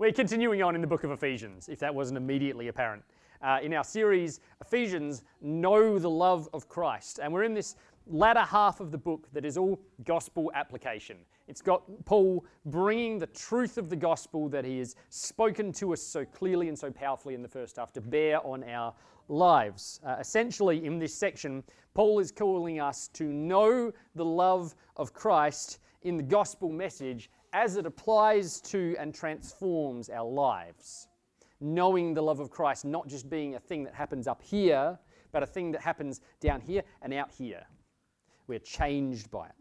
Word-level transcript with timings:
We're 0.00 0.12
continuing 0.12 0.62
on 0.62 0.74
in 0.74 0.80
the 0.80 0.86
book 0.86 1.04
of 1.04 1.10
Ephesians, 1.10 1.68
if 1.68 1.78
that 1.80 1.94
wasn't 1.94 2.16
immediately 2.16 2.68
apparent. 2.68 3.04
Uh, 3.42 3.58
in 3.62 3.74
our 3.74 3.84
series, 3.84 4.40
Ephesians 4.62 5.24
Know 5.42 5.98
the 5.98 6.08
Love 6.08 6.48
of 6.54 6.70
Christ. 6.70 7.20
And 7.22 7.30
we're 7.30 7.42
in 7.42 7.52
this 7.52 7.76
latter 8.06 8.40
half 8.40 8.80
of 8.80 8.92
the 8.92 8.96
book 8.96 9.28
that 9.34 9.44
is 9.44 9.58
all 9.58 9.78
gospel 10.04 10.50
application. 10.54 11.18
It's 11.48 11.60
got 11.60 11.82
Paul 12.06 12.46
bringing 12.64 13.18
the 13.18 13.26
truth 13.26 13.76
of 13.76 13.90
the 13.90 13.96
gospel 13.96 14.48
that 14.48 14.64
he 14.64 14.78
has 14.78 14.96
spoken 15.10 15.70
to 15.74 15.92
us 15.92 16.00
so 16.00 16.24
clearly 16.24 16.68
and 16.68 16.78
so 16.78 16.90
powerfully 16.90 17.34
in 17.34 17.42
the 17.42 17.48
first 17.48 17.76
half 17.76 17.92
to 17.92 18.00
bear 18.00 18.38
on 18.46 18.64
our 18.64 18.94
lives. 19.28 20.00
Uh, 20.02 20.16
essentially, 20.18 20.82
in 20.82 20.98
this 20.98 21.14
section, 21.14 21.62
Paul 21.92 22.20
is 22.20 22.32
calling 22.32 22.80
us 22.80 23.08
to 23.08 23.24
know 23.24 23.92
the 24.14 24.24
love 24.24 24.74
of 24.96 25.12
Christ 25.12 25.78
in 26.02 26.16
the 26.16 26.22
gospel 26.22 26.70
message 26.70 27.28
as 27.52 27.76
it 27.76 27.86
applies 27.86 28.60
to 28.60 28.96
and 28.98 29.14
transforms 29.14 30.08
our 30.08 30.28
lives. 30.28 31.08
Knowing 31.60 32.14
the 32.14 32.22
love 32.22 32.40
of 32.40 32.50
Christ 32.50 32.84
not 32.84 33.06
just 33.06 33.28
being 33.28 33.54
a 33.54 33.60
thing 33.60 33.84
that 33.84 33.94
happens 33.94 34.26
up 34.26 34.42
here, 34.42 34.98
but 35.32 35.42
a 35.42 35.46
thing 35.46 35.70
that 35.72 35.80
happens 35.80 36.20
down 36.40 36.60
here 36.60 36.82
and 37.02 37.12
out 37.12 37.30
here. 37.30 37.64
We're 38.46 38.58
changed 38.58 39.30
by 39.30 39.46
it. 39.46 39.54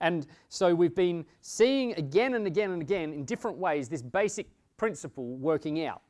And 0.00 0.26
so 0.48 0.74
we've 0.74 0.94
been 0.94 1.24
seeing 1.40 1.94
again 1.94 2.34
and 2.34 2.46
again 2.46 2.72
and 2.72 2.82
again 2.82 3.12
in 3.12 3.24
different 3.24 3.56
ways 3.56 3.88
this 3.88 4.02
basic 4.02 4.48
principle 4.76 5.36
working 5.36 5.86
out 5.86 6.02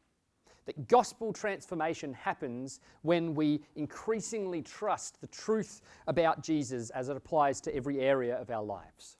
that 0.67 0.89
gospel 0.89 1.33
transformation 1.33 2.13
happens 2.15 2.81
when 3.03 3.35
we 3.35 3.61
increasingly 3.77 4.63
trust 4.63 5.21
the 5.21 5.27
truth 5.27 5.83
about 6.07 6.43
Jesus 6.43 6.91
as 6.91 7.09
it 7.09 7.17
applies 7.17 7.61
to 7.63 7.75
every 7.75 8.01
area 8.01 8.37
of 8.41 8.51
our 8.51 8.63
lives. 8.63 9.19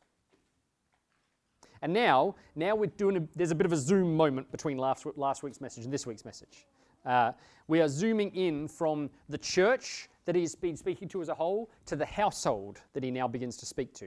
And 1.85 1.93
now, 1.93 2.35
now 2.57 2.75
we're 2.75 2.87
doing 2.87 3.19
a, 3.19 3.29
there's 3.37 3.51
a 3.51 3.55
bit 3.55 3.67
of 3.67 3.73
a 3.73 3.77
zoom 3.77 4.17
moment 4.17 4.51
between 4.51 4.79
last, 4.79 5.05
last 5.17 5.43
week's 5.43 5.61
message 5.61 5.85
and 5.85 5.93
this 5.93 6.07
week's 6.07 6.25
message. 6.25 6.67
Uh, 7.05 7.33
we 7.69 7.83
are 7.83 7.89
zooming 7.89 8.35
in 8.35 8.67
from 8.69 9.11
the 9.29 9.37
church 9.37 10.09
that 10.25 10.35
he's 10.35 10.55
been 10.55 10.79
speaking 10.79 11.09
to 11.09 11.21
as 11.21 11.29
a 11.29 11.35
whole 11.35 11.71
to 11.85 11.95
the 11.95 12.07
household 12.07 12.81
that 12.95 13.05
he 13.05 13.11
now 13.11 13.29
begins 13.29 13.59
to 13.59 13.67
speak 13.67 13.93
to. 13.93 14.07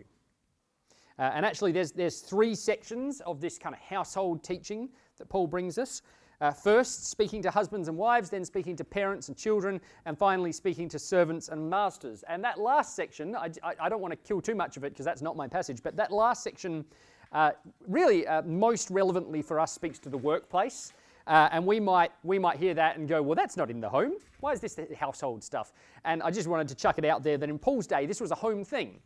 Uh, 1.20 1.30
and 1.36 1.46
actually, 1.46 1.72
there's, 1.72 1.92
there's 1.92 2.22
three 2.22 2.56
sections 2.56 3.22
of 3.28 3.40
this 3.40 3.60
kind 3.60 3.76
of 3.76 3.82
household 3.82 4.44
teaching 4.44 4.90
that 5.20 5.30
Paul 5.30 5.46
brings 5.46 5.78
us. 5.78 6.02
Uh, 6.42 6.52
first, 6.52 7.06
speaking 7.06 7.44
to 7.44 7.52
husbands 7.52 7.90
and 7.90 7.98
wives, 7.98 8.32
then 8.32 8.44
speaking 8.44 8.76
to 8.76 8.84
parents 8.84 9.28
and 9.28 9.38
children, 9.38 9.80
and 10.06 10.18
finally 10.18 10.52
speaking 10.52 10.90
to 10.90 10.98
servants 10.98 11.50
and 11.50 11.70
masters. 11.70 12.24
And 12.28 12.44
that 12.44 12.60
last 12.60 12.96
section, 12.96 13.36
I, 13.36 13.52
I, 13.64 13.74
I 13.82 13.90
don't 13.90 14.02
want 14.02 14.14
to 14.14 14.18
kill 14.18 14.42
too 14.42 14.56
much 14.56 14.78
of 14.78 14.84
it 14.84 14.94
because 14.94 15.06
that's 15.06 15.22
not 15.22 15.36
my 15.36 15.48
passage, 15.48 15.84
but 15.84 15.96
that 15.96 16.12
last 16.12 16.44
section, 16.44 16.86
uh, 17.32 17.52
really 17.88 18.28
uh, 18.28 18.42
most 18.44 18.90
relevantly 18.90 19.42
for 19.42 19.60
us, 19.60 19.72
speaks 19.72 20.00
to 20.00 20.10
the 20.10 20.18
workplace. 20.18 20.94
Uh, 21.28 21.50
and 21.52 21.66
we 21.66 21.80
might, 21.80 22.12
we 22.24 22.40
might 22.40 22.58
hear 22.58 22.74
that 22.74 22.98
and 22.98 23.08
go, 23.08 23.22
well, 23.22 23.36
that's 23.36 23.58
not 23.58 23.70
in 23.70 23.82
the 23.82 23.90
home. 23.90 24.14
Why 24.40 24.54
is 24.54 24.62
this 24.62 24.80
household 24.98 25.44
stuff? 25.44 25.74
And 26.06 26.24
I 26.24 26.32
just 26.32 26.48
wanted 26.48 26.70
to 26.70 26.76
chuck 26.76 26.98
it 26.98 27.06
out 27.06 27.22
there 27.22 27.38
that 27.38 27.50
in 27.50 27.60
Paul's 27.60 27.86
day, 27.86 28.06
this 28.06 28.22
was 28.22 28.32
a 28.32 28.36
home 28.36 28.64
thing. 28.64 29.00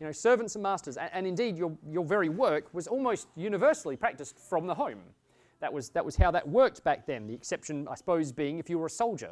You 0.00 0.06
know, 0.06 0.12
servants 0.12 0.54
and 0.54 0.62
masters, 0.62 0.96
and, 0.96 1.10
and 1.12 1.26
indeed 1.26 1.56
your, 1.56 1.76
your 1.90 2.04
very 2.04 2.28
work 2.28 2.72
was 2.72 2.86
almost 2.86 3.28
universally 3.36 3.96
practiced 3.96 4.38
from 4.38 4.66
the 4.66 4.74
home. 4.74 5.00
That 5.60 5.72
was, 5.72 5.90
that 5.90 6.04
was 6.04 6.16
how 6.16 6.30
that 6.30 6.46
worked 6.46 6.82
back 6.84 7.06
then, 7.06 7.26
the 7.26 7.34
exception, 7.34 7.86
I 7.90 7.94
suppose, 7.94 8.32
being 8.32 8.58
if 8.58 8.68
you 8.70 8.78
were 8.78 8.86
a 8.86 8.90
soldier. 8.90 9.30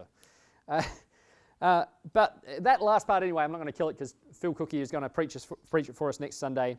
Uh, 0.68 0.82
uh, 1.62 1.84
but 2.12 2.42
that 2.60 2.82
last 2.82 3.06
part, 3.06 3.22
anyway, 3.22 3.44
I'm 3.44 3.52
not 3.52 3.58
going 3.58 3.72
to 3.72 3.76
kill 3.76 3.88
it 3.88 3.94
because 3.94 4.14
Phil 4.32 4.54
Cookie 4.54 4.80
is 4.80 4.90
going 4.90 5.02
to 5.02 5.08
preach, 5.08 5.36
preach 5.70 5.88
it 5.88 5.96
for 5.96 6.08
us 6.08 6.20
next 6.20 6.36
Sunday. 6.36 6.78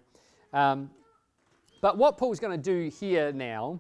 Um, 0.54 0.90
but 1.82 1.98
what 1.98 2.18
Paul's 2.18 2.40
going 2.40 2.60
to 2.60 2.72
do 2.72 2.90
here 2.90 3.32
now 3.32 3.80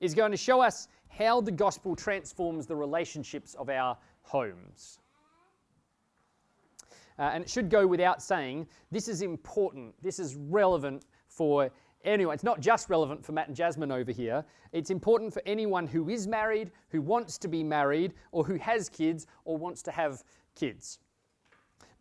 is 0.00 0.14
going 0.14 0.30
to 0.30 0.36
show 0.36 0.60
us 0.60 0.88
how 1.08 1.40
the 1.40 1.50
gospel 1.50 1.96
transforms 1.96 2.66
the 2.66 2.76
relationships 2.76 3.54
of 3.54 3.70
our 3.70 3.96
homes. 4.22 5.00
Uh, 7.18 7.30
and 7.32 7.42
it 7.42 7.48
should 7.48 7.70
go 7.70 7.86
without 7.86 8.22
saying, 8.22 8.66
this 8.90 9.08
is 9.08 9.22
important, 9.22 9.94
this 10.02 10.18
is 10.18 10.36
relevant 10.36 11.04
for 11.28 11.70
anyone. 12.04 12.34
It's 12.34 12.44
not 12.44 12.60
just 12.60 12.90
relevant 12.90 13.24
for 13.24 13.32
Matt 13.32 13.48
and 13.48 13.56
Jasmine 13.56 13.90
over 13.90 14.12
here, 14.12 14.44
it's 14.72 14.90
important 14.90 15.32
for 15.32 15.42
anyone 15.46 15.86
who 15.86 16.10
is 16.10 16.26
married, 16.26 16.70
who 16.90 17.00
wants 17.00 17.38
to 17.38 17.48
be 17.48 17.64
married, 17.64 18.12
or 18.32 18.44
who 18.44 18.56
has 18.56 18.88
kids, 18.90 19.26
or 19.44 19.56
wants 19.56 19.82
to 19.84 19.90
have 19.90 20.22
kids. 20.54 20.98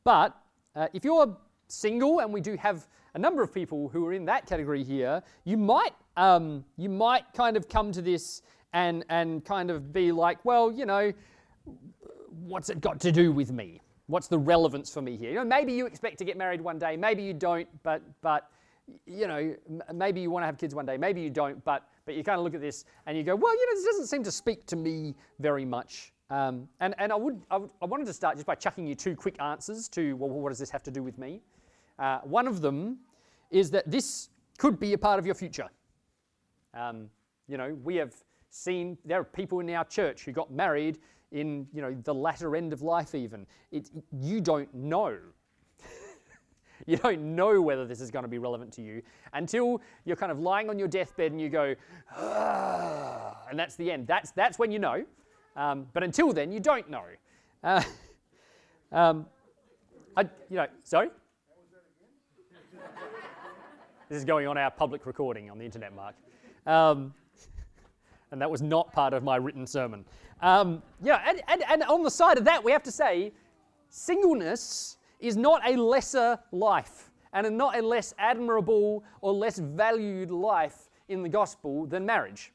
But 0.03 0.35
uh, 0.75 0.87
if 0.93 1.05
you're 1.05 1.37
single, 1.67 2.19
and 2.19 2.33
we 2.33 2.41
do 2.41 2.57
have 2.57 2.87
a 3.15 3.19
number 3.19 3.41
of 3.41 3.53
people 3.53 3.89
who 3.89 4.05
are 4.05 4.13
in 4.13 4.25
that 4.25 4.45
category 4.45 4.83
here, 4.83 5.23
you 5.45 5.57
might, 5.57 5.93
um, 6.17 6.63
you 6.77 6.89
might 6.89 7.23
kind 7.33 7.55
of 7.55 7.67
come 7.69 7.91
to 7.93 8.01
this 8.01 8.41
and, 8.73 9.05
and 9.09 9.43
kind 9.45 9.71
of 9.71 9.93
be 9.93 10.11
like, 10.11 10.43
well, 10.43 10.69
you 10.69 10.85
know, 10.85 11.13
what's 12.43 12.69
it 12.69 12.81
got 12.81 12.99
to 12.99 13.11
do 13.13 13.31
with 13.31 13.51
me? 13.51 13.81
What's 14.07 14.27
the 14.27 14.37
relevance 14.37 14.93
for 14.93 15.01
me 15.01 15.15
here? 15.15 15.29
You 15.29 15.37
know, 15.37 15.45
maybe 15.45 15.71
you 15.71 15.85
expect 15.85 16.17
to 16.19 16.25
get 16.25 16.37
married 16.37 16.61
one 16.61 16.77
day, 16.77 16.97
maybe 16.97 17.23
you 17.23 17.33
don't, 17.33 17.67
but 17.81 18.03
but 18.21 18.51
you 19.07 19.27
know, 19.27 19.55
maybe 19.91 20.21
you 20.21 20.29
want 20.29 20.43
to 20.43 20.45
have 20.45 20.59
kids 20.59 20.75
one 20.75 20.85
day, 20.85 20.95
maybe 20.97 21.21
you 21.21 21.31
don't, 21.31 21.63
but 21.63 21.87
but 22.05 22.13
you 22.13 22.23
kind 22.23 22.37
of 22.37 22.43
look 22.43 22.53
at 22.53 22.61
this 22.61 22.85
and 23.07 23.17
you 23.17 23.23
go, 23.23 23.35
well, 23.35 23.51
you 23.51 23.65
know, 23.65 23.75
this 23.75 23.85
doesn't 23.85 24.07
seem 24.07 24.23
to 24.23 24.31
speak 24.31 24.67
to 24.67 24.75
me 24.75 25.15
very 25.39 25.65
much. 25.65 26.13
Um, 26.29 26.67
and 26.81 26.93
and 26.99 27.11
I 27.11 27.15
would, 27.15 27.41
I 27.49 27.57
would, 27.57 27.69
I 27.81 27.85
wanted 27.85 28.05
to 28.07 28.13
start 28.13 28.35
just 28.35 28.45
by 28.45 28.55
chucking 28.55 28.85
you 28.85 28.93
two 28.93 29.15
quick 29.15 29.41
answers 29.41 29.87
to 29.89 30.15
well, 30.17 30.29
what 30.29 30.49
does 30.49 30.59
this 30.59 30.69
have 30.69 30.83
to 30.83 30.91
do 30.91 31.01
with 31.01 31.17
me? 31.17 31.41
Uh, 31.97 32.19
one 32.23 32.47
of 32.47 32.61
them 32.61 32.97
is 33.51 33.71
that 33.71 33.89
this 33.89 34.29
could 34.57 34.79
be 34.79 34.93
a 34.93 34.97
part 34.97 35.19
of 35.19 35.25
your 35.25 35.35
future. 35.35 35.69
Um, 36.73 37.09
you 37.47 37.57
know, 37.57 37.77
we 37.83 37.95
have 37.95 38.13
seen 38.49 38.97
there 39.05 39.19
are 39.19 39.23
people 39.23 39.59
in 39.59 39.69
our 39.69 39.85
church 39.85 40.23
who 40.23 40.31
got 40.31 40.51
married 40.51 40.97
in 41.31 41.67
you 41.73 41.81
know 41.81 41.93
the 42.03 42.13
latter 42.13 42.55
end 42.55 42.73
of 42.73 42.81
life 42.81 43.13
even. 43.15 43.45
It, 43.71 43.89
you 44.11 44.41
don't 44.41 44.73
know. 44.73 45.17
You 46.87 46.97
don't 46.97 47.35
know 47.35 47.61
whether 47.61 47.85
this 47.87 47.99
is 47.99 48.11
going 48.11 48.23
to 48.25 48.29
be 48.29 48.37
relevant 48.37 48.71
to 48.73 48.81
you 48.81 49.01
until 49.33 49.81
you're 50.03 50.17
kind 50.17 50.31
of 50.31 50.39
lying 50.39 50.69
on 50.69 50.77
your 50.77 50.89
deathbed 50.89 51.31
and 51.31 51.41
you 51.41 51.49
go 51.49 51.73
ah, 52.15 53.37
and 53.49 53.57
that's 53.57 53.75
the 53.75 53.91
end. 53.91 54.05
That's 54.05 54.31
that's 54.31 54.59
when 54.59 54.71
you 54.71 54.77
know. 54.77 55.03
Um, 55.55 55.87
but 55.93 56.03
until 56.03 56.31
then 56.31 56.51
you 56.51 56.59
don't 56.59 56.87
know. 56.89 57.05
Uh, 57.63 57.81
um, 58.91 59.25
I, 60.15 60.23
you 60.49 60.57
know 60.57 60.67
sorry 60.83 61.09
this 64.09 64.17
is 64.17 64.25
going 64.25 64.47
on 64.47 64.57
our 64.57 64.71
public 64.71 65.05
recording 65.05 65.49
on 65.49 65.57
the 65.57 65.65
internet 65.65 65.95
mark 65.95 66.15
um, 66.67 67.13
and 68.31 68.41
that 68.41 68.49
was 68.49 68.61
not 68.61 68.91
part 68.91 69.13
of 69.13 69.23
my 69.23 69.37
written 69.37 69.65
sermon. 69.65 70.03
Um, 70.41 70.81
yeah, 71.01 71.21
and, 71.25 71.41
and, 71.47 71.63
and 71.69 71.83
on 71.83 72.03
the 72.03 72.11
side 72.11 72.37
of 72.37 72.45
that, 72.45 72.63
we 72.63 72.71
have 72.71 72.83
to 72.83 72.91
say 72.91 73.31
singleness 73.89 74.97
is 75.19 75.37
not 75.37 75.61
a 75.67 75.77
lesser 75.77 76.37
life 76.51 77.11
and 77.33 77.57
not 77.57 77.77
a 77.77 77.81
less 77.81 78.13
admirable 78.17 79.03
or 79.21 79.33
less 79.33 79.59
valued 79.59 80.31
life 80.31 80.89
in 81.07 81.21
the 81.21 81.29
gospel 81.29 81.85
than 81.85 82.05
marriage. 82.05 82.51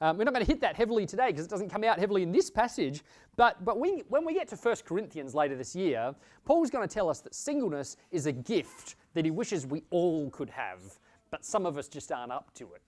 Um, 0.00 0.16
we're 0.16 0.24
not 0.24 0.32
going 0.32 0.46
to 0.46 0.50
hit 0.50 0.62
that 0.62 0.76
heavily 0.76 1.04
today 1.04 1.26
because 1.26 1.44
it 1.44 1.50
doesn't 1.50 1.68
come 1.68 1.84
out 1.84 1.98
heavily 1.98 2.22
in 2.22 2.32
this 2.32 2.50
passage. 2.50 3.02
But, 3.40 3.64
but 3.64 3.80
we, 3.80 4.02
when 4.10 4.26
we 4.26 4.34
get 4.34 4.48
to 4.48 4.56
1 4.56 4.76
Corinthians 4.84 5.34
later 5.34 5.56
this 5.56 5.74
year, 5.74 6.14
Paul's 6.44 6.68
going 6.68 6.86
to 6.86 6.94
tell 6.94 7.08
us 7.08 7.20
that 7.20 7.34
singleness 7.34 7.96
is 8.10 8.26
a 8.26 8.32
gift 8.32 8.96
that 9.14 9.24
he 9.24 9.30
wishes 9.30 9.66
we 9.66 9.82
all 9.88 10.28
could 10.28 10.50
have, 10.50 10.82
but 11.30 11.42
some 11.42 11.64
of 11.64 11.78
us 11.78 11.88
just 11.88 12.12
aren't 12.12 12.32
up 12.32 12.52
to 12.56 12.64
it. 12.74 12.82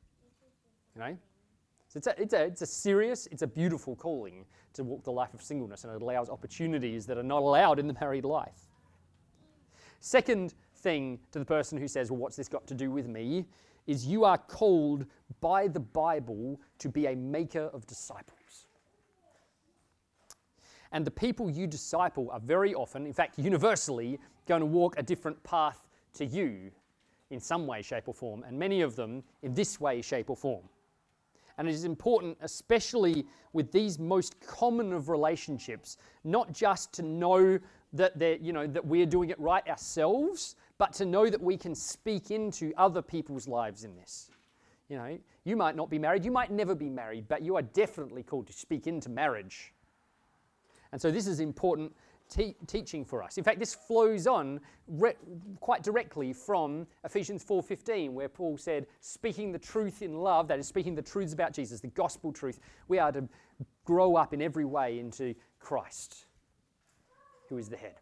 You 0.94 1.00
know? 1.00 1.18
So 1.88 1.96
it's 1.96 2.06
a, 2.06 2.20
it's, 2.20 2.34
a, 2.34 2.44
it's 2.44 2.60
a 2.60 2.66
serious, 2.66 3.26
it's 3.28 3.40
a 3.40 3.46
beautiful 3.46 3.96
calling 3.96 4.44
to 4.74 4.84
walk 4.84 5.04
the 5.04 5.10
life 5.10 5.32
of 5.32 5.40
singleness, 5.40 5.84
and 5.84 5.94
it 5.94 6.02
allows 6.02 6.28
opportunities 6.28 7.06
that 7.06 7.16
are 7.16 7.22
not 7.22 7.40
allowed 7.40 7.78
in 7.78 7.86
the 7.86 7.96
married 7.98 8.26
life. 8.26 8.68
Second 10.00 10.52
thing 10.74 11.18
to 11.30 11.38
the 11.38 11.46
person 11.46 11.78
who 11.78 11.88
says, 11.88 12.10
Well, 12.10 12.20
what's 12.20 12.36
this 12.36 12.48
got 12.48 12.66
to 12.66 12.74
do 12.74 12.90
with 12.90 13.08
me? 13.08 13.46
is 13.86 14.06
you 14.06 14.24
are 14.24 14.38
called 14.38 15.06
by 15.40 15.66
the 15.66 15.80
Bible 15.80 16.60
to 16.78 16.88
be 16.88 17.06
a 17.06 17.16
maker 17.16 17.70
of 17.72 17.86
disciples. 17.86 18.41
And 20.92 21.04
the 21.04 21.10
people 21.10 21.50
you 21.50 21.66
disciple 21.66 22.30
are 22.30 22.40
very 22.40 22.74
often, 22.74 23.06
in 23.06 23.12
fact, 23.12 23.38
universally, 23.38 24.18
going 24.46 24.60
to 24.60 24.66
walk 24.66 24.98
a 24.98 25.02
different 25.02 25.42
path 25.42 25.88
to 26.14 26.26
you 26.26 26.70
in 27.30 27.40
some 27.40 27.66
way, 27.66 27.80
shape, 27.80 28.08
or 28.08 28.14
form, 28.14 28.44
and 28.44 28.58
many 28.58 28.82
of 28.82 28.94
them 28.94 29.22
in 29.42 29.54
this 29.54 29.80
way, 29.80 30.02
shape, 30.02 30.28
or 30.28 30.36
form. 30.36 30.62
And 31.56 31.66
it 31.66 31.72
is 31.72 31.84
important, 31.84 32.36
especially 32.42 33.26
with 33.52 33.72
these 33.72 33.98
most 33.98 34.38
common 34.40 34.92
of 34.92 35.08
relationships, 35.08 35.96
not 36.24 36.52
just 36.52 36.92
to 36.94 37.02
know 37.02 37.58
that, 37.94 38.18
they're, 38.18 38.36
you 38.36 38.52
know, 38.52 38.66
that 38.66 38.84
we're 38.84 39.06
doing 39.06 39.30
it 39.30 39.40
right 39.40 39.66
ourselves, 39.68 40.56
but 40.78 40.92
to 40.94 41.06
know 41.06 41.30
that 41.30 41.40
we 41.40 41.56
can 41.56 41.74
speak 41.74 42.30
into 42.30 42.72
other 42.76 43.02
people's 43.02 43.48
lives 43.48 43.84
in 43.84 43.96
this. 43.96 44.30
You 44.88 44.96
know, 44.96 45.18
you 45.44 45.56
might 45.56 45.76
not 45.76 45.88
be 45.88 45.98
married, 45.98 46.24
you 46.24 46.30
might 46.30 46.50
never 46.50 46.74
be 46.74 46.90
married, 46.90 47.26
but 47.28 47.42
you 47.42 47.56
are 47.56 47.62
definitely 47.62 48.22
called 48.22 48.46
to 48.48 48.52
speak 48.52 48.86
into 48.86 49.08
marriage. 49.08 49.71
And 50.92 51.00
so 51.00 51.10
this 51.10 51.26
is 51.26 51.40
important 51.40 51.94
te- 52.28 52.56
teaching 52.66 53.04
for 53.04 53.22
us. 53.22 53.38
In 53.38 53.44
fact, 53.44 53.58
this 53.58 53.74
flows 53.74 54.26
on 54.26 54.60
re- 54.86 55.14
quite 55.60 55.82
directly 55.82 56.32
from 56.32 56.86
Ephesians 57.04 57.44
4:15, 57.44 58.14
where 58.14 58.28
Paul 58.28 58.56
said, 58.56 58.86
"Speaking 59.00 59.52
the 59.52 59.58
truth 59.58 60.02
in 60.02 60.18
love, 60.18 60.48
that 60.48 60.58
is, 60.58 60.66
speaking 60.66 60.94
the 60.94 61.02
truths 61.02 61.32
about 61.32 61.52
Jesus, 61.52 61.80
the 61.80 61.88
gospel 61.88 62.32
truth, 62.32 62.60
we 62.88 62.98
are 62.98 63.12
to 63.12 63.28
grow 63.84 64.16
up 64.16 64.32
in 64.32 64.40
every 64.40 64.64
way 64.64 64.98
into 64.98 65.34
Christ, 65.58 66.26
who 67.48 67.58
is 67.58 67.68
the 67.68 67.76
head." 67.76 68.00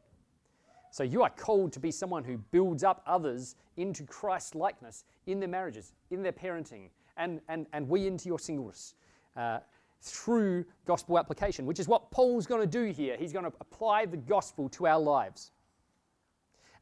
So 0.92 1.04
you 1.04 1.22
are 1.22 1.30
called 1.30 1.72
to 1.74 1.80
be 1.80 1.92
someone 1.92 2.24
who 2.24 2.38
builds 2.38 2.82
up 2.82 3.02
others 3.06 3.54
into 3.76 4.04
Christ 4.04 4.54
likeness 4.54 5.04
in 5.26 5.38
their 5.38 5.48
marriages, 5.48 5.92
in 6.10 6.22
their 6.22 6.32
parenting, 6.32 6.90
and, 7.16 7.40
and, 7.48 7.66
and 7.72 7.88
we 7.88 8.06
into 8.06 8.28
your 8.28 8.40
singleness. 8.40 8.94
Uh, 9.36 9.60
through 10.00 10.64
gospel 10.86 11.18
application, 11.18 11.66
which 11.66 11.78
is 11.78 11.88
what 11.88 12.10
Paul's 12.10 12.46
going 12.46 12.60
to 12.60 12.66
do 12.66 12.92
here. 12.92 13.16
He's 13.18 13.32
going 13.32 13.44
to 13.44 13.52
apply 13.60 14.06
the 14.06 14.16
gospel 14.16 14.68
to 14.70 14.86
our 14.86 14.98
lives. 14.98 15.52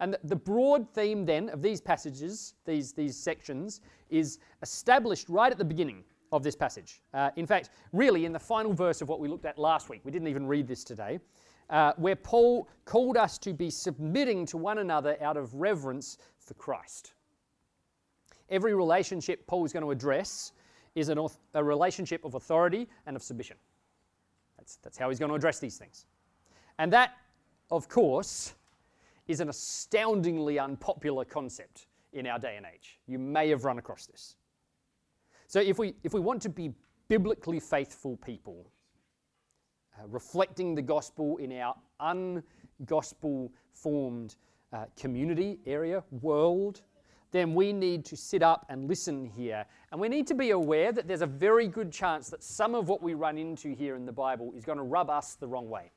And 0.01 0.17
the, 0.23 0.37
broad 0.37 0.89
theme 0.95 1.27
then 1.27 1.49
of 1.49 1.61
these 1.61 1.81
passages, 1.81 2.55
these, 2.65 2.93
these 2.93 3.17
sections, 3.17 3.81
is 4.11 4.39
established 4.63 5.29
right 5.29 5.51
at 5.51 5.59
the 5.59 5.65
beginning 5.65 6.05
of 6.31 6.45
this 6.45 6.55
passage. 6.55 7.03
Uh, 7.13 7.31
in 7.37 7.47
fact, 7.47 7.71
really 7.93 8.25
in 8.25 8.33
the 8.33 8.39
final 8.39 8.73
verse 8.73 9.03
of 9.03 9.09
what 9.09 9.19
we 9.19 9.27
looked 9.27 9.45
at 9.45 9.59
last 9.59 9.89
week, 9.89 10.01
we 10.05 10.13
didn't 10.13 10.29
even 10.29 10.47
read 10.47 10.69
this 10.69 10.85
today, 10.85 11.19
uh, 11.71 11.93
where 11.97 12.15
Paul 12.15 12.69
called 12.85 13.17
us 13.17 13.39
to 13.39 13.53
be 13.53 13.71
submitting 13.71 14.47
to 14.47 14.57
one 14.57 14.79
another 14.79 15.17
out 15.21 15.37
of 15.37 15.53
reverence 15.55 16.19
for 16.39 16.55
Christ. 16.55 17.15
Every 18.51 18.75
relationship 18.75 19.47
Paul's 19.47 19.73
going 19.73 19.85
to 19.85 19.91
address 19.91 20.53
is 20.99 21.09
a 21.55 21.65
relationship 21.65 22.25
of 22.25 22.35
authority 22.35 22.89
and 23.07 23.17
of 23.17 23.23
submission. 23.23 23.57
That's, 24.59 24.77
that's 24.77 24.99
how 24.99 25.09
he's 25.09 25.19
going 25.19 25.31
to 25.31 25.35
address 25.35 25.59
these 25.59 25.77
things. 25.77 26.07
And 26.79 26.93
that, 26.93 27.13
of 27.71 27.89
course, 27.89 28.55
is 29.27 29.41
an 29.41 29.49
astoundingly 29.49 30.59
unpopular 30.59 31.25
concept 31.25 31.87
in 32.13 32.27
our 32.27 32.39
day 32.39 32.57
and 32.57 32.67
age. 32.67 32.99
You 33.07 33.19
may 33.19 33.49
have 33.51 33.65
run 33.65 33.79
across 33.79 34.07
this. 34.07 34.37
So, 35.47 35.61
if 35.61 35.79
we, 35.79 35.95
if 36.03 36.13
we 36.13 36.21
want 36.21 36.43
to 36.43 36.49
be 36.49 36.73
biblically 37.09 37.61
faithful 37.61 38.17
people, 38.19 38.71
uh, 39.99 40.07
reflecting 40.09 40.75
the 40.75 40.83
gospel 40.83 41.37
in 41.39 41.53
our 41.53 41.75
ungospel 42.01 43.51
formed 43.73 44.37
uh, 44.73 44.85
community, 44.99 45.59
area, 45.67 46.03
world, 46.21 46.83
then 47.31 47.55
we 47.55 47.73
need 47.73 48.05
to 48.07 48.17
sit 48.17 48.43
up 48.43 48.67
and 48.69 48.89
listen 48.89 49.27
here. 49.27 49.65
And 49.93 50.01
we 50.01 50.09
need 50.09 50.27
to 50.29 50.35
be 50.35 50.51
aware 50.51 50.93
that 50.93 51.07
there's 51.07 51.23
a 51.23 51.27
very 51.27 51.69
good 51.69 51.93
chance 51.93 52.31
that 52.31 52.43
some 52.43 52.75
of 52.75 52.89
what 52.89 53.03
we 53.03 53.15
run 53.15 53.37
into 53.37 53.75
here 53.75 53.97
in 53.97 54.07
the 54.07 54.13
Bible 54.13 54.53
is 54.57 54.65
going 54.65 54.79
to 54.79 54.85
rub 54.85 55.11
us 55.11 55.35
the 55.35 55.47
wrong 55.47 55.69
way. 55.69 55.91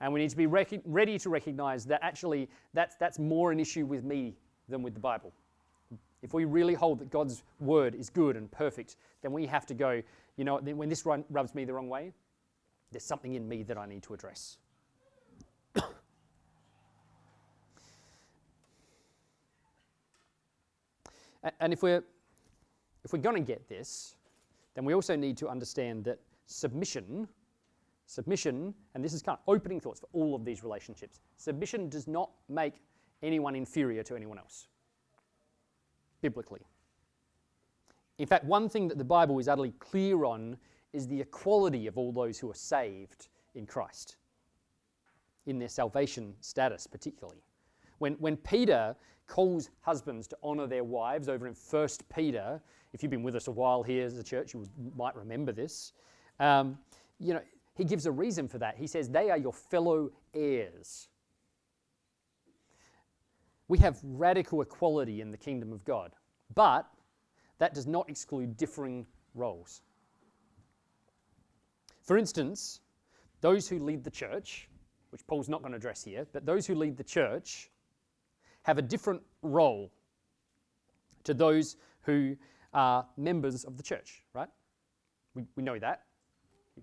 And 0.00 0.12
we 0.12 0.20
need 0.20 0.30
to 0.30 0.36
be 0.36 0.46
rec- 0.46 0.82
ready 0.84 1.18
to 1.18 1.28
recognize 1.28 1.84
that 1.86 2.00
actually 2.02 2.48
that's, 2.74 2.96
that's 2.96 3.18
more 3.18 3.52
an 3.52 3.60
issue 3.60 3.86
with 3.86 4.02
me 4.02 4.34
than 4.68 4.82
with 4.82 4.94
the 4.94 5.00
Bible. 5.00 5.32
If 6.22 6.34
we 6.34 6.44
really 6.44 6.74
hold 6.74 6.98
that 6.98 7.10
God's 7.10 7.42
word 7.60 7.94
is 7.94 8.10
good 8.10 8.36
and 8.36 8.50
perfect, 8.50 8.96
then 9.22 9.32
we 9.32 9.46
have 9.46 9.66
to 9.66 9.74
go, 9.74 10.02
you 10.36 10.44
know, 10.44 10.58
when 10.58 10.88
this 10.88 11.04
rubs 11.06 11.54
me 11.54 11.64
the 11.64 11.72
wrong 11.72 11.88
way, 11.88 12.12
there's 12.90 13.04
something 13.04 13.34
in 13.34 13.48
me 13.48 13.62
that 13.64 13.78
I 13.78 13.86
need 13.86 14.02
to 14.04 14.14
address. 14.14 14.58
And 21.60 21.72
if 21.72 21.82
we're, 21.82 22.02
if 23.04 23.12
we're 23.12 23.20
going 23.20 23.36
to 23.36 23.46
get 23.46 23.68
this, 23.68 24.16
then 24.74 24.84
we 24.84 24.94
also 24.94 25.16
need 25.16 25.36
to 25.38 25.48
understand 25.48 26.04
that 26.04 26.20
submission, 26.46 27.28
submission, 28.06 28.74
and 28.94 29.04
this 29.04 29.12
is 29.12 29.22
kind 29.22 29.38
of 29.38 29.52
opening 29.52 29.80
thoughts 29.80 30.00
for 30.00 30.08
all 30.12 30.34
of 30.34 30.44
these 30.44 30.62
relationships, 30.62 31.20
submission 31.36 31.88
does 31.88 32.06
not 32.06 32.30
make 32.48 32.82
anyone 33.22 33.54
inferior 33.54 34.02
to 34.02 34.16
anyone 34.16 34.38
else, 34.38 34.68
biblically. 36.20 36.60
In 38.18 38.26
fact, 38.26 38.44
one 38.44 38.68
thing 38.68 38.88
that 38.88 38.98
the 38.98 39.04
Bible 39.04 39.38
is 39.38 39.48
utterly 39.48 39.72
clear 39.78 40.24
on 40.24 40.56
is 40.92 41.06
the 41.06 41.20
equality 41.20 41.86
of 41.86 41.96
all 41.96 42.12
those 42.12 42.38
who 42.38 42.50
are 42.50 42.54
saved 42.54 43.28
in 43.54 43.66
Christ, 43.66 44.16
in 45.46 45.58
their 45.58 45.68
salvation 45.68 46.34
status, 46.40 46.86
particularly. 46.86 47.42
When, 47.98 48.14
when 48.14 48.36
Peter 48.36 48.94
calls 49.30 49.70
husbands 49.80 50.26
to 50.26 50.36
honor 50.42 50.66
their 50.66 50.84
wives 50.84 51.28
over 51.28 51.46
in 51.46 51.54
1 51.54 51.88
Peter. 52.14 52.60
If 52.92 53.02
you've 53.02 53.10
been 53.10 53.22
with 53.22 53.36
us 53.36 53.46
a 53.46 53.52
while 53.52 53.82
here 53.82 54.04
as 54.04 54.18
a 54.18 54.24
church, 54.24 54.52
you 54.52 54.68
might 54.96 55.14
remember 55.14 55.52
this. 55.52 55.92
Um, 56.40 56.76
you 57.20 57.34
know, 57.34 57.40
he 57.76 57.84
gives 57.84 58.06
a 58.06 58.10
reason 58.10 58.48
for 58.48 58.58
that. 58.58 58.76
He 58.76 58.88
says, 58.88 59.08
They 59.08 59.30
are 59.30 59.38
your 59.38 59.52
fellow 59.52 60.10
heirs. 60.34 61.08
We 63.68 63.78
have 63.78 64.00
radical 64.02 64.62
equality 64.62 65.20
in 65.20 65.30
the 65.30 65.38
kingdom 65.38 65.72
of 65.72 65.84
God, 65.84 66.12
but 66.56 66.90
that 67.58 67.72
does 67.72 67.86
not 67.86 68.10
exclude 68.10 68.56
differing 68.56 69.06
roles. 69.34 69.82
For 72.02 72.18
instance, 72.18 72.80
those 73.40 73.68
who 73.68 73.78
lead 73.78 74.02
the 74.02 74.10
church, 74.10 74.68
which 75.10 75.24
Paul's 75.28 75.48
not 75.48 75.60
going 75.60 75.70
to 75.70 75.76
address 75.76 76.02
here, 76.02 76.26
but 76.32 76.44
those 76.44 76.66
who 76.66 76.74
lead 76.74 76.96
the 76.96 77.04
church 77.04 77.70
have 78.62 78.78
a 78.78 78.82
different 78.82 79.22
role 79.42 79.90
to 81.24 81.34
those 81.34 81.76
who 82.02 82.36
are 82.72 83.06
members 83.16 83.64
of 83.64 83.76
the 83.76 83.82
church, 83.82 84.22
right? 84.34 84.48
We, 85.34 85.44
we 85.56 85.62
know 85.62 85.78
that. 85.78 86.02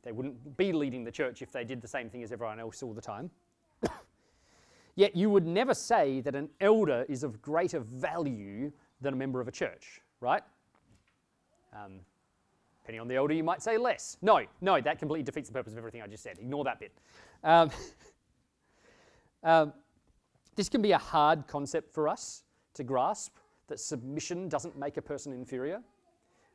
They 0.04 0.12
wouldn't 0.12 0.58
be 0.58 0.72
leading 0.74 1.04
the 1.04 1.12
church 1.12 1.42
if 1.42 1.52
they 1.52 1.64
did 1.64 1.82
the 1.82 1.88
same 1.88 2.10
thing 2.10 2.24
as 2.24 2.32
everyone 2.32 2.60
else 2.60 2.84
all 2.84 2.94
the 2.94 3.02
time. 3.02 3.32
Yet 4.96 5.16
you 5.16 5.30
would 5.30 5.46
never 5.46 5.74
say 5.74 6.22
that 6.22 6.36
an 6.36 6.50
elder 6.62 7.06
is 7.10 7.24
of 7.24 7.42
greater 7.42 7.80
value 7.80 8.72
than 9.02 9.14
a 9.14 9.18
member 9.18 9.42
of 9.42 9.48
a 9.48 9.52
church, 9.52 10.02
right? 10.22 10.44
Um, 11.74 12.00
depending 12.82 13.02
on 13.02 13.08
the 13.08 13.16
elder, 13.16 13.34
you 13.34 13.44
might 13.44 13.62
say 13.62 13.78
less. 13.78 14.18
No, 14.22 14.42
no, 14.62 14.80
that 14.82 15.00
completely 15.00 15.24
defeats 15.24 15.50
the 15.50 15.54
purpose 15.54 15.74
of 15.74 15.78
everything 15.78 16.02
I 16.02 16.08
just 16.08 16.24
said. 16.24 16.38
Ignore 16.40 16.64
that 16.66 16.80
bit. 16.80 16.94
Um, 17.44 17.70
um, 19.44 19.74
this 20.58 20.68
can 20.68 20.82
be 20.82 20.92
a 20.92 20.98
hard 20.98 21.48
concept 21.48 21.94
for 21.94 22.10
us 22.10 22.44
to 22.74 22.84
grasp 22.84 23.38
that 23.68 23.80
submission 23.80 24.50
doesn't 24.50 24.78
make 24.78 24.98
a 24.98 25.02
person 25.02 25.32
inferior. 25.32 25.82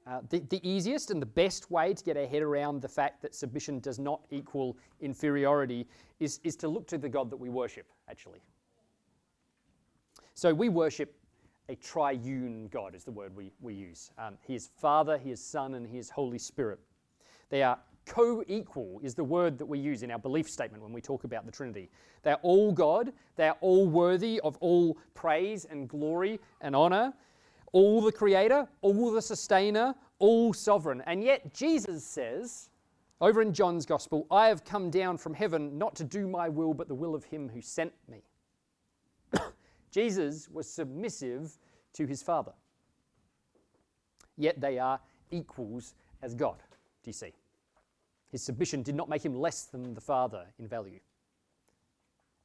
Uh, 0.06 0.20
the, 0.30 0.40
the 0.50 0.60
easiest 0.68 1.12
and 1.12 1.22
the 1.22 1.26
best 1.26 1.70
way 1.70 1.94
to 1.94 2.02
get 2.02 2.16
our 2.16 2.26
head 2.26 2.42
around 2.42 2.82
the 2.82 2.88
fact 2.88 3.22
that 3.22 3.34
submission 3.34 3.78
does 3.78 4.00
not 4.00 4.20
equal 4.30 4.76
inferiority 5.00 5.86
is, 6.18 6.40
is 6.42 6.56
to 6.56 6.66
look 6.66 6.88
to 6.88 6.98
the 6.98 7.08
God 7.08 7.30
that 7.30 7.36
we 7.36 7.48
worship, 7.48 7.86
actually. 8.10 8.40
So 10.34 10.52
we 10.52 10.68
worship 10.68 11.14
a 11.68 11.76
triune 11.76 12.66
God, 12.72 12.96
is 12.96 13.04
the 13.04 13.12
word 13.12 13.36
we, 13.36 13.52
we 13.60 13.74
use. 13.74 14.10
Um, 14.18 14.36
he 14.42 14.56
is 14.56 14.70
Father, 14.76 15.16
He 15.16 15.30
is 15.30 15.40
Son, 15.40 15.74
and 15.74 15.86
He 15.86 15.98
is 15.98 16.10
Holy 16.10 16.38
Spirit. 16.38 16.80
They 17.50 17.62
are 17.62 17.78
co 18.06 18.42
equal 18.46 19.00
is 19.02 19.14
the 19.14 19.24
word 19.24 19.58
that 19.58 19.66
we 19.66 19.78
use 19.78 20.02
in 20.02 20.10
our 20.10 20.18
belief 20.18 20.48
statement 20.48 20.82
when 20.82 20.92
we 20.92 21.00
talk 21.00 21.24
about 21.24 21.46
the 21.46 21.52
Trinity. 21.52 21.90
They're 22.22 22.36
all 22.42 22.72
God, 22.72 23.12
they're 23.36 23.56
all 23.60 23.86
worthy 23.86 24.40
of 24.40 24.56
all 24.58 24.98
praise 25.14 25.64
and 25.64 25.88
glory 25.88 26.40
and 26.60 26.74
honor, 26.74 27.12
all 27.72 28.00
the 28.00 28.12
creator, 28.12 28.68
all 28.80 29.10
the 29.10 29.22
sustainer, 29.22 29.94
all 30.18 30.52
sovereign. 30.52 31.02
And 31.06 31.22
yet 31.22 31.52
Jesus 31.54 32.04
says, 32.04 32.70
over 33.20 33.40
in 33.40 33.52
John's 33.52 33.86
Gospel, 33.86 34.26
I 34.32 34.48
have 34.48 34.64
come 34.64 34.90
down 34.90 35.16
from 35.16 35.32
heaven 35.32 35.78
not 35.78 35.94
to 35.96 36.04
do 36.04 36.26
my 36.26 36.48
will, 36.48 36.74
but 36.74 36.88
the 36.88 36.94
will 36.94 37.14
of 37.14 37.24
him 37.24 37.48
who 37.48 37.62
sent 37.62 37.92
me. 38.08 38.22
Jesus 39.92 40.48
was 40.48 40.68
submissive 40.68 41.56
to 41.92 42.04
his 42.04 42.20
Father. 42.20 42.52
Yet 44.36 44.60
they 44.60 44.78
are 44.78 44.98
equals 45.30 45.94
as 46.20 46.34
God. 46.34 46.56
Do 47.04 47.08
you 47.08 47.12
see? 47.12 47.32
His 48.32 48.42
submission 48.42 48.82
did 48.82 48.94
not 48.94 49.08
make 49.08 49.24
him 49.24 49.34
less 49.34 49.64
than 49.64 49.94
the 49.94 50.00
Father 50.00 50.46
in 50.58 50.66
value. 50.66 50.98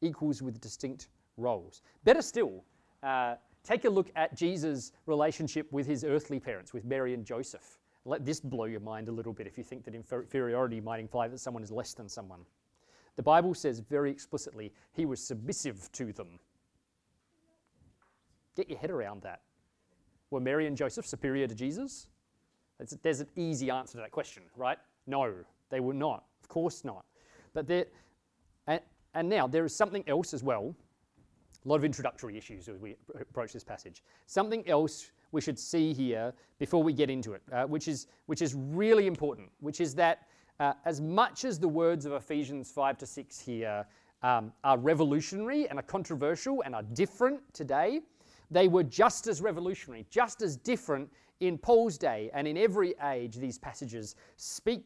Equals 0.01 0.41
with 0.41 0.59
distinct 0.61 1.07
roles. 1.37 1.81
Better 2.03 2.21
still, 2.21 2.63
uh, 3.01 3.35
take 3.63 3.85
a 3.85 3.89
look 3.89 4.11
at 4.15 4.35
Jesus' 4.35 4.91
relationship 5.05 5.71
with 5.71 5.87
his 5.87 6.03
earthly 6.03 6.39
parents, 6.39 6.73
with 6.73 6.83
Mary 6.83 7.13
and 7.13 7.25
Joseph. 7.25 7.79
Let 8.05 8.25
this 8.25 8.39
blow 8.39 8.65
your 8.65 8.79
mind 8.81 9.07
a 9.07 9.11
little 9.11 9.33
bit 9.33 9.47
if 9.47 9.57
you 9.57 9.63
think 9.63 9.85
that 9.85 9.95
inferiority 9.95 10.81
might 10.81 10.99
imply 10.99 11.27
that 11.29 11.39
someone 11.39 11.63
is 11.63 11.71
less 11.71 11.93
than 11.93 12.07
someone. 12.09 12.41
The 13.15 13.23
Bible 13.23 13.53
says 13.53 13.79
very 13.79 14.11
explicitly 14.11 14.73
he 14.93 15.05
was 15.05 15.21
submissive 15.21 15.91
to 15.93 16.13
them. 16.13 16.39
Get 18.55 18.69
your 18.69 18.79
head 18.79 18.91
around 18.91 19.21
that. 19.23 19.41
Were 20.31 20.39
Mary 20.39 20.67
and 20.67 20.75
Joseph 20.75 21.05
superior 21.05 21.47
to 21.47 21.55
Jesus? 21.55 22.07
There's 23.01 23.21
an 23.21 23.27
easy 23.35 23.69
answer 23.69 23.93
to 23.93 23.97
that 23.97 24.11
question, 24.11 24.43
right? 24.55 24.77
No. 25.05 25.33
They 25.69 25.79
were 25.79 25.93
not. 25.93 26.23
Of 26.41 26.49
course 26.49 26.83
not. 26.83 27.05
But 27.53 27.67
there, 27.67 27.85
and, 28.67 28.81
and 29.13 29.29
now 29.29 29.47
there 29.47 29.65
is 29.65 29.75
something 29.75 30.03
else 30.07 30.33
as 30.33 30.43
well. 30.43 30.75
A 31.65 31.67
lot 31.67 31.77
of 31.77 31.85
introductory 31.85 32.37
issues 32.37 32.69
as 32.69 32.77
we 32.79 32.95
approach 33.19 33.53
this 33.53 33.63
passage. 33.63 34.03
Something 34.25 34.67
else 34.67 35.11
we 35.31 35.41
should 35.41 35.59
see 35.59 35.93
here 35.93 36.33
before 36.59 36.81
we 36.81 36.93
get 36.93 37.09
into 37.09 37.33
it, 37.33 37.41
uh, 37.51 37.65
which, 37.65 37.87
is, 37.87 38.07
which 38.27 38.41
is 38.41 38.55
really 38.55 39.07
important, 39.07 39.49
which 39.59 39.81
is 39.81 39.93
that 39.95 40.27
uh, 40.59 40.73
as 40.85 41.01
much 41.01 41.45
as 41.45 41.59
the 41.59 41.67
words 41.67 42.05
of 42.05 42.13
Ephesians 42.13 42.71
5 42.71 42.97
to 42.99 43.05
6 43.05 43.39
here 43.39 43.85
um, 44.23 44.51
are 44.63 44.77
revolutionary 44.77 45.69
and 45.69 45.77
are 45.77 45.83
controversial 45.83 46.63
and 46.63 46.73
are 46.73 46.83
different 46.93 47.41
today, 47.53 48.01
they 48.49 48.67
were 48.67 48.83
just 48.83 49.27
as 49.27 49.41
revolutionary, 49.41 50.05
just 50.09 50.41
as 50.41 50.55
different 50.55 51.11
in 51.39 51.57
Paul's 51.57 51.97
day 51.97 52.31
and 52.33 52.47
in 52.47 52.57
every 52.57 52.95
age. 53.03 53.35
These 53.35 53.59
passages 53.59 54.15
speak, 54.37 54.85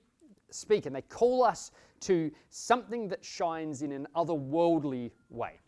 speak 0.53 0.86
and 0.86 0.96
they 0.96 1.01
call 1.01 1.43
us 1.43 1.72
to 2.01 2.31
something 2.50 3.08
that 3.10 3.24
shines 3.24 3.81
in 3.81 3.91
an 3.91 4.08
otherworldly 4.15 5.12
way. 5.29 5.60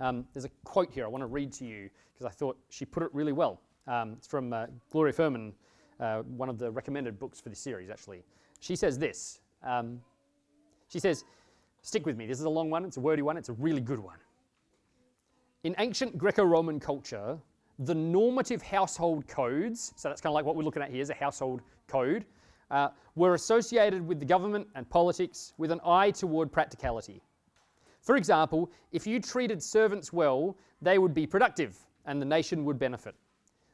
Um, 0.00 0.26
there's 0.32 0.44
a 0.44 0.50
quote 0.64 0.92
here 0.92 1.04
I 1.04 1.08
want 1.08 1.22
to 1.22 1.26
read 1.26 1.52
to 1.54 1.64
you 1.64 1.90
because 2.12 2.26
I 2.26 2.30
thought 2.30 2.58
she 2.68 2.84
put 2.84 3.02
it 3.02 3.10
really 3.12 3.32
well. 3.32 3.60
Um, 3.86 4.14
it's 4.18 4.26
from 4.26 4.52
uh, 4.52 4.66
Gloria 4.90 5.12
Furman, 5.12 5.52
uh, 5.98 6.22
one 6.22 6.48
of 6.48 6.58
the 6.58 6.70
recommended 6.70 7.18
books 7.18 7.40
for 7.40 7.48
this 7.48 7.58
series, 7.58 7.90
actually. 7.90 8.22
She 8.60 8.76
says 8.76 8.98
this. 8.98 9.40
Um, 9.62 10.00
she 10.88 10.98
says, 10.98 11.24
Stick 11.82 12.04
with 12.04 12.16
me. 12.16 12.26
This 12.26 12.38
is 12.38 12.44
a 12.44 12.50
long 12.50 12.70
one, 12.70 12.84
it's 12.84 12.96
a 12.96 13.00
wordy 13.00 13.22
one, 13.22 13.36
it's 13.36 13.48
a 13.48 13.54
really 13.54 13.80
good 13.80 13.98
one. 14.00 14.18
In 15.64 15.74
ancient 15.78 16.18
Greco 16.18 16.44
Roman 16.44 16.78
culture, 16.78 17.38
the 17.78 17.94
normative 17.94 18.62
household 18.62 19.26
codes, 19.28 19.92
so 19.96 20.08
that's 20.08 20.20
kind 20.20 20.30
of 20.30 20.34
like 20.34 20.44
what 20.44 20.56
we're 20.56 20.64
looking 20.64 20.82
at 20.82 20.90
here 20.90 21.02
is 21.02 21.10
a 21.10 21.14
household 21.14 21.62
code, 21.86 22.24
uh, 22.70 22.88
were 23.14 23.34
associated 23.34 24.06
with 24.06 24.18
the 24.18 24.26
government 24.26 24.66
and 24.74 24.88
politics 24.90 25.54
with 25.58 25.70
an 25.70 25.80
eye 25.84 26.10
toward 26.10 26.52
practicality. 26.52 27.22
For 28.00 28.16
example, 28.16 28.70
if 28.92 29.06
you 29.06 29.20
treated 29.20 29.62
servants 29.62 30.12
well, 30.12 30.56
they 30.82 30.98
would 30.98 31.14
be 31.14 31.26
productive 31.26 31.76
and 32.06 32.20
the 32.20 32.26
nation 32.26 32.64
would 32.64 32.78
benefit. 32.78 33.14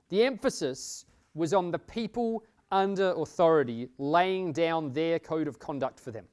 The 0.08 0.24
emphasis 0.24 1.06
was 1.34 1.54
on 1.54 1.70
the 1.70 1.78
people 1.78 2.44
under 2.70 3.12
authority 3.12 3.88
laying 3.98 4.52
down 4.52 4.92
their 4.92 5.18
code 5.18 5.48
of 5.48 5.58
conduct 5.58 6.00
for 6.00 6.10
them. 6.10 6.26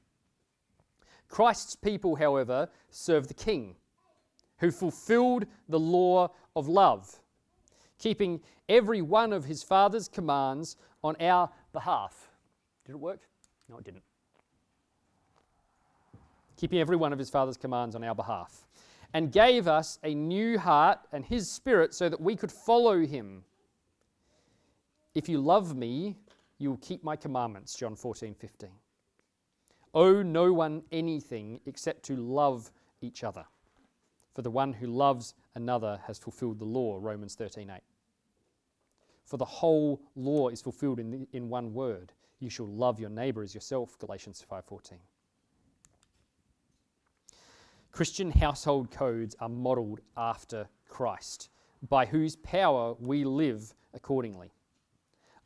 Christ's 1.28 1.74
people, 1.74 2.14
however, 2.16 2.68
serve 2.90 3.28
the 3.28 3.34
King, 3.34 3.76
who 4.58 4.70
fulfilled 4.70 5.46
the 5.68 5.78
law 5.78 6.30
of 6.54 6.68
love, 6.68 7.21
keeping 8.02 8.40
every 8.68 9.00
one 9.00 9.32
of 9.32 9.44
his 9.44 9.62
Father's 9.62 10.08
commands 10.08 10.76
on 11.04 11.14
our 11.20 11.48
behalf. 11.72 12.28
Did 12.84 12.92
it 12.92 12.98
work? 12.98 13.20
No, 13.68 13.78
it 13.78 13.84
didn't. 13.84 14.02
Keeping 16.56 16.80
every 16.80 16.96
one 16.96 17.12
of 17.12 17.18
his 17.18 17.30
Father's 17.30 17.56
commands 17.56 17.94
on 17.94 18.02
our 18.02 18.14
behalf, 18.14 18.66
and 19.14 19.30
gave 19.30 19.68
us 19.68 19.98
a 20.02 20.14
new 20.14 20.58
heart 20.58 20.98
and 21.12 21.24
his 21.24 21.48
spirit 21.48 21.94
so 21.94 22.08
that 22.08 22.20
we 22.20 22.34
could 22.34 22.50
follow 22.50 23.06
him. 23.06 23.44
If 25.14 25.28
you 25.28 25.38
love 25.38 25.76
me, 25.76 26.16
you 26.58 26.70
will 26.70 26.78
keep 26.78 27.04
my 27.04 27.14
commandments, 27.14 27.74
John 27.74 27.94
14, 27.94 28.34
15. 28.34 28.68
Owe 29.94 30.22
no 30.22 30.52
one 30.52 30.82
anything 30.90 31.60
except 31.66 32.02
to 32.04 32.16
love 32.16 32.72
each 33.00 33.22
other. 33.22 33.44
For 34.34 34.42
the 34.42 34.50
one 34.50 34.72
who 34.72 34.86
loves 34.86 35.34
another 35.54 36.00
has 36.06 36.18
fulfilled 36.18 36.58
the 36.58 36.64
law, 36.64 36.98
Romans 37.00 37.34
13, 37.34 37.70
8. 37.70 37.80
For 39.24 39.36
the 39.36 39.44
whole 39.44 40.00
law 40.16 40.48
is 40.48 40.60
fulfilled 40.60 40.98
in, 40.98 41.10
the, 41.10 41.26
in 41.32 41.48
one 41.48 41.72
word 41.72 42.12
you 42.38 42.50
shall 42.50 42.66
love 42.66 42.98
your 42.98 43.10
neighbor 43.10 43.42
as 43.42 43.54
yourself, 43.54 43.98
Galatians 43.98 44.44
5:14. 44.50 44.98
Christian 47.92 48.30
household 48.30 48.90
codes 48.90 49.36
are 49.38 49.48
modeled 49.48 50.00
after 50.16 50.66
Christ, 50.88 51.50
by 51.88 52.06
whose 52.06 52.36
power 52.36 52.94
we 52.98 53.24
live 53.24 53.74
accordingly. 53.94 54.50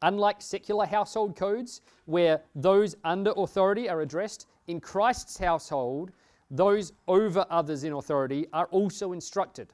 Unlike 0.02 0.42
secular 0.42 0.86
household 0.86 1.34
codes, 1.36 1.80
where 2.04 2.42
those 2.54 2.94
under 3.04 3.32
authority 3.36 3.88
are 3.88 4.00
addressed, 4.00 4.46
in 4.68 4.80
Christ's 4.80 5.38
household, 5.38 6.12
those 6.50 6.92
over 7.08 7.44
others 7.50 7.84
in 7.84 7.92
authority 7.92 8.46
are 8.52 8.66
also 8.66 9.12
instructed. 9.12 9.72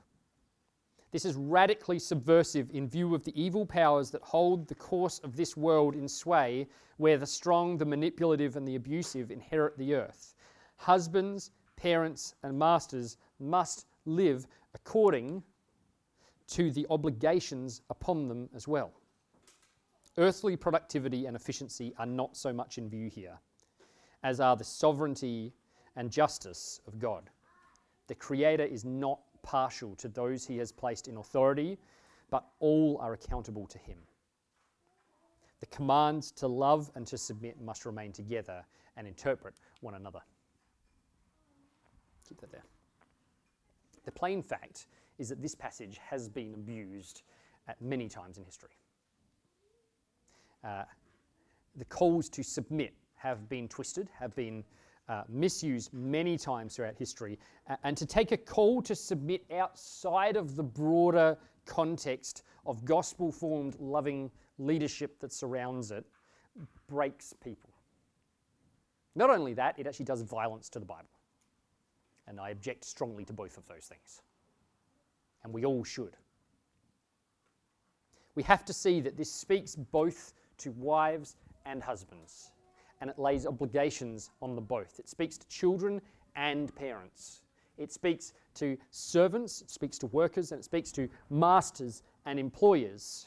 This 1.12 1.26
is 1.26 1.36
radically 1.36 1.98
subversive 1.98 2.70
in 2.72 2.88
view 2.88 3.14
of 3.14 3.22
the 3.22 3.38
evil 3.40 3.66
powers 3.66 4.10
that 4.10 4.22
hold 4.22 4.66
the 4.66 4.74
course 4.74 5.18
of 5.18 5.36
this 5.36 5.58
world 5.58 5.94
in 5.94 6.08
sway, 6.08 6.66
where 6.96 7.18
the 7.18 7.26
strong, 7.26 7.76
the 7.76 7.84
manipulative, 7.84 8.56
and 8.56 8.66
the 8.66 8.76
abusive 8.76 9.30
inherit 9.30 9.76
the 9.76 9.94
earth. 9.94 10.34
Husbands, 10.76 11.50
parents, 11.76 12.34
and 12.42 12.58
masters 12.58 13.18
must 13.38 13.86
live 14.06 14.46
according 14.74 15.42
to 16.46 16.70
the 16.70 16.86
obligations 16.88 17.82
upon 17.90 18.26
them 18.26 18.48
as 18.54 18.66
well. 18.66 18.92
Earthly 20.16 20.56
productivity 20.56 21.26
and 21.26 21.36
efficiency 21.36 21.94
are 21.98 22.06
not 22.06 22.38
so 22.38 22.54
much 22.54 22.78
in 22.78 22.88
view 22.88 23.08
here, 23.08 23.38
as 24.22 24.40
are 24.40 24.56
the 24.56 24.64
sovereignty 24.64 25.52
and 25.96 26.10
justice 26.10 26.80
of 26.86 26.98
God. 26.98 27.28
The 28.06 28.14
Creator 28.14 28.64
is 28.64 28.84
not 28.84 29.20
partial 29.42 29.94
to 29.96 30.08
those 30.08 30.46
he 30.46 30.58
has 30.58 30.72
placed 30.72 31.08
in 31.08 31.16
authority, 31.16 31.78
but 32.30 32.44
all 32.60 32.98
are 33.00 33.12
accountable 33.12 33.66
to 33.66 33.78
him. 33.78 33.98
The 35.60 35.66
commands 35.66 36.32
to 36.32 36.48
love 36.48 36.90
and 36.94 37.06
to 37.06 37.18
submit 37.18 37.60
must 37.60 37.86
remain 37.86 38.12
together 38.12 38.64
and 38.96 39.06
interpret 39.06 39.54
one 39.80 39.94
another. 39.94 40.20
Keep 42.28 42.40
that 42.40 42.52
there. 42.52 42.64
The 44.04 44.12
plain 44.12 44.42
fact 44.42 44.86
is 45.18 45.28
that 45.28 45.40
this 45.40 45.54
passage 45.54 45.98
has 45.98 46.28
been 46.28 46.54
abused 46.54 47.22
at 47.68 47.80
many 47.80 48.08
times 48.08 48.38
in 48.38 48.44
history. 48.44 48.76
Uh, 50.64 50.84
the 51.76 51.84
calls 51.84 52.28
to 52.30 52.42
submit 52.42 52.94
have 53.14 53.48
been 53.48 53.68
twisted, 53.68 54.08
have 54.18 54.34
been 54.34 54.64
uh, 55.08 55.22
misused 55.28 55.92
many 55.92 56.36
times 56.38 56.76
throughout 56.76 56.94
history. 56.96 57.38
And 57.84 57.96
to 57.96 58.06
take 58.06 58.32
a 58.32 58.36
call 58.36 58.82
to 58.82 58.94
submit 58.94 59.44
outside 59.52 60.36
of 60.36 60.56
the 60.56 60.62
broader 60.62 61.36
context 61.66 62.44
of 62.66 62.84
gospel 62.84 63.32
formed, 63.32 63.76
loving 63.78 64.30
leadership 64.58 65.18
that 65.20 65.32
surrounds 65.32 65.90
it 65.90 66.04
breaks 66.88 67.32
people. 67.32 67.70
Not 69.14 69.30
only 69.30 69.54
that, 69.54 69.78
it 69.78 69.86
actually 69.86 70.06
does 70.06 70.22
violence 70.22 70.68
to 70.70 70.78
the 70.78 70.86
Bible. 70.86 71.08
And 72.26 72.40
I 72.40 72.50
object 72.50 72.84
strongly 72.84 73.24
to 73.24 73.32
both 73.32 73.58
of 73.58 73.66
those 73.66 73.84
things. 73.86 74.22
And 75.44 75.52
we 75.52 75.64
all 75.64 75.84
should. 75.84 76.16
We 78.34 78.42
have 78.44 78.64
to 78.66 78.72
see 78.72 79.00
that 79.00 79.16
this 79.16 79.30
speaks 79.30 79.74
both 79.74 80.32
to 80.58 80.70
wives 80.72 81.36
and 81.66 81.82
husbands, 81.82 82.51
and 83.02 83.10
it 83.10 83.18
lays 83.18 83.46
obligations 83.46 84.30
on 84.40 84.54
the 84.54 84.60
both. 84.60 85.00
It 85.00 85.08
speaks 85.08 85.36
to 85.36 85.46
children 85.48 86.00
and 86.36 86.72
parents. 86.76 87.42
It 87.76 87.92
speaks 87.92 88.32
to 88.54 88.78
servants, 88.90 89.60
it 89.60 89.70
speaks 89.70 89.98
to 89.98 90.06
workers, 90.06 90.52
and 90.52 90.60
it 90.60 90.64
speaks 90.64 90.92
to 90.92 91.08
masters 91.28 92.04
and 92.26 92.38
employers. 92.38 93.26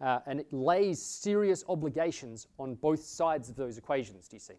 Uh, 0.00 0.20
and 0.26 0.38
it 0.38 0.52
lays 0.52 1.02
serious 1.02 1.64
obligations 1.68 2.46
on 2.58 2.76
both 2.76 3.02
sides 3.02 3.48
of 3.48 3.56
those 3.56 3.78
equations, 3.78 4.28
do 4.28 4.36
you 4.36 4.40
see? 4.40 4.54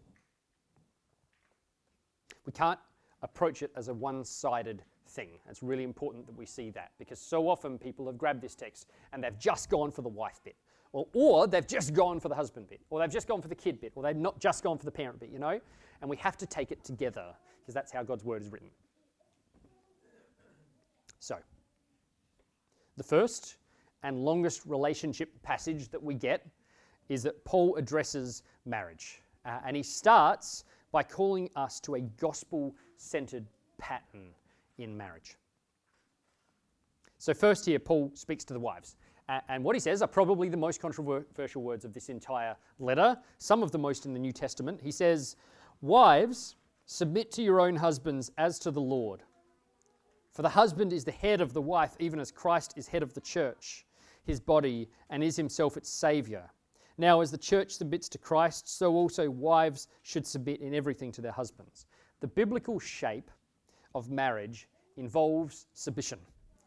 We 2.44 2.52
can't 2.52 2.78
approach 3.22 3.62
it 3.62 3.70
as 3.74 3.88
a 3.88 3.94
one 3.94 4.22
sided 4.22 4.82
thing. 5.06 5.30
It's 5.48 5.62
really 5.62 5.84
important 5.84 6.26
that 6.26 6.36
we 6.36 6.44
see 6.44 6.68
that 6.72 6.90
because 6.98 7.20
so 7.20 7.48
often 7.48 7.78
people 7.78 8.04
have 8.06 8.18
grabbed 8.18 8.42
this 8.42 8.54
text 8.54 8.90
and 9.14 9.24
they've 9.24 9.38
just 9.38 9.70
gone 9.70 9.90
for 9.90 10.02
the 10.02 10.10
wife 10.10 10.40
bit, 10.44 10.56
or, 10.92 11.06
or 11.12 11.46
they've 11.46 11.66
just 11.66 11.92
gone 11.92 12.20
for 12.20 12.28
the 12.28 12.34
husband 12.34 12.68
bit, 12.68 12.80
or 12.90 13.00
they've 13.00 13.10
just 13.10 13.28
gone 13.28 13.42
for 13.42 13.48
the 13.48 13.54
kid 13.54 13.80
bit, 13.80 13.92
or 13.94 14.02
they've 14.02 14.16
not 14.16 14.38
just 14.40 14.62
gone 14.62 14.78
for 14.78 14.84
the 14.84 14.90
parent 14.90 15.20
bit, 15.20 15.30
you 15.30 15.38
know? 15.38 15.60
And 16.00 16.08
we 16.08 16.16
have 16.18 16.36
to 16.38 16.46
take 16.46 16.70
it 16.70 16.84
together 16.84 17.34
because 17.60 17.74
that's 17.74 17.92
how 17.92 18.02
God's 18.02 18.24
word 18.24 18.42
is 18.42 18.50
written. 18.50 18.70
So, 21.20 21.36
the 22.96 23.04
first 23.04 23.56
and 24.02 24.24
longest 24.24 24.62
relationship 24.64 25.30
passage 25.42 25.88
that 25.88 26.02
we 26.02 26.14
get 26.14 26.46
is 27.08 27.22
that 27.24 27.44
Paul 27.44 27.76
addresses 27.76 28.42
marriage. 28.64 29.20
Uh, 29.44 29.58
and 29.66 29.76
he 29.76 29.82
starts 29.82 30.64
by 30.92 31.02
calling 31.02 31.50
us 31.56 31.80
to 31.80 31.96
a 31.96 32.00
gospel 32.00 32.74
centered 32.96 33.46
pattern 33.78 34.30
in 34.78 34.96
marriage. 34.96 35.36
So, 37.18 37.34
first 37.34 37.66
here, 37.66 37.78
Paul 37.78 38.12
speaks 38.14 38.44
to 38.44 38.54
the 38.54 38.60
wives. 38.60 38.96
And 39.28 39.62
what 39.62 39.76
he 39.76 39.80
says 39.80 40.00
are 40.00 40.08
probably 40.08 40.48
the 40.48 40.56
most 40.56 40.80
controversial 40.80 41.62
words 41.62 41.84
of 41.84 41.92
this 41.92 42.08
entire 42.08 42.56
letter, 42.78 43.16
some 43.36 43.62
of 43.62 43.70
the 43.70 43.78
most 43.78 44.06
in 44.06 44.14
the 44.14 44.18
New 44.18 44.32
Testament. 44.32 44.80
He 44.82 44.90
says, 44.90 45.36
Wives, 45.82 46.56
submit 46.86 47.30
to 47.32 47.42
your 47.42 47.60
own 47.60 47.76
husbands 47.76 48.30
as 48.38 48.58
to 48.60 48.70
the 48.70 48.80
Lord. 48.80 49.22
For 50.32 50.42
the 50.42 50.48
husband 50.48 50.92
is 50.92 51.04
the 51.04 51.12
head 51.12 51.40
of 51.40 51.52
the 51.52 51.60
wife, 51.60 51.94
even 51.98 52.20
as 52.20 52.30
Christ 52.30 52.74
is 52.76 52.88
head 52.88 53.02
of 53.02 53.12
the 53.12 53.20
church, 53.20 53.84
his 54.24 54.40
body, 54.40 54.88
and 55.10 55.22
is 55.22 55.36
himself 55.36 55.76
its 55.76 55.90
Saviour. 55.90 56.50
Now, 56.96 57.20
as 57.20 57.30
the 57.30 57.38
church 57.38 57.72
submits 57.72 58.08
to 58.10 58.18
Christ, 58.18 58.76
so 58.78 58.92
also 58.94 59.28
wives 59.28 59.88
should 60.02 60.26
submit 60.26 60.60
in 60.60 60.74
everything 60.74 61.12
to 61.12 61.20
their 61.20 61.32
husbands. 61.32 61.86
The 62.20 62.26
biblical 62.26 62.80
shape 62.80 63.30
of 63.94 64.10
marriage 64.10 64.68
involves 64.96 65.66
submission 65.74 66.18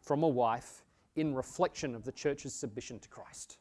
from 0.02 0.24
a 0.24 0.28
wife 0.28 0.84
in 1.16 1.34
reflection 1.34 1.96
of 1.96 2.04
the 2.04 2.12
church's 2.12 2.54
submission 2.54 3.00
to 3.00 3.10
Christ. 3.10 3.58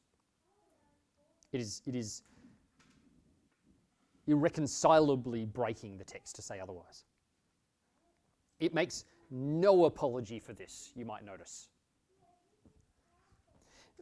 It 1.53 1.61
is, 1.61 1.83
it 1.87 1.95
is, 1.95 2.23
irreconcilably 4.27 5.45
breaking 5.45 5.99
the 5.99 6.05
text 6.05 6.37
to 6.37 6.43
say 6.43 6.61
otherwise. 6.61 7.05
It 8.61 8.75
makes 8.75 9.05
no 9.31 9.87
apology 9.87 10.39
for 10.39 10.53
this, 10.53 10.93
you 10.95 11.05
might 11.05 11.25
notice. 11.25 11.69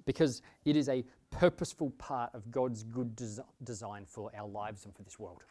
Because 0.05 0.43
it 0.65 0.77
is 0.77 0.89
a 0.89 1.05
purposeful 1.31 1.91
part 1.99 2.31
of 2.35 2.51
God's 2.51 2.83
good 2.83 3.15
des- 3.17 3.43
design 3.65 4.05
for 4.07 4.31
our 4.37 4.49
lives 4.49 4.85
and 4.85 4.95
for 4.95 5.03
this 5.03 5.19
world. 5.19 5.43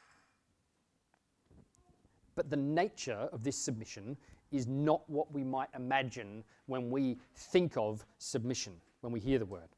But 2.35 2.49
the 2.49 2.57
nature 2.57 3.29
of 3.31 3.43
this 3.43 3.57
submission 3.57 4.17
is 4.51 4.67
not 4.67 5.01
what 5.09 5.31
we 5.31 5.43
might 5.43 5.69
imagine 5.75 6.43
when 6.65 6.89
we 6.89 7.17
think 7.35 7.75
of 7.77 8.05
submission, 8.17 8.73
when 9.01 9.11
we 9.11 9.19
hear 9.19 9.39
the 9.39 9.45
word. 9.45 9.69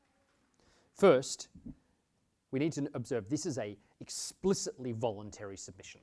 First, 0.95 1.47
we 2.51 2.59
need 2.59 2.73
to 2.73 2.89
observe 2.93 3.29
this 3.29 3.45
is 3.45 3.57
a 3.57 3.77
explicitly 4.01 4.91
voluntary 4.91 5.57
submission 5.57 6.01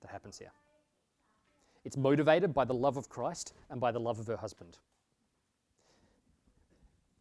that 0.00 0.10
happens 0.10 0.38
here. 0.38 0.52
It's 1.84 1.96
motivated 1.96 2.52
by 2.52 2.64
the 2.64 2.74
love 2.74 2.96
of 2.96 3.08
Christ 3.08 3.54
and 3.70 3.80
by 3.80 3.90
the 3.90 4.00
love 4.00 4.18
of 4.18 4.26
her 4.26 4.36
husband. 4.36 4.78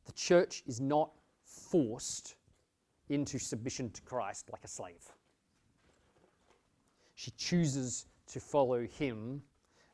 The 0.05 0.11
church 0.13 0.63
is 0.67 0.81
not 0.81 1.11
forced 1.45 2.35
into 3.09 3.39
submission 3.39 3.89
to 3.91 4.01
Christ 4.01 4.49
like 4.51 4.63
a 4.63 4.67
slave. 4.67 5.13
She 7.15 7.31
chooses 7.31 8.05
to 8.27 8.39
follow 8.39 8.85
him, 8.85 9.41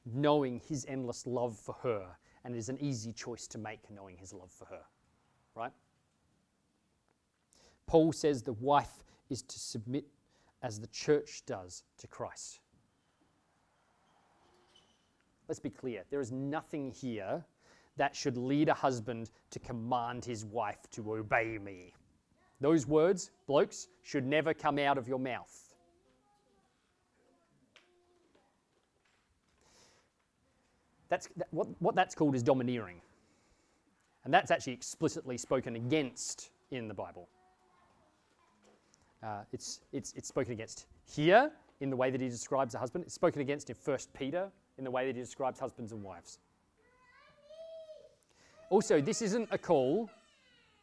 knowing 0.06 0.60
his 0.60 0.86
endless 0.88 1.26
love 1.26 1.58
for 1.58 1.76
her, 1.82 2.06
and 2.44 2.56
it 2.56 2.58
is 2.58 2.70
an 2.70 2.78
easy 2.80 3.12
choice 3.12 3.48
to 3.48 3.58
make 3.58 3.80
knowing 3.90 4.18
his 4.18 4.34
love 4.34 4.52
for 4.52 4.66
her. 4.66 4.82
Right? 5.56 5.72
Paul 7.88 8.12
says 8.12 8.44
the 8.44 8.54
wife 8.54 9.04
is 9.30 9.42
to 9.42 9.60
submit 9.60 10.06
as 10.62 10.80
the 10.80 10.88
church 10.88 11.44
does 11.46 11.84
to 11.98 12.08
Christ. 12.08 12.60
Let's 15.48 15.60
be 15.60 15.70
clear 15.70 16.04
there 16.10 16.22
is 16.22 16.32
nothing 16.32 16.92
here 16.92 17.46
that 17.98 18.16
should 18.16 18.38
lead 18.38 18.68
a 18.70 18.74
husband 18.74 19.30
to 19.52 19.60
command 19.60 20.26
his 20.26 20.44
wife 20.46 20.90
to 20.92 21.14
obey 21.14 21.58
me. 21.58 21.94
Those 22.60 22.88
words, 22.88 23.32
blokes, 23.48 23.88
should 24.02 24.26
never 24.26 24.54
come 24.54 24.80
out 24.80 24.98
of 24.98 25.08
your 25.08 25.20
mouth. 25.20 25.65
That's, 31.10 31.30
that, 31.38 31.48
what, 31.52 31.68
what 31.80 31.96
that's 31.96 32.16
called 32.16 32.36
is 32.36 32.44
domineering. 32.44 33.02
And 34.24 34.34
that's 34.34 34.52
actually 34.52 34.74
explicitly 34.74 35.38
spoken 35.38 35.76
against 35.76 36.50
in 36.72 36.88
the 36.88 36.94
Bible. 36.94 37.30
Uh, 39.24 39.42
it's, 39.54 39.82
it's, 39.94 40.14
it's 40.16 40.28
spoken 40.28 40.54
against 40.54 40.88
here 41.08 41.52
in 41.80 41.90
the 41.90 41.96
way 41.96 42.10
that 42.10 42.22
he 42.22 42.30
describes 42.30 42.76
a 42.76 42.80
husband. 42.80 43.04
It's 43.06 43.14
spoken 43.14 43.42
against 43.42 43.70
in 43.70 43.76
1 43.84 43.98
Peter 44.18 44.52
in 44.78 44.84
the 44.84 44.92
way 44.92 45.06
that 45.06 45.16
he 45.16 45.22
describes 45.22 45.60
husbands 45.60 45.92
and 45.92 46.04
wives. 46.04 46.40
Also, 48.70 49.00
this 49.00 49.22
isn't 49.22 49.48
a 49.52 49.58
call 49.58 50.10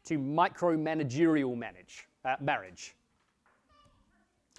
to 0.05 0.19
micromanagerial 0.19 1.57
manage, 1.57 2.09
uh, 2.25 2.37
marriage, 2.41 2.95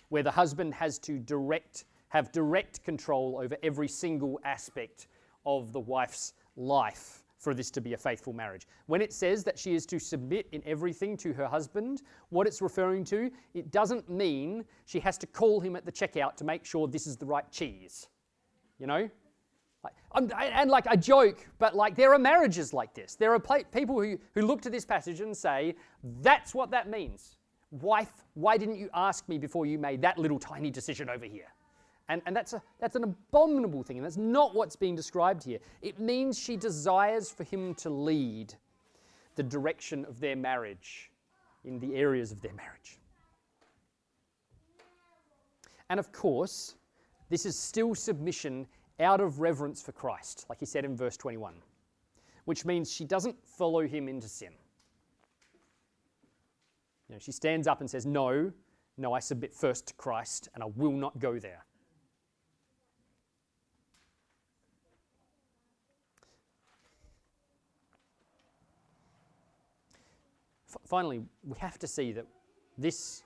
where 0.09 0.23
the 0.23 0.31
husband 0.31 0.73
has 0.73 0.99
to 0.99 1.19
direct, 1.19 1.85
have 2.09 2.31
direct 2.31 2.83
control 2.83 3.39
over 3.41 3.57
every 3.63 3.87
single 3.87 4.39
aspect 4.43 5.07
of 5.45 5.71
the 5.71 5.79
wife's 5.79 6.33
life 6.55 7.23
for 7.37 7.53
this 7.53 7.69
to 7.71 7.81
be 7.81 7.93
a 7.93 7.97
faithful 7.97 8.31
marriage. 8.31 8.65
When 8.85 9.01
it 9.01 9.11
says 9.11 9.43
that 9.43 9.59
she 9.59 9.75
is 9.75 9.85
to 9.87 9.99
submit 9.99 10.47
in 10.53 10.63
everything 10.65 11.17
to 11.17 11.33
her 11.33 11.45
husband, 11.45 12.01
what 12.29 12.47
it's 12.47 12.61
referring 12.61 13.03
to, 13.05 13.29
it 13.53 13.69
doesn't 13.71 14.09
mean 14.09 14.63
she 14.85 14.99
has 15.01 15.17
to 15.17 15.27
call 15.27 15.59
him 15.59 15.75
at 15.75 15.85
the 15.85 15.91
checkout 15.91 16.37
to 16.37 16.45
make 16.45 16.63
sure 16.63 16.87
this 16.87 17.05
is 17.05 17.17
the 17.17 17.25
right 17.25 17.49
cheese. 17.51 18.07
You 18.79 18.87
know? 18.87 19.09
Like, 19.83 19.93
and 20.15 20.71
like 20.71 20.87
I 20.87 20.95
joke, 20.95 21.45
but 21.59 21.75
like 21.75 21.95
there 21.95 22.13
are 22.13 22.19
marriages 22.19 22.73
like 22.73 22.93
this. 22.93 23.15
There 23.15 23.33
are 23.33 23.39
people 23.39 24.01
who, 24.01 24.17
who 24.33 24.41
look 24.43 24.61
to 24.61 24.69
this 24.69 24.85
passage 24.85 25.19
and 25.19 25.35
say, 25.35 25.75
that's 26.21 26.55
what 26.55 26.71
that 26.71 26.89
means. 26.89 27.35
Wife, 27.71 28.23
why 28.35 28.57
didn't 28.57 28.77
you 28.77 28.89
ask 28.93 29.27
me 29.27 29.37
before 29.37 29.65
you 29.65 29.77
made 29.77 30.01
that 30.03 30.17
little 30.17 30.39
tiny 30.39 30.71
decision 30.71 31.09
over 31.09 31.25
here? 31.25 31.52
And, 32.09 32.21
and 32.25 32.35
that's, 32.35 32.53
a, 32.53 32.61
that's 32.79 32.95
an 32.95 33.03
abominable 33.03 33.83
thing, 33.83 33.97
and 33.97 34.05
that's 34.05 34.17
not 34.17 34.53
what's 34.53 34.75
being 34.75 34.95
described 34.95 35.43
here. 35.43 35.59
It 35.81 35.99
means 35.99 36.37
she 36.37 36.57
desires 36.57 37.31
for 37.31 37.43
him 37.43 37.73
to 37.75 37.89
lead 37.89 38.53
the 39.35 39.43
direction 39.43 40.05
of 40.05 40.19
their 40.19 40.35
marriage 40.35 41.11
in 41.63 41.79
the 41.79 41.95
areas 41.95 42.31
of 42.31 42.41
their 42.41 42.53
marriage. 42.53 42.99
And 45.89 45.99
of 45.99 46.11
course, 46.11 46.75
this 47.29 47.45
is 47.45 47.57
still 47.57 47.95
submission 47.95 48.67
out 48.99 49.21
of 49.21 49.39
reverence 49.39 49.81
for 49.81 49.91
Christ, 49.91 50.45
like 50.49 50.59
he 50.59 50.65
said 50.65 50.85
in 50.85 50.95
verse 50.95 51.17
21, 51.17 51.53
which 52.45 52.65
means 52.65 52.91
she 52.91 53.05
doesn't 53.05 53.35
follow 53.45 53.87
him 53.87 54.07
into 54.07 54.27
sin. 54.27 54.51
You 57.07 57.15
know, 57.15 57.19
she 57.19 57.31
stands 57.31 57.67
up 57.67 57.81
and 57.81 57.89
says, 57.89 58.05
No, 58.05 58.51
no, 58.97 59.13
I 59.13 59.19
submit 59.19 59.53
first 59.53 59.87
to 59.87 59.93
Christ 59.95 60.49
and 60.53 60.63
I 60.63 60.67
will 60.75 60.91
not 60.91 61.19
go 61.19 61.39
there. 61.39 61.65
Finally, 70.85 71.21
we 71.43 71.57
have 71.59 71.79
to 71.79 71.87
see 71.87 72.11
that 72.13 72.25
this 72.77 73.23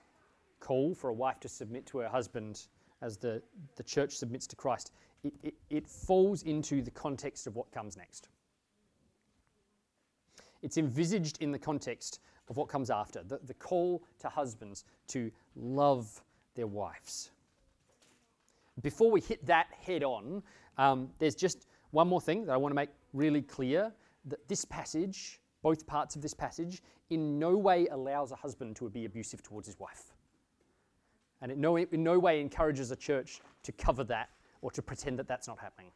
call 0.60 0.94
for 0.94 1.10
a 1.10 1.14
wife 1.14 1.40
to 1.42 1.50
submit 1.50 1.86
to 1.88 2.00
her 2.00 2.10
husband 2.10 2.68
as 3.02 3.18
the, 3.18 3.42
the 3.76 3.84
church 3.84 4.16
submits 4.16 4.48
to 4.48 4.56
Christ, 4.56 4.92
it, 5.24 5.34
it, 5.44 5.54
it 5.70 5.88
falls 5.88 6.44
into 6.44 6.82
the 6.82 6.92
context 6.92 7.48
of 7.48 7.56
what 7.56 7.72
comes 7.72 7.98
next. 7.98 8.30
It's 10.62 10.78
envisaged 10.78 11.42
in 11.42 11.52
the 11.52 11.60
context 11.60 12.20
of 12.50 12.58
what 12.58 12.68
comes 12.68 12.90
after 12.90 13.24
the, 13.24 13.40
the 13.46 13.54
call 13.54 14.04
to 14.20 14.30
husbands 14.30 14.86
to 15.10 15.32
love 15.56 16.24
their 16.56 16.68
wives. 16.68 17.32
Before 18.82 19.12
we 19.12 19.22
hit 19.22 19.46
that 19.46 19.68
head 19.80 20.04
on, 20.04 20.44
um, 20.78 21.10
there's 21.20 21.36
just 21.36 21.68
one 21.92 22.08
more 22.08 22.22
thing 22.22 22.46
that 22.46 22.54
I 22.54 22.58
want 22.58 22.72
to 22.72 22.76
make 22.76 22.90
really 23.14 23.42
clear 23.42 23.92
that 24.26 24.48
this 24.48 24.66
passage 24.66 25.40
both 25.68 25.86
parts 25.86 26.16
of 26.16 26.22
this 26.22 26.34
passage, 26.34 26.82
in 27.10 27.38
no 27.38 27.58
way 27.58 27.88
allows 27.92 28.32
a 28.32 28.38
husband 28.38 28.74
to 28.74 28.90
be 28.90 29.04
abusive 29.04 29.44
towards 29.44 29.68
his 29.68 29.78
wife. 29.82 30.14
And 31.42 31.52
in 31.52 31.60
no, 31.60 31.76
in 31.78 32.04
no 32.04 32.18
way 32.18 32.40
encourages 32.40 32.90
a 32.92 32.96
church 32.96 33.42
to 33.64 33.74
cover 33.74 34.06
that 34.06 34.30
or 34.62 34.72
to 34.72 34.82
pretend 34.82 35.20
that 35.20 35.28
that's 35.28 35.46
not 35.46 35.60
happening. 35.60 35.92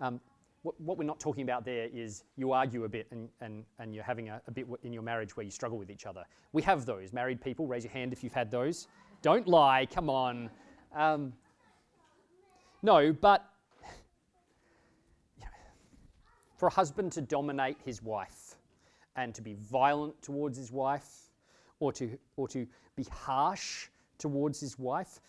Um, 0.00 0.18
what, 0.62 0.80
what, 0.80 0.96
we're 0.96 1.04
not 1.04 1.20
talking 1.20 1.42
about 1.42 1.66
there 1.66 1.90
is 1.92 2.24
you 2.38 2.52
argue 2.52 2.84
a 2.84 2.88
bit 2.88 3.06
and, 3.10 3.28
and, 3.42 3.66
and 3.78 3.94
you're 3.94 4.02
having 4.02 4.30
a, 4.30 4.40
a 4.48 4.50
bit 4.50 4.66
in 4.82 4.94
your 4.94 5.02
marriage 5.02 5.36
where 5.36 5.44
you 5.44 5.50
struggle 5.50 5.76
with 5.76 5.90
each 5.90 6.06
other. 6.06 6.24
We 6.54 6.62
have 6.62 6.86
those. 6.86 7.12
Married 7.12 7.42
people, 7.42 7.66
raise 7.66 7.84
your 7.84 7.92
hand 7.92 8.14
if 8.14 8.24
you've 8.24 8.32
had 8.32 8.50
those. 8.50 8.88
Don't 9.20 9.46
lie, 9.46 9.86
come 9.92 10.08
on. 10.08 10.48
Um, 10.96 11.34
no, 12.82 13.12
but 13.12 13.53
for 16.64 16.68
a 16.68 16.72
husband 16.72 17.12
to 17.12 17.20
dominate 17.20 17.76
his 17.84 18.02
wife 18.02 18.54
and 19.16 19.34
to 19.34 19.42
be 19.42 19.52
violent 19.52 20.14
towards 20.22 20.56
his 20.56 20.72
wife 20.72 21.28
or 21.78 21.92
to, 21.92 22.18
or 22.38 22.48
to 22.48 22.66
be 22.96 23.04
harsh 23.12 23.88
towards 24.16 24.60
his 24.60 24.78
wife 24.78 25.20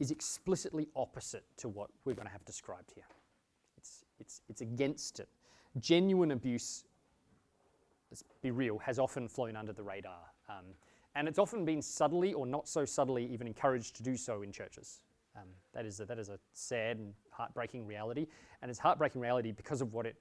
is 0.00 0.10
explicitly 0.10 0.88
opposite 0.96 1.44
to 1.56 1.68
what 1.68 1.90
we're 2.04 2.14
going 2.14 2.26
to 2.26 2.32
have 2.32 2.44
described 2.44 2.90
here. 2.92 3.04
It's, 3.76 4.02
it's, 4.18 4.40
it's 4.48 4.62
against 4.62 5.20
it. 5.20 5.28
Genuine 5.78 6.32
abuse, 6.32 6.82
let's 8.10 8.24
be 8.42 8.50
real, 8.50 8.78
has 8.78 8.98
often 8.98 9.28
flown 9.28 9.54
under 9.54 9.72
the 9.72 9.84
radar. 9.84 10.18
Um, 10.48 10.64
and 11.14 11.28
it's 11.28 11.38
often 11.38 11.64
been 11.64 11.82
subtly 11.82 12.32
or 12.32 12.48
not 12.48 12.66
so 12.66 12.84
subtly 12.84 13.26
even 13.26 13.46
encouraged 13.46 13.94
to 13.94 14.02
do 14.02 14.16
so 14.16 14.42
in 14.42 14.50
churches. 14.50 15.02
Um, 15.36 15.46
that, 15.72 15.86
is 15.86 16.00
a, 16.00 16.04
that 16.06 16.18
is 16.18 16.30
a 16.30 16.38
sad 16.52 16.96
and 16.98 17.14
heartbreaking 17.30 17.86
reality. 17.86 18.26
And 18.60 18.72
it's 18.72 18.80
heartbreaking 18.80 19.20
reality 19.20 19.52
because 19.52 19.80
of 19.80 19.92
what 19.92 20.04
it 20.04 20.16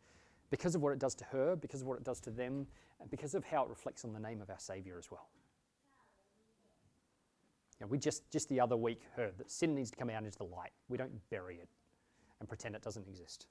because 0.50 0.76
of 0.76 0.82
what 0.82 0.94
it 0.94 1.00
does 1.00 1.16
to 1.16 1.24
her, 1.26 1.56
because 1.56 1.82
of 1.82 1.88
what 1.88 1.98
it 1.98 2.04
does 2.04 2.20
to 2.22 2.32
them, 2.32 2.68
and 3.00 3.10
because 3.10 3.34
of 3.34 3.44
how 3.44 3.64
it 3.64 3.70
reflects 3.70 4.06
on 4.06 4.14
the 4.14 4.20
name 4.20 4.42
of 4.42 4.50
our 4.50 4.60
Saviour 4.60 4.98
as 4.98 5.10
well. 5.12 5.30
You 7.80 7.86
know, 7.86 7.90
we 7.90 7.98
just, 7.98 8.30
just 8.32 8.50
the 8.50 8.60
other 8.60 8.78
week 8.78 9.02
heard 9.16 9.38
that 9.38 9.52
sin 9.52 9.76
needs 9.76 9.92
to 9.92 9.98
come 9.98 10.10
out 10.10 10.24
into 10.24 10.38
the 10.38 10.46
light. 10.46 10.72
We 10.90 10.98
don't 10.98 11.12
bury 11.30 11.56
it 11.56 11.68
and 12.40 12.48
pretend 12.48 12.76
it 12.76 12.82
doesn't 12.82 13.08
exist. 13.08 13.48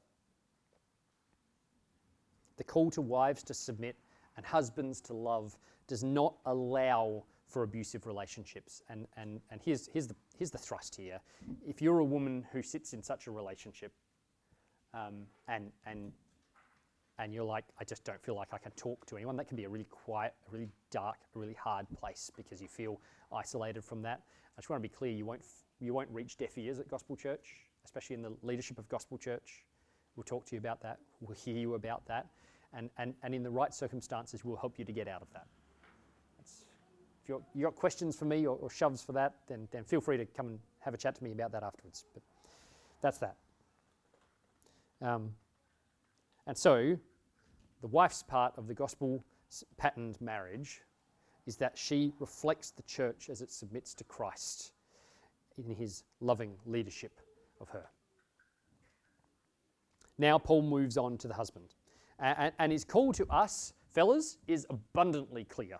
The 2.56 2.64
call 2.64 2.90
to 2.92 3.00
wives 3.00 3.42
to 3.44 3.54
submit 3.54 3.96
and 4.36 4.46
husbands 4.46 5.00
to 5.02 5.14
love 5.14 5.58
does 5.86 6.04
not 6.04 6.34
allow 6.46 7.24
for 7.46 7.64
abusive 7.64 8.06
relationships. 8.06 8.82
And, 8.88 9.06
and, 9.16 9.40
and 9.50 9.60
here's, 9.62 9.88
here's, 9.88 10.06
the, 10.06 10.14
here's 10.38 10.50
the 10.50 10.58
thrust 10.58 10.94
here. 10.94 11.20
If 11.66 11.82
you're 11.82 11.98
a 11.98 12.04
woman 12.04 12.46
who 12.52 12.62
sits 12.62 12.94
in 12.94 13.02
such 13.02 13.26
a 13.26 13.30
relationship 13.30 13.92
um, 14.94 15.26
and, 15.48 15.70
and 15.86 16.12
and 17.22 17.32
you're 17.32 17.44
like, 17.44 17.64
I 17.80 17.84
just 17.84 18.02
don't 18.02 18.20
feel 18.20 18.34
like 18.34 18.48
I 18.52 18.58
can 18.58 18.72
talk 18.72 19.06
to 19.06 19.16
anyone. 19.16 19.36
That 19.36 19.46
can 19.46 19.56
be 19.56 19.62
a 19.62 19.68
really 19.68 19.86
quiet, 19.88 20.34
a 20.48 20.52
really 20.52 20.68
dark, 20.90 21.18
a 21.36 21.38
really 21.38 21.54
hard 21.54 21.86
place 21.96 22.32
because 22.36 22.60
you 22.60 22.66
feel 22.66 23.00
isolated 23.32 23.84
from 23.84 24.02
that. 24.02 24.22
I 24.56 24.60
just 24.60 24.68
want 24.68 24.82
to 24.82 24.88
be 24.88 24.92
clear 24.92 25.12
you 25.12 25.24
won't, 25.24 25.44
you 25.78 25.94
won't 25.94 26.08
reach 26.10 26.36
deaf 26.36 26.58
ears 26.58 26.80
at 26.80 26.88
Gospel 26.88 27.16
Church, 27.16 27.54
especially 27.84 28.14
in 28.14 28.22
the 28.22 28.32
leadership 28.42 28.76
of 28.76 28.88
Gospel 28.88 29.18
Church. 29.18 29.62
We'll 30.16 30.24
talk 30.24 30.46
to 30.46 30.56
you 30.56 30.58
about 30.58 30.82
that, 30.82 30.98
we'll 31.20 31.36
hear 31.36 31.56
you 31.56 31.74
about 31.74 32.04
that, 32.06 32.26
and, 32.74 32.90
and, 32.98 33.14
and 33.22 33.34
in 33.34 33.44
the 33.44 33.50
right 33.50 33.72
circumstances, 33.72 34.44
we'll 34.44 34.56
help 34.56 34.78
you 34.78 34.84
to 34.84 34.92
get 34.92 35.06
out 35.06 35.22
of 35.22 35.32
that. 35.32 35.46
That's, 36.38 36.64
if 37.22 37.28
you've 37.28 37.42
you 37.54 37.62
got 37.62 37.76
questions 37.76 38.16
for 38.16 38.24
me 38.24 38.46
or, 38.48 38.58
or 38.60 38.68
shoves 38.68 39.00
for 39.00 39.12
that, 39.12 39.34
then, 39.48 39.68
then 39.70 39.84
feel 39.84 40.00
free 40.00 40.16
to 40.16 40.26
come 40.26 40.48
and 40.48 40.58
have 40.80 40.92
a 40.92 40.98
chat 40.98 41.14
to 41.14 41.24
me 41.24 41.30
about 41.30 41.52
that 41.52 41.62
afterwards. 41.62 42.04
But 42.12 42.22
that's 43.00 43.18
that. 43.18 43.36
Um, 45.00 45.30
and 46.46 46.58
so, 46.58 46.98
the 47.82 47.88
wife's 47.88 48.22
part 48.22 48.54
of 48.56 48.66
the 48.66 48.74
gospel 48.74 49.22
patterned 49.76 50.18
marriage 50.20 50.80
is 51.46 51.56
that 51.56 51.76
she 51.76 52.12
reflects 52.20 52.70
the 52.70 52.82
church 52.84 53.28
as 53.28 53.42
it 53.42 53.50
submits 53.50 53.92
to 53.94 54.04
Christ 54.04 54.72
in 55.58 55.74
his 55.74 56.04
loving 56.20 56.54
leadership 56.64 57.20
of 57.60 57.68
her. 57.68 57.86
Now, 60.16 60.38
Paul 60.38 60.62
moves 60.62 60.96
on 60.96 61.18
to 61.18 61.28
the 61.28 61.34
husband. 61.34 61.74
And, 62.20 62.70
his 62.70 62.84
call 62.84 63.12
to 63.14 63.26
us, 63.26 63.74
fellas, 63.90 64.38
is 64.46 64.64
abundantly 64.70 65.44
clear. 65.44 65.78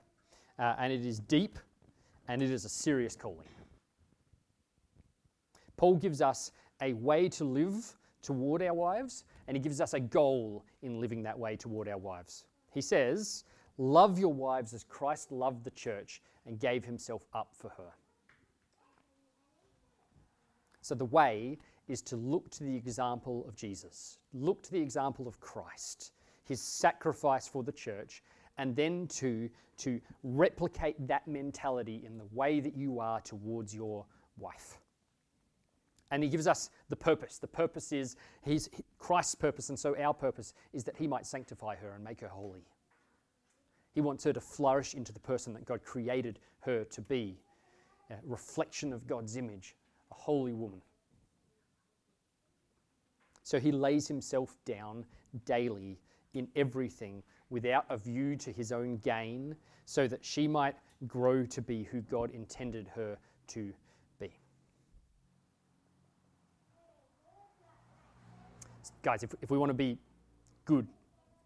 Uh, 0.58 0.74
and 0.78 0.92
it 0.92 1.06
is 1.06 1.20
deep 1.20 1.58
and 2.26 2.42
it 2.42 2.50
is 2.50 2.64
a 2.64 2.68
serious 2.68 3.14
calling. 3.14 3.46
Paul 5.76 5.96
gives 5.96 6.20
us 6.20 6.50
a 6.80 6.94
way 6.94 7.28
to 7.28 7.44
live 7.44 7.96
toward 8.22 8.62
our 8.62 8.74
wives, 8.74 9.24
and 9.46 9.56
he 9.56 9.62
gives 9.62 9.80
us 9.80 9.94
a 9.94 10.00
goal 10.00 10.64
in 10.82 11.00
living 11.00 11.22
that 11.22 11.38
way 11.38 11.56
toward 11.56 11.88
our 11.88 11.98
wives. 11.98 12.44
He 12.72 12.80
says, 12.80 13.44
Love 13.78 14.18
your 14.18 14.32
wives 14.32 14.74
as 14.74 14.84
Christ 14.84 15.32
loved 15.32 15.64
the 15.64 15.70
church 15.70 16.22
and 16.46 16.58
gave 16.58 16.84
himself 16.84 17.26
up 17.34 17.54
for 17.54 17.70
her. 17.70 17.92
So 20.82 20.94
the 20.94 21.04
way 21.06 21.58
is 21.88 22.02
to 22.02 22.16
look 22.16 22.50
to 22.50 22.64
the 22.64 22.76
example 22.76 23.44
of 23.48 23.56
Jesus, 23.56 24.18
look 24.34 24.62
to 24.64 24.72
the 24.72 24.80
example 24.80 25.26
of 25.26 25.40
Christ, 25.40 26.12
his 26.44 26.60
sacrifice 26.60 27.48
for 27.48 27.62
the 27.62 27.72
church, 27.72 28.22
and 28.58 28.76
then 28.76 29.06
to, 29.08 29.48
to 29.78 30.00
replicate 30.22 31.06
that 31.06 31.26
mentality 31.26 32.02
in 32.04 32.18
the 32.18 32.26
way 32.32 32.60
that 32.60 32.76
you 32.76 33.00
are 33.00 33.20
towards 33.20 33.74
your 33.74 34.04
wife. 34.38 34.78
And 36.12 36.22
he 36.22 36.28
gives 36.28 36.46
us 36.46 36.68
the 36.90 36.96
purpose. 36.96 37.38
The 37.38 37.48
purpose 37.48 37.90
is 37.90 38.16
he's, 38.44 38.68
Christ's 38.98 39.34
purpose, 39.34 39.70
and 39.70 39.78
so 39.78 39.96
our 39.98 40.12
purpose 40.12 40.52
is 40.74 40.84
that 40.84 40.94
he 40.94 41.08
might 41.08 41.26
sanctify 41.26 41.74
her 41.76 41.94
and 41.94 42.04
make 42.04 42.20
her 42.20 42.28
holy. 42.28 42.66
He 43.94 44.02
wants 44.02 44.22
her 44.24 44.32
to 44.34 44.40
flourish 44.40 44.92
into 44.92 45.10
the 45.10 45.20
person 45.20 45.54
that 45.54 45.64
God 45.64 45.82
created 45.82 46.38
her 46.60 46.84
to 46.84 47.00
be 47.00 47.38
a 48.10 48.16
reflection 48.24 48.92
of 48.92 49.06
God's 49.06 49.38
image, 49.38 49.74
a 50.10 50.14
holy 50.14 50.52
woman. 50.52 50.82
So 53.42 53.58
he 53.58 53.72
lays 53.72 54.06
himself 54.06 54.58
down 54.66 55.06
daily 55.46 55.98
in 56.34 56.46
everything 56.56 57.22
without 57.48 57.86
a 57.88 57.96
view 57.96 58.36
to 58.36 58.52
his 58.52 58.70
own 58.70 58.98
gain, 58.98 59.56
so 59.86 60.06
that 60.06 60.22
she 60.22 60.46
might 60.46 60.76
grow 61.06 61.46
to 61.46 61.62
be 61.62 61.84
who 61.84 62.02
God 62.02 62.30
intended 62.32 62.86
her 62.94 63.18
to 63.48 63.72
guys, 69.02 69.22
if, 69.22 69.34
if 69.42 69.50
we 69.50 69.58
want 69.58 69.70
to 69.70 69.74
be 69.74 69.98
good, 70.64 70.86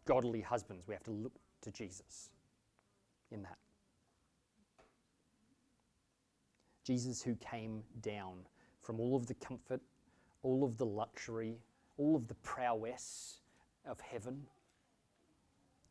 godly 0.04 0.40
husbands, 0.40 0.86
we 0.86 0.94
have 0.94 1.04
to 1.04 1.10
look 1.10 1.32
to 1.62 1.70
Jesus 1.70 2.30
in 3.30 3.42
that. 3.42 3.56
Jesus, 6.84 7.20
who 7.22 7.34
came 7.36 7.82
down 8.00 8.34
from 8.80 9.00
all 9.00 9.16
of 9.16 9.26
the 9.26 9.34
comfort, 9.34 9.80
all 10.42 10.62
of 10.62 10.76
the 10.76 10.86
luxury, 10.86 11.56
all 11.96 12.14
of 12.14 12.28
the 12.28 12.34
prowess 12.34 13.40
of 13.84 14.00
heaven, 14.00 14.46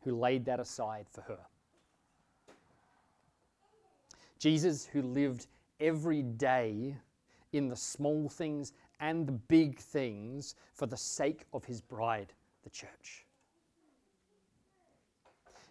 who 0.02 0.16
laid 0.18 0.44
that 0.46 0.60
aside 0.60 1.06
for 1.10 1.20
her. 1.22 1.40
Jesus, 4.38 4.86
who 4.86 5.02
lived 5.02 5.48
every 5.80 6.22
day 6.22 6.96
in 7.52 7.68
the 7.68 7.76
small 7.76 8.28
things 8.28 8.72
and 9.00 9.26
the 9.26 9.32
big 9.32 9.78
things 9.78 10.54
for 10.72 10.86
the 10.86 10.96
sake 10.96 11.44
of 11.52 11.64
his 11.64 11.80
bride, 11.80 12.32
the 12.64 12.70
church. 12.70 13.26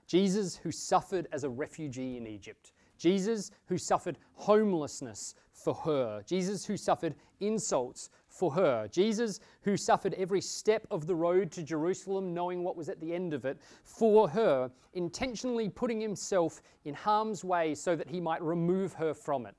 Jesus, 0.08 0.56
who 0.56 0.72
suffered 0.72 1.28
as 1.32 1.44
a 1.44 1.50
refugee 1.50 2.18
in 2.18 2.28
Egypt. 2.28 2.72
Jesus, 2.98 3.52
who 3.66 3.78
suffered 3.78 4.18
homelessness 4.34 5.36
for 5.52 5.74
her. 5.74 6.22
Jesus, 6.26 6.66
who 6.66 6.78
suffered 6.78 7.16
insults 7.40 8.10
for 8.28 8.52
her. 8.52 8.88
Jesus, 8.90 9.40
who 9.62 9.76
suffered 9.76 10.14
every 10.14 10.42
step 10.42 10.86
of 10.92 11.08
the 11.08 11.16
road 11.16 11.52
to 11.52 11.64
Jerusalem, 11.64 12.34
knowing 12.34 12.64
what 12.64 12.76
was 12.76 12.90
at 12.90 13.00
the 13.00 13.14
end 13.14 13.34
of 13.34 13.46
it, 13.46 13.60
for 13.84 14.30
her, 14.30 14.70
intentionally 14.94 15.70
putting 15.70 16.00
himself 16.00 16.62
in 16.86 16.94
harm's 16.94 17.44
way 17.44 17.74
so 17.76 17.96
that 17.96 18.10
he 18.10 18.22
might 18.22 18.42
remove 18.42 18.94
her 18.94 19.14
from 19.14 19.46
it. 19.46 19.56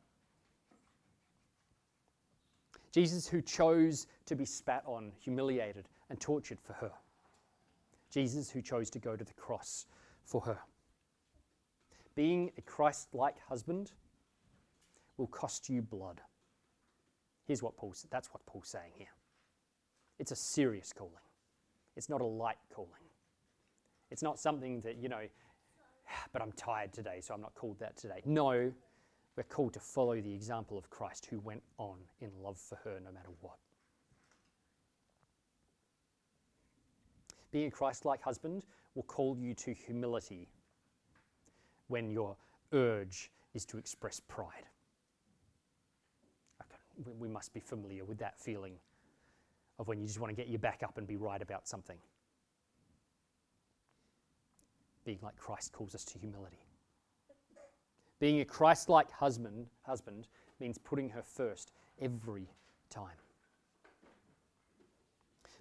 Jesus, 2.97 3.29
who 3.29 3.43
chose 3.43 4.07
to 4.25 4.35
be 4.35 4.47
spat 4.47 4.83
on, 4.87 5.13
humiliated, 5.19 5.87
and 6.09 6.19
tortured 6.19 6.59
for 6.59 6.73
her. 6.73 6.93
Jesus, 8.11 8.49
who 8.49 8.63
chose 8.63 8.89
to 8.89 8.99
go 8.99 9.15
to 9.15 9.23
the 9.23 9.35
cross 9.35 9.85
for 10.25 10.41
her. 10.41 10.59
Being 12.15 12.53
a 12.57 12.63
Christ 12.63 13.09
like 13.13 13.35
husband 13.51 13.93
will 15.19 15.27
cost 15.27 15.69
you 15.69 15.83
blood. 15.83 16.23
Here's 17.45 17.63
what 17.63 17.77
Paul 17.77 17.95
that's 18.11 18.29
what 18.29 18.47
Paul's 18.47 18.69
saying 18.69 18.93
here. 18.97 19.13
It's 20.19 20.31
a 20.31 20.37
serious 20.37 20.95
calling. 20.95 21.13
It's 21.97 22.09
not 22.09 22.23
a 22.23 22.27
light 22.27 22.57
calling. 22.75 22.89
It's 24.11 24.23
not 24.23 24.41
something 24.41 24.81
that, 24.81 24.97
you 24.97 25.11
know, 25.11 25.21
ah, 26.09 26.25
but 26.33 26.41
I'm 26.41 26.53
tired 26.53 26.95
today, 26.95 27.21
so 27.21 27.35
I'm 27.35 27.43
not 27.43 27.55
called 27.55 27.79
that 27.81 27.99
today. 27.99 28.23
No, 28.25 28.73
we're 29.37 29.45
called 29.45 29.75
to 29.75 29.81
follow 29.81 30.21
the 30.21 30.33
example 30.33 30.79
of 30.79 30.89
Christ 30.89 31.27
who 31.27 31.39
went 31.41 31.63
on 31.79 31.99
in 32.21 32.31
love 32.43 32.59
for 32.59 32.77
her 32.85 32.99
no 33.05 33.13
matter 33.13 33.29
what. 33.41 33.57
Being 37.53 37.69
a 37.69 37.71
Christ 37.71 38.05
like 38.05 38.23
husband 38.23 38.65
will 38.95 39.05
call 39.05 39.37
you 39.39 39.55
to 39.55 39.73
humility 39.73 40.49
when 41.89 42.11
your 42.11 42.37
urge 42.73 43.31
is 43.55 43.65
to 43.67 43.79
express 43.79 44.21
pride. 44.21 44.67
Okay, 46.61 47.11
we 47.19 47.29
must 47.29 47.53
be 47.55 47.61
familiar 47.61 48.05
with 48.05 48.19
that 48.19 48.39
feeling 48.39 48.75
of 49.79 49.87
when 49.87 50.01
you 50.01 50.07
just 50.07 50.19
want 50.19 50.35
to 50.35 50.37
get 50.37 50.51
your 50.51 50.59
back 50.59 50.83
up 50.83 50.99
and 50.99 51.07
be 51.07 51.17
right 51.17 51.41
about 51.41 51.69
something. 51.69 51.99
Being 55.05 55.19
like 55.23 55.37
Christ 55.37 55.73
calls 55.73 55.95
us 55.95 56.05
to 56.07 56.19
humility. 56.19 56.66
Being 58.19 58.41
a 58.41 58.45
Christ 58.45 58.89
like 58.89 59.11
husband, 59.11 59.67
husband 59.83 60.29
means 60.59 60.79
putting 60.79 61.11
her 61.11 61.23
first 61.23 61.73
every 62.01 62.49
time. 62.89 63.17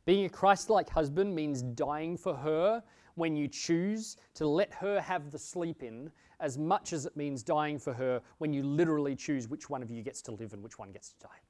Being 0.06 0.26
a 0.26 0.30
Christ 0.30 0.70
like 0.70 0.90
husband 0.90 1.36
means 1.36 1.62
dying 1.62 2.16
for 2.16 2.36
her 2.36 2.84
when 3.16 3.36
you 3.36 3.48
choose 3.48 4.18
to 4.36 4.48
let 4.48 4.72
her 4.74 5.02
have 5.02 5.32
the 5.32 5.40
sleep 5.40 5.84
in, 5.84 6.12
as 6.40 6.58
much 6.58 6.94
as 6.94 7.06
it 7.06 7.18
means 7.18 7.44
dying 7.44 7.80
for 7.80 7.94
her 7.94 8.22
when 8.38 8.54
you 8.54 8.62
literally 8.62 9.16
choose 9.16 9.48
which 9.48 9.70
one 9.70 9.82
of 9.82 9.90
you 9.90 10.04
gets 10.04 10.22
to 10.22 10.32
live 10.32 10.54
and 10.54 10.62
which 10.62 10.78
one 10.78 10.92
gets 10.92 11.10
to 11.14 11.20
die. 11.28 11.42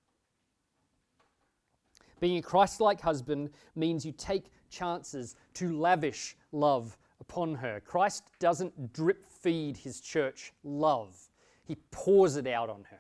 Being 2.20 2.38
a 2.38 2.42
Christ 2.42 2.80
like 2.80 3.02
husband 3.02 3.50
means 3.76 4.06
you 4.06 4.14
take 4.14 4.52
chances 4.70 5.36
to 5.56 5.78
lavish 5.78 6.38
love 6.52 6.98
upon 7.20 7.56
her. 7.56 7.82
Christ 7.82 8.24
doesn't 8.40 8.94
drip 8.94 9.26
feed 9.26 9.78
his 9.78 10.02
church 10.02 10.54
love, 10.64 11.18
he 11.64 11.78
pours 11.92 12.36
it 12.36 12.48
out 12.48 12.70
on 12.70 12.84
her. 12.90 13.00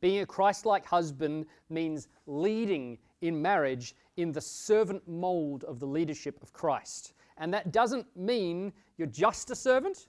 Being 0.00 0.20
a 0.20 0.26
Christ 0.26 0.64
like 0.64 0.86
husband 0.86 1.46
means 1.70 2.08
leading 2.26 2.98
in 3.20 3.42
marriage 3.42 3.96
in 4.16 4.30
the 4.30 4.40
servant 4.40 5.06
mold 5.08 5.64
of 5.64 5.80
the 5.80 5.86
leadership 5.86 6.38
of 6.42 6.52
Christ. 6.52 7.14
And 7.36 7.52
that 7.54 7.72
doesn't 7.72 8.06
mean 8.16 8.72
you're 8.96 9.08
just 9.08 9.50
a 9.50 9.56
servant. 9.56 10.06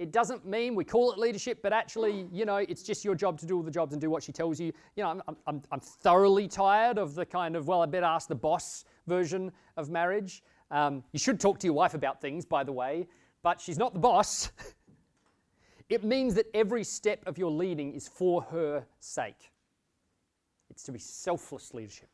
It 0.00 0.12
doesn't 0.12 0.46
mean 0.46 0.74
we 0.74 0.82
call 0.82 1.12
it 1.12 1.18
leadership, 1.18 1.58
but 1.62 1.74
actually, 1.74 2.26
you 2.32 2.46
know, 2.46 2.56
it's 2.56 2.82
just 2.82 3.04
your 3.04 3.14
job 3.14 3.38
to 3.40 3.44
do 3.44 3.58
all 3.58 3.62
the 3.62 3.70
jobs 3.70 3.92
and 3.92 4.00
do 4.00 4.08
what 4.08 4.22
she 4.22 4.32
tells 4.32 4.58
you. 4.58 4.72
You 4.96 5.04
know, 5.04 5.20
I'm, 5.28 5.36
I'm, 5.46 5.62
I'm 5.70 5.80
thoroughly 5.80 6.48
tired 6.48 6.96
of 6.96 7.14
the 7.14 7.26
kind 7.26 7.54
of, 7.54 7.68
well, 7.68 7.82
I 7.82 7.86
better 7.86 8.06
ask 8.06 8.26
the 8.26 8.34
boss 8.34 8.86
version 9.06 9.52
of 9.76 9.90
marriage. 9.90 10.42
Um, 10.70 11.04
you 11.12 11.18
should 11.18 11.38
talk 11.38 11.58
to 11.58 11.66
your 11.66 11.74
wife 11.74 11.92
about 11.92 12.18
things, 12.18 12.46
by 12.46 12.64
the 12.64 12.72
way, 12.72 13.08
but 13.42 13.60
she's 13.60 13.76
not 13.76 13.92
the 13.92 14.00
boss. 14.00 14.50
it 15.90 16.02
means 16.02 16.32
that 16.32 16.46
every 16.54 16.82
step 16.82 17.22
of 17.26 17.36
your 17.36 17.50
leading 17.50 17.92
is 17.92 18.08
for 18.08 18.40
her 18.44 18.86
sake. 19.00 19.52
It's 20.70 20.82
to 20.84 20.92
be 20.92 20.98
selfless 20.98 21.74
leadership. 21.74 22.08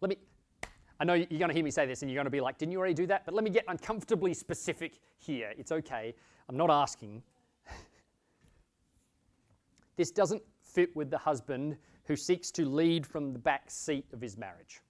let 0.00 0.08
me, 0.08 0.16
I 1.00 1.04
know 1.04 1.14
you're 1.14 1.26
going 1.38 1.48
to 1.48 1.54
hear 1.54 1.64
me 1.64 1.70
say 1.70 1.86
this 1.86 2.02
and 2.02 2.10
you're 2.10 2.18
going 2.18 2.26
to 2.26 2.30
be 2.30 2.42
like, 2.42 2.58
didn't 2.58 2.72
you 2.72 2.78
already 2.78 2.94
do 2.94 3.06
that? 3.06 3.24
But 3.24 3.34
let 3.34 3.42
me 3.42 3.48
get 3.48 3.64
uncomfortably 3.68 4.34
specific 4.34 5.00
here. 5.18 5.52
It's 5.56 5.72
okay. 5.72 6.14
I'm 6.48 6.58
not 6.58 6.70
asking. 6.70 7.22
this 9.96 10.10
doesn't 10.10 10.42
fit 10.62 10.94
with 10.94 11.10
the 11.10 11.16
husband 11.16 11.78
who 12.04 12.16
seeks 12.16 12.50
to 12.50 12.66
lead 12.66 13.06
from 13.06 13.32
the 13.32 13.38
back 13.38 13.70
seat 13.70 14.04
of 14.12 14.20
his 14.20 14.36
marriage, 14.36 14.80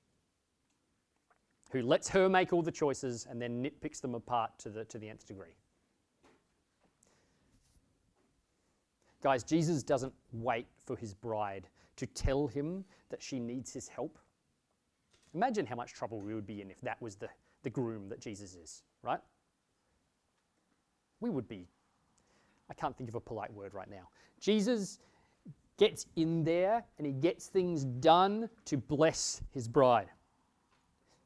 who 1.71 1.83
lets 1.83 2.09
her 2.09 2.29
make 2.29 2.53
all 2.53 2.63
the 2.63 2.73
choices 2.73 3.27
and 3.31 3.41
then 3.41 3.63
nitpicks 3.63 4.01
them 4.01 4.17
apart 4.17 4.51
to 4.59 4.69
the, 4.69 4.85
to 4.87 4.99
the 4.99 5.09
nth 5.09 5.27
degree. 5.27 5.55
Guys, 9.23 9.45
Jesus 9.45 9.83
doesn't 9.83 10.15
wait 10.33 10.67
for 10.87 10.97
his 10.97 11.15
bride 11.15 11.69
to 11.97 12.07
tell 12.07 12.49
him 12.49 12.85
that 13.11 13.23
she 13.23 13.39
needs 13.39 13.73
his 13.73 13.87
help. 13.87 14.19
Imagine 15.35 15.67
how 15.67 15.77
much 15.77 15.93
trouble 15.93 16.21
we 16.21 16.35
would 16.35 16.47
be 16.47 16.61
in 16.61 16.71
if 16.71 16.81
that 16.81 17.01
was 17.01 17.17
the, 17.17 17.29
the 17.63 17.71
groom 17.71 18.09
that 18.09 18.21
Jesus 18.21 18.55
is, 18.55 18.83
right? 19.03 19.21
We 21.21 21.31
would 21.31 21.49
be, 21.49 21.69
I 22.71 22.75
can't 22.75 22.97
think 22.97 23.09
of 23.09 23.15
a 23.15 23.21
polite 23.21 23.53
word 23.53 23.75
right 23.75 23.91
now. 23.91 24.09
Jesus 24.41 24.99
gets 25.77 26.07
in 26.17 26.45
there 26.45 26.85
and 26.99 27.07
he 27.07 27.13
gets 27.13 27.47
things 27.47 27.85
done 27.85 28.49
to 28.65 28.77
bless 28.77 29.41
his 29.53 29.69
bride. 29.69 30.09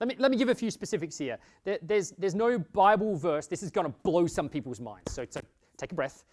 Let 0.00 0.08
me, 0.08 0.16
let 0.18 0.30
me 0.30 0.36
give 0.36 0.48
a 0.48 0.54
few 0.54 0.70
specifics 0.70 1.16
here. 1.16 1.38
There, 1.64 1.78
there's, 1.80 2.10
there's 2.18 2.34
no 2.34 2.58
Bible 2.58 3.16
verse, 3.16 3.46
this 3.46 3.62
is 3.62 3.70
going 3.70 3.86
to 3.86 3.94
blow 4.02 4.26
some 4.26 4.48
people's 4.48 4.80
minds, 4.80 5.12
so, 5.12 5.24
so 5.30 5.40
take 5.76 5.92
a 5.92 5.94
breath. 5.94 6.24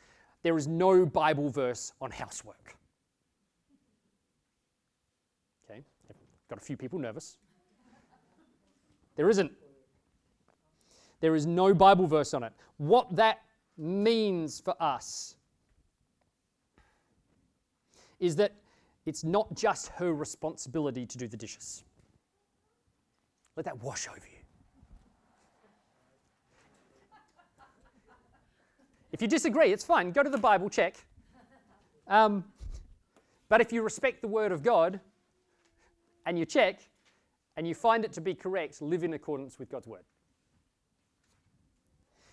There 0.43 0.57
is 0.57 0.67
no 0.67 1.05
Bible 1.05 1.49
verse 1.49 1.93
on 2.01 2.12
housework. 2.12 2.75
Okay, 5.63 5.84
got 6.49 6.57
a 6.57 6.62
few 6.62 6.75
people 6.75 6.99
nervous. 6.99 7.38
There 9.15 9.30
isn't. 9.30 9.52
There 11.19 11.36
is 11.36 11.45
no 11.45 11.74
Bible 11.74 12.08
verse 12.08 12.34
on 12.34 12.43
it. 12.43 12.54
What 12.78 13.15
that 13.15 13.41
means 13.78 14.60
for 14.60 14.76
us 14.82 15.36
is 18.19 18.36
that 18.38 18.54
it's 19.06 19.24
not 19.24 19.56
just 19.56 19.89
her 19.89 20.13
responsibility 20.13 21.06
to 21.06 21.17
do 21.17 21.28
the 21.28 21.38
dishes. 21.38 21.84
Let 23.56 23.65
that 23.65 23.82
wash 23.84 24.08
over 24.08 24.17
you. 24.17 24.38
If 29.12 29.21
you 29.21 29.28
disagree, 29.28 29.74
it's 29.74 29.84
fine. 29.84 30.12
Go 30.12 30.24
to 30.24 30.30
the 30.30 30.38
Bible, 30.38 30.69
check. 30.69 30.95
Um, 32.08 32.45
but 33.50 33.60
if 33.60 33.74
you 33.74 33.82
respect 33.82 34.21
the 34.21 34.28
Word 34.28 34.52
of 34.52 34.63
God 34.63 35.00
and 36.26 36.39
you 36.39 36.45
check 36.45 36.80
and 37.62 37.67
you 37.67 37.76
find 37.76 38.04
it 38.04 38.12
to 38.12 38.21
be 38.21 38.34
correct, 38.34 38.82
live 38.82 39.04
in 39.04 39.13
accordance 39.13 39.60
with 39.60 39.69
God's 39.69 39.86
Word. 39.86 40.02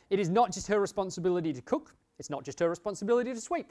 It 0.09 0.19
is 0.19 0.31
not 0.31 0.51
just 0.51 0.67
her 0.69 0.81
responsibility 0.81 1.53
to 1.53 1.61
cook, 1.61 1.95
it's 2.19 2.31
not 2.31 2.45
just 2.45 2.59
her 2.61 2.71
responsibility 2.71 3.35
to 3.35 3.39
sweep. 3.39 3.71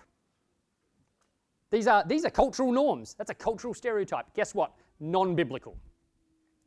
These 1.71 1.87
are, 1.87 2.03
these 2.05 2.25
are 2.25 2.29
cultural 2.29 2.71
norms. 2.71 3.15
That's 3.17 3.31
a 3.31 3.33
cultural 3.33 3.73
stereotype. 3.73 4.31
Guess 4.35 4.53
what? 4.53 4.71
Non 4.99 5.33
biblical. 5.33 5.75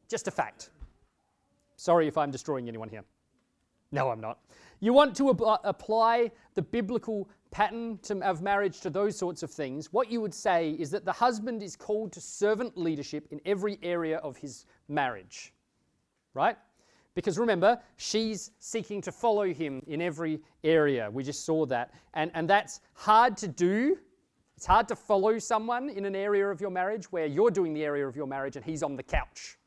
Just 0.08 0.26
a 0.26 0.32
fact. 0.32 0.70
Sorry 1.76 2.08
if 2.08 2.18
I'm 2.18 2.32
destroying 2.32 2.66
anyone 2.66 2.88
here. 2.88 3.04
No, 3.92 4.10
I'm 4.10 4.20
not. 4.20 4.40
You 4.80 4.92
want 4.92 5.14
to 5.18 5.30
ab- 5.30 5.60
apply 5.62 6.32
the 6.54 6.62
biblical 6.62 7.28
pattern 7.50 7.98
to, 8.02 8.18
of 8.20 8.42
marriage 8.42 8.80
to 8.80 8.90
those 8.90 9.16
sorts 9.16 9.42
of 9.42 9.50
things. 9.50 9.92
What 9.92 10.10
you 10.10 10.20
would 10.20 10.34
say 10.34 10.70
is 10.78 10.90
that 10.90 11.04
the 11.04 11.12
husband 11.12 11.62
is 11.62 11.76
called 11.76 12.12
to 12.12 12.20
servant 12.20 12.76
leadership 12.76 13.26
in 13.30 13.40
every 13.44 13.78
area 13.82 14.18
of 14.18 14.36
his 14.36 14.66
marriage. 14.90 15.52
Right? 16.34 16.56
Because 17.14 17.38
remember, 17.38 17.78
she's 17.96 18.52
seeking 18.58 19.00
to 19.02 19.12
follow 19.12 19.52
him 19.52 19.82
in 19.86 20.00
every 20.00 20.40
area. 20.62 21.10
We 21.10 21.24
just 21.24 21.44
saw 21.44 21.66
that. 21.66 21.92
And, 22.14 22.30
and 22.34 22.48
that's 22.48 22.80
hard 22.94 23.36
to 23.38 23.48
do. 23.48 23.98
It's 24.56 24.66
hard 24.66 24.88
to 24.88 24.96
follow 24.96 25.38
someone 25.38 25.88
in 25.88 26.04
an 26.04 26.14
area 26.14 26.48
of 26.48 26.60
your 26.60 26.70
marriage 26.70 27.10
where 27.10 27.26
you're 27.26 27.50
doing 27.50 27.72
the 27.72 27.84
area 27.84 28.06
of 28.06 28.14
your 28.14 28.26
marriage 28.26 28.56
and 28.56 28.64
he's 28.64 28.82
on 28.82 28.96
the 28.96 29.02
couch. 29.02 29.58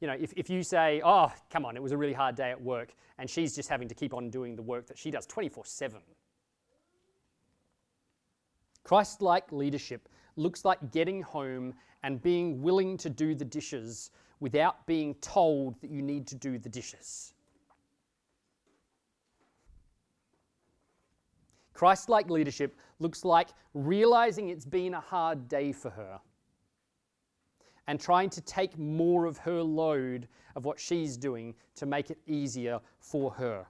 you 0.00 0.06
know, 0.06 0.16
if, 0.18 0.32
if 0.36 0.50
you 0.50 0.62
say, 0.62 1.00
oh, 1.04 1.32
come 1.50 1.64
on, 1.64 1.76
it 1.76 1.82
was 1.82 1.92
a 1.92 1.96
really 1.96 2.12
hard 2.12 2.36
day 2.36 2.50
at 2.50 2.60
work, 2.60 2.94
and 3.18 3.28
she's 3.28 3.54
just 3.54 3.68
having 3.68 3.88
to 3.88 3.94
keep 3.94 4.12
on 4.14 4.30
doing 4.30 4.54
the 4.54 4.62
work 4.62 4.86
that 4.86 4.98
she 4.98 5.10
does 5.10 5.26
24 5.26 5.64
7. 5.64 6.00
Christ 8.86 9.20
like 9.20 9.50
leadership 9.50 10.08
looks 10.36 10.64
like 10.64 10.92
getting 10.92 11.20
home 11.20 11.74
and 12.04 12.22
being 12.22 12.62
willing 12.62 12.96
to 12.98 13.10
do 13.10 13.34
the 13.34 13.44
dishes 13.44 14.12
without 14.38 14.86
being 14.86 15.16
told 15.16 15.80
that 15.80 15.90
you 15.90 16.02
need 16.02 16.24
to 16.28 16.36
do 16.36 16.56
the 16.56 16.68
dishes. 16.68 17.34
Christ 21.72 22.08
like 22.08 22.30
leadership 22.30 22.76
looks 23.00 23.24
like 23.24 23.48
realizing 23.74 24.50
it's 24.50 24.64
been 24.64 24.94
a 24.94 25.00
hard 25.00 25.48
day 25.48 25.72
for 25.72 25.90
her 25.90 26.20
and 27.88 27.98
trying 27.98 28.30
to 28.30 28.40
take 28.40 28.78
more 28.78 29.24
of 29.24 29.36
her 29.38 29.64
load 29.64 30.28
of 30.54 30.64
what 30.64 30.78
she's 30.78 31.16
doing 31.16 31.56
to 31.74 31.86
make 31.86 32.12
it 32.12 32.18
easier 32.28 32.78
for 33.00 33.32
her, 33.32 33.66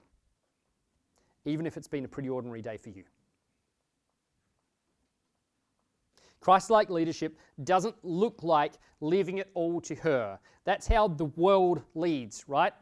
even 1.45 1.65
if 1.65 1.75
it's 1.75 1.87
been 1.87 2.05
a 2.05 2.07
pretty 2.07 2.29
ordinary 2.29 2.61
day 2.61 2.77
for 2.77 2.89
you. 2.89 3.03
Christ 6.39 6.69
like 6.69 6.89
leadership 6.89 7.37
doesn't 7.63 7.95
look 8.03 8.43
like 8.43 8.73
leaving 9.01 9.37
it 9.37 9.49
all 9.53 9.81
to 9.81 9.95
her. 9.95 10.39
That's 10.65 10.87
how 10.87 11.07
the 11.07 11.25
world 11.25 11.81
leads, 11.95 12.45
right? 12.47 12.73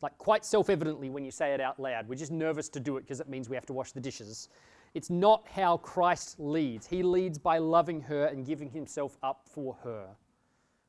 Like, 0.00 0.16
quite 0.18 0.44
self 0.44 0.70
evidently 0.70 1.10
when 1.10 1.24
you 1.24 1.30
say 1.30 1.54
it 1.54 1.60
out 1.60 1.80
loud. 1.80 2.08
We're 2.08 2.14
just 2.14 2.30
nervous 2.30 2.68
to 2.70 2.80
do 2.80 2.96
it 2.96 3.02
because 3.02 3.20
it 3.20 3.28
means 3.28 3.48
we 3.48 3.56
have 3.56 3.66
to 3.66 3.72
wash 3.72 3.92
the 3.92 4.00
dishes. 4.00 4.48
It's 4.94 5.10
not 5.10 5.46
how 5.48 5.78
Christ 5.78 6.38
leads. 6.38 6.86
He 6.86 7.02
leads 7.02 7.38
by 7.38 7.58
loving 7.58 8.00
her 8.02 8.26
and 8.26 8.46
giving 8.46 8.70
himself 8.70 9.18
up 9.22 9.42
for 9.44 9.76
her. 9.82 10.06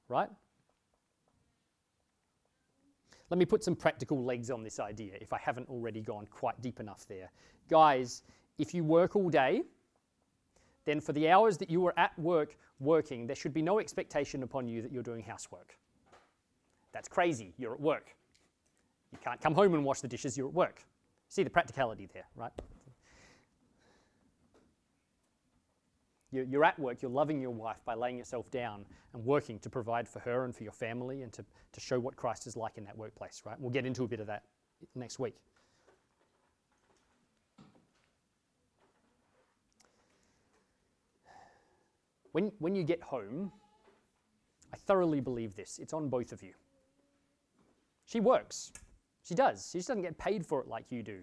Right? 0.07 0.29
Let 3.29 3.37
me 3.37 3.45
put 3.45 3.63
some 3.63 3.75
practical 3.75 4.23
legs 4.23 4.49
on 4.49 4.63
this 4.63 4.79
idea 4.79 5.13
if 5.21 5.33
I 5.33 5.37
haven't 5.37 5.69
already 5.69 6.01
gone 6.01 6.25
quite 6.31 6.59
deep 6.61 6.79
enough 6.79 7.05
there. 7.07 7.31
Guys, 7.69 8.23
if 8.57 8.73
you 8.73 8.83
work 8.83 9.15
all 9.15 9.29
day, 9.29 9.63
then 10.89 10.99
for 10.99 11.13
the 11.13 11.29
hours 11.29 11.57
that 11.59 11.69
you 11.69 11.85
are 11.85 11.93
at 11.97 12.17
work 12.17 12.57
working, 12.79 13.27
there 13.27 13.35
should 13.35 13.53
be 13.53 13.61
no 13.61 13.79
expectation 13.79 14.41
upon 14.41 14.67
you 14.67 14.81
that 14.81 14.91
you're 14.91 15.03
doing 15.03 15.23
housework. 15.23 15.77
That's 16.91 17.07
crazy. 17.07 17.53
You're 17.57 17.73
at 17.75 17.79
work. 17.79 18.15
You 19.11 19.19
can't 19.23 19.39
come 19.39 19.53
home 19.53 19.75
and 19.75 19.85
wash 19.85 20.01
the 20.01 20.07
dishes, 20.07 20.35
you're 20.37 20.47
at 20.47 20.53
work. 20.53 20.81
See 21.27 21.43
the 21.43 21.49
practicality 21.49 22.09
there, 22.11 22.25
right? 22.35 22.51
You're 26.31 26.63
at 26.63 26.77
work, 26.77 27.01
you're 27.01 27.09
loving 27.11 27.41
your 27.41 27.51
wife 27.51 27.83
by 27.85 27.95
laying 27.95 28.17
yourself 28.17 28.51
down 28.51 28.85
and 29.13 29.25
working 29.25 29.57
to 29.59 29.69
provide 29.69 30.07
for 30.07 30.19
her 30.19 30.45
and 30.45 30.55
for 30.55 30.61
your 30.63 30.71
family 30.71 31.23
and 31.23 31.33
to, 31.33 31.43
to 31.71 31.79
show 31.79 31.99
what 31.99 32.15
Christ 32.15 32.45
is 32.45 32.55
like 32.55 32.77
in 32.77 32.83
that 32.85 32.95
workplace, 32.95 33.41
right? 33.45 33.59
We'll 33.59 33.71
get 33.71 33.85
into 33.85 34.03
a 34.03 34.07
bit 34.07 34.19
of 34.19 34.27
that 34.27 34.43
next 34.93 35.17
week. 35.17 35.35
When, 42.31 42.51
when 42.59 42.75
you 42.75 42.83
get 42.83 43.01
home, 43.01 43.51
I 44.73 44.77
thoroughly 44.77 45.19
believe 45.19 45.55
this. 45.55 45.79
It's 45.79 45.93
on 45.93 46.09
both 46.09 46.31
of 46.31 46.43
you. 46.43 46.53
She 48.05 48.19
works. 48.19 48.71
She 49.23 49.35
does. 49.35 49.69
She 49.71 49.79
just 49.79 49.87
doesn't 49.87 50.03
get 50.03 50.17
paid 50.17 50.45
for 50.45 50.61
it 50.61 50.67
like 50.67 50.85
you 50.89 51.03
do. 51.03 51.19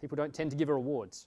People 0.00 0.16
don't 0.16 0.34
tend 0.34 0.50
to 0.50 0.56
give 0.56 0.68
her 0.68 0.74
awards. 0.74 1.26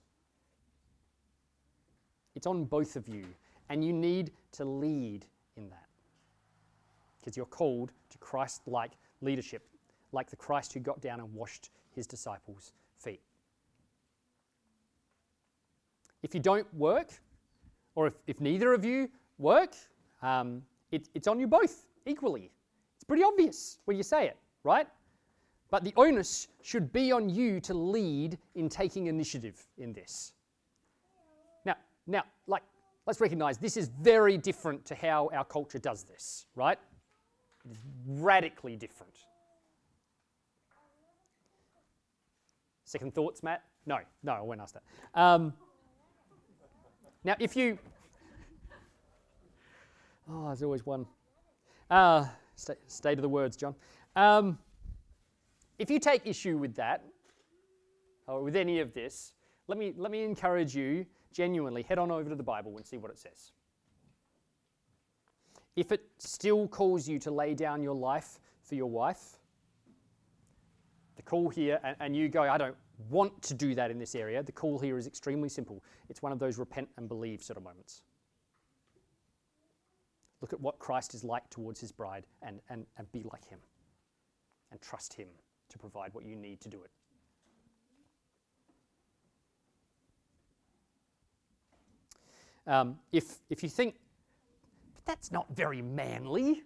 It's 2.36 2.45
on 2.45 2.65
both 2.65 2.95
of 2.95 3.08
you, 3.08 3.26
and 3.69 3.84
you 3.84 3.91
need 3.91 4.32
to 4.54 4.65
lead 4.65 5.26
in 5.56 5.69
that. 5.69 5.88
Because 7.19 7.36
you're 7.36 7.47
called 7.47 7.91
to 8.10 8.17
Christ 8.19 8.62
like 8.67 8.91
leadership, 9.21 9.67
like 10.12 10.30
the 10.30 10.36
Christ 10.36 10.73
who 10.73 10.80
got 10.80 11.02
down 11.02 11.19
and 11.19 11.34
washed 11.34 11.71
his 11.95 12.06
disciples' 12.06 12.73
feet. 13.00 13.21
If 16.21 16.34
you 16.36 16.39
don't 16.39 16.71
work, 16.73 17.10
or 17.97 18.05
if, 18.05 18.13
if 18.27 18.39
neither 18.39 18.73
of 18.73 18.86
you 18.86 19.10
work, 19.39 19.73
um, 20.21 20.62
it, 20.91 21.10
it's 21.15 21.27
on 21.27 21.39
you 21.39 21.47
both 21.47 21.88
equally. 22.05 22.51
It's 22.95 23.03
pretty 23.03 23.23
obvious 23.23 23.79
when 23.86 23.97
you 23.97 24.03
say 24.03 24.27
it, 24.27 24.38
right? 24.63 24.88
But 25.71 25.83
the 25.83 25.93
onus 25.97 26.47
should 26.62 26.93
be 26.93 27.12
on 27.12 27.27
you 27.27 27.60
to 27.62 27.73
lead 27.73 28.38
in 28.53 28.69
taking 28.69 29.07
initiative 29.07 29.65
in 29.79 29.93
this. 29.93 30.33
Now, 31.65 31.75
now, 32.05 32.23
like, 32.45 32.62
let's 33.07 33.19
recognize 33.19 33.57
this 33.57 33.77
is 33.77 33.89
very 33.99 34.38
different 34.38 34.86
to 34.86 34.95
how 34.95 35.31
our 35.33 35.43
culture 35.43 35.79
does 35.79 36.03
this, 36.03 36.45
right? 36.53 36.77
It 37.65 37.71
is 37.71 37.79
radically 38.05 38.75
different. 38.75 39.15
Second 42.86 43.15
thoughts, 43.15 43.41
Matt? 43.41 43.63
No, 43.88 43.97
no, 44.21 44.33
I 44.33 44.41
won't 44.41 44.62
ask 44.62 44.75
that. 44.75 44.83
Um, 45.19 45.53
Now, 47.23 47.36
if 47.39 47.56
you. 47.56 47.77
Oh, 50.30 50.47
there's 50.47 50.63
always 50.63 50.86
one. 50.86 51.06
Uh, 51.89 52.25
stay, 52.56 52.75
stay 52.88 53.15
to 53.15 53.21
the 53.21 53.30
words, 53.30 53.56
John. 53.56 53.75
Um, 54.15 54.58
if 55.80 55.89
you 55.89 55.99
take 55.99 56.25
issue 56.25 56.58
with 56.58 56.75
that, 56.75 57.03
or 58.27 58.43
with 58.43 58.56
any 58.56 58.80
of 58.80 58.93
this, 58.93 59.34
let 59.67 59.77
me, 59.77 59.93
let 59.95 60.12
me 60.12 60.23
encourage 60.23 60.75
you 60.75 61.06
genuinely 61.32 61.84
head 61.84 61.99
on 61.99 62.12
over 62.12 62.30
to 62.30 62.36
the 62.36 62.43
Bible 62.43 62.75
and 62.77 62.86
see 62.86 62.97
what 62.97 63.12
it 63.12 63.19
says. 63.19 63.51
If 65.75 65.91
it 65.91 66.03
still 66.17 66.67
calls 66.67 67.08
you 67.08 67.19
to 67.19 67.32
lay 67.32 67.53
down 67.53 67.84
your 67.84 67.95
life 67.95 68.39
for 68.63 68.75
your 68.75 68.89
wife, 68.89 69.38
the 71.15 71.21
call 71.21 71.49
here, 71.49 71.80
and, 71.84 71.95
and 71.99 72.15
you 72.15 72.27
go, 72.27 72.41
I 72.41 72.58
don't 72.58 72.75
want 73.10 73.41
to 73.43 73.53
do 73.53 73.75
that 73.75 73.91
in 73.91 73.99
this 73.99 74.15
area, 74.15 74.41
the 74.41 74.51
call 74.51 74.79
here 74.79 74.97
is 74.97 75.07
extremely 75.07 75.49
simple. 75.49 75.83
It's 76.10 76.21
one 76.21 76.31
of 76.31 76.39
those 76.39 76.57
repent 76.57 76.89
and 76.97 77.07
believe 77.07 77.43
sort 77.43 77.57
of 77.57 77.63
moments. 77.63 78.01
Look 80.41 80.53
at 80.53 80.60
what 80.60 80.79
Christ 80.79 81.13
is 81.13 81.23
like 81.23 81.49
towards 81.49 81.79
his 81.79 81.91
bride 81.91 82.25
and, 82.41 82.60
and, 82.69 82.86
and 82.97 83.12
be 83.12 83.23
like 83.31 83.47
him 83.47 83.60
and 84.71 84.81
trust 84.81 85.13
him 85.13 85.27
to 85.69 85.77
provide 85.77 86.13
what 86.13 86.25
you 86.25 86.36
need 86.36 86.62
to 86.62 86.69
do 86.69 86.81
it. 86.83 86.91
Um, 92.71 92.99
if, 93.13 93.38
if 93.49 93.63
you 93.63 93.69
think 93.69 93.95
that's 95.05 95.31
not 95.31 95.47
very 95.55 95.81
manly, 95.81 96.63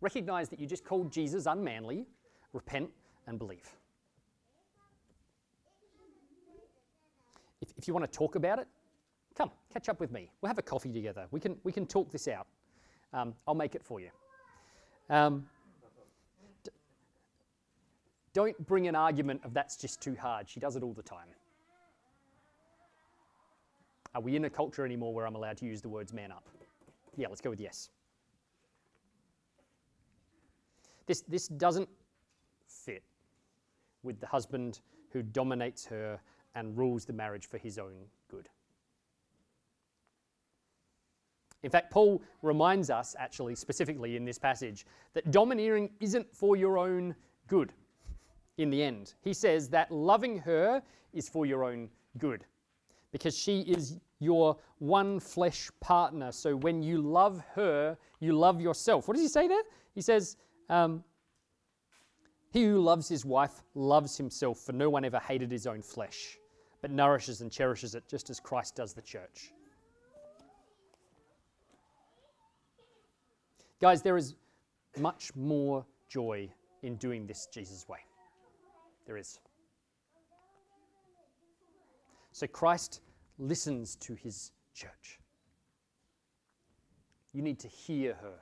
recognize 0.00 0.48
that 0.48 0.58
you 0.58 0.66
just 0.66 0.84
called 0.84 1.12
Jesus 1.12 1.46
unmanly, 1.46 2.06
repent 2.52 2.90
and 3.26 3.38
believe. 3.38 3.68
If, 7.64 7.72
if 7.78 7.88
you 7.88 7.94
want 7.94 8.04
to 8.04 8.18
talk 8.18 8.34
about 8.34 8.58
it, 8.58 8.68
come, 9.34 9.50
catch 9.72 9.88
up 9.88 9.98
with 9.98 10.12
me. 10.12 10.30
We'll 10.40 10.48
have 10.48 10.58
a 10.58 10.62
coffee 10.62 10.92
together. 10.92 11.26
We 11.30 11.40
can, 11.40 11.56
we 11.64 11.72
can 11.72 11.86
talk 11.86 12.10
this 12.10 12.28
out. 12.28 12.46
Um, 13.14 13.32
I'll 13.48 13.54
make 13.54 13.74
it 13.74 13.82
for 13.82 14.00
you. 14.00 14.10
Um, 15.08 15.46
d- 16.62 16.70
don't 18.34 18.66
bring 18.66 18.86
an 18.86 18.94
argument 18.94 19.40
of 19.44 19.54
that's 19.54 19.76
just 19.76 20.02
too 20.02 20.14
hard. 20.14 20.46
She 20.46 20.60
does 20.60 20.76
it 20.76 20.82
all 20.82 20.92
the 20.92 21.02
time. 21.02 21.28
Are 24.14 24.20
we 24.20 24.36
in 24.36 24.44
a 24.44 24.50
culture 24.50 24.84
anymore 24.84 25.14
where 25.14 25.26
I'm 25.26 25.34
allowed 25.34 25.56
to 25.58 25.64
use 25.64 25.80
the 25.80 25.88
words 25.88 26.12
man 26.12 26.30
up? 26.30 26.46
Yeah, 27.16 27.28
let's 27.28 27.40
go 27.40 27.48
with 27.48 27.60
yes. 27.60 27.88
This, 31.06 31.22
this 31.22 31.48
doesn't 31.48 31.88
fit 32.68 33.02
with 34.02 34.20
the 34.20 34.26
husband 34.26 34.80
who 35.10 35.22
dominates 35.22 35.86
her 35.86 36.20
and 36.54 36.76
rules 36.76 37.04
the 37.04 37.12
marriage 37.12 37.48
for 37.48 37.58
his 37.58 37.78
own 37.78 38.06
good. 38.28 38.48
In 41.62 41.70
fact, 41.70 41.90
Paul 41.90 42.22
reminds 42.42 42.90
us, 42.90 43.16
actually, 43.18 43.54
specifically 43.54 44.16
in 44.16 44.24
this 44.24 44.38
passage, 44.38 44.84
that 45.14 45.30
domineering 45.30 45.90
isn't 45.98 46.26
for 46.36 46.56
your 46.56 46.76
own 46.76 47.14
good 47.48 47.72
in 48.58 48.70
the 48.70 48.82
end. 48.82 49.14
He 49.22 49.32
says 49.32 49.68
that 49.70 49.90
loving 49.90 50.38
her 50.40 50.82
is 51.14 51.28
for 51.28 51.46
your 51.46 51.64
own 51.64 51.88
good 52.18 52.44
because 53.12 53.36
she 53.36 53.60
is 53.60 53.98
your 54.18 54.58
one 54.78 55.20
flesh 55.20 55.70
partner. 55.80 56.32
So 56.32 56.56
when 56.56 56.82
you 56.82 57.00
love 57.00 57.42
her, 57.54 57.96
you 58.20 58.32
love 58.32 58.60
yourself. 58.60 59.08
What 59.08 59.14
does 59.14 59.22
he 59.22 59.28
say 59.28 59.48
there? 59.48 59.62
He 59.94 60.00
says, 60.00 60.36
um, 60.68 61.04
He 62.50 62.64
who 62.64 62.80
loves 62.80 63.08
his 63.08 63.24
wife 63.24 63.62
loves 63.74 64.16
himself, 64.16 64.58
for 64.58 64.72
no 64.72 64.90
one 64.90 65.04
ever 65.04 65.18
hated 65.18 65.50
his 65.50 65.66
own 65.66 65.80
flesh, 65.80 66.38
but 66.84 66.90
nourishes 66.90 67.40
and 67.40 67.50
cherishes 67.50 67.94
it 67.94 68.04
just 68.10 68.28
as 68.28 68.38
Christ 68.38 68.74
does 68.76 68.92
the 68.92 69.00
church. 69.00 69.54
Guys, 73.80 74.02
there 74.02 74.18
is 74.18 74.34
much 74.98 75.34
more 75.34 75.86
joy 76.10 76.46
in 76.82 76.96
doing 76.96 77.26
this 77.26 77.48
Jesus' 77.50 77.88
way. 77.88 78.00
There 79.06 79.16
is. 79.16 79.40
So 82.32 82.46
Christ 82.46 83.00
listens 83.38 83.96
to 83.96 84.12
his 84.12 84.52
church. 84.74 85.18
You 87.32 87.40
need 87.40 87.58
to 87.60 87.68
hear 87.68 88.12
her. 88.20 88.36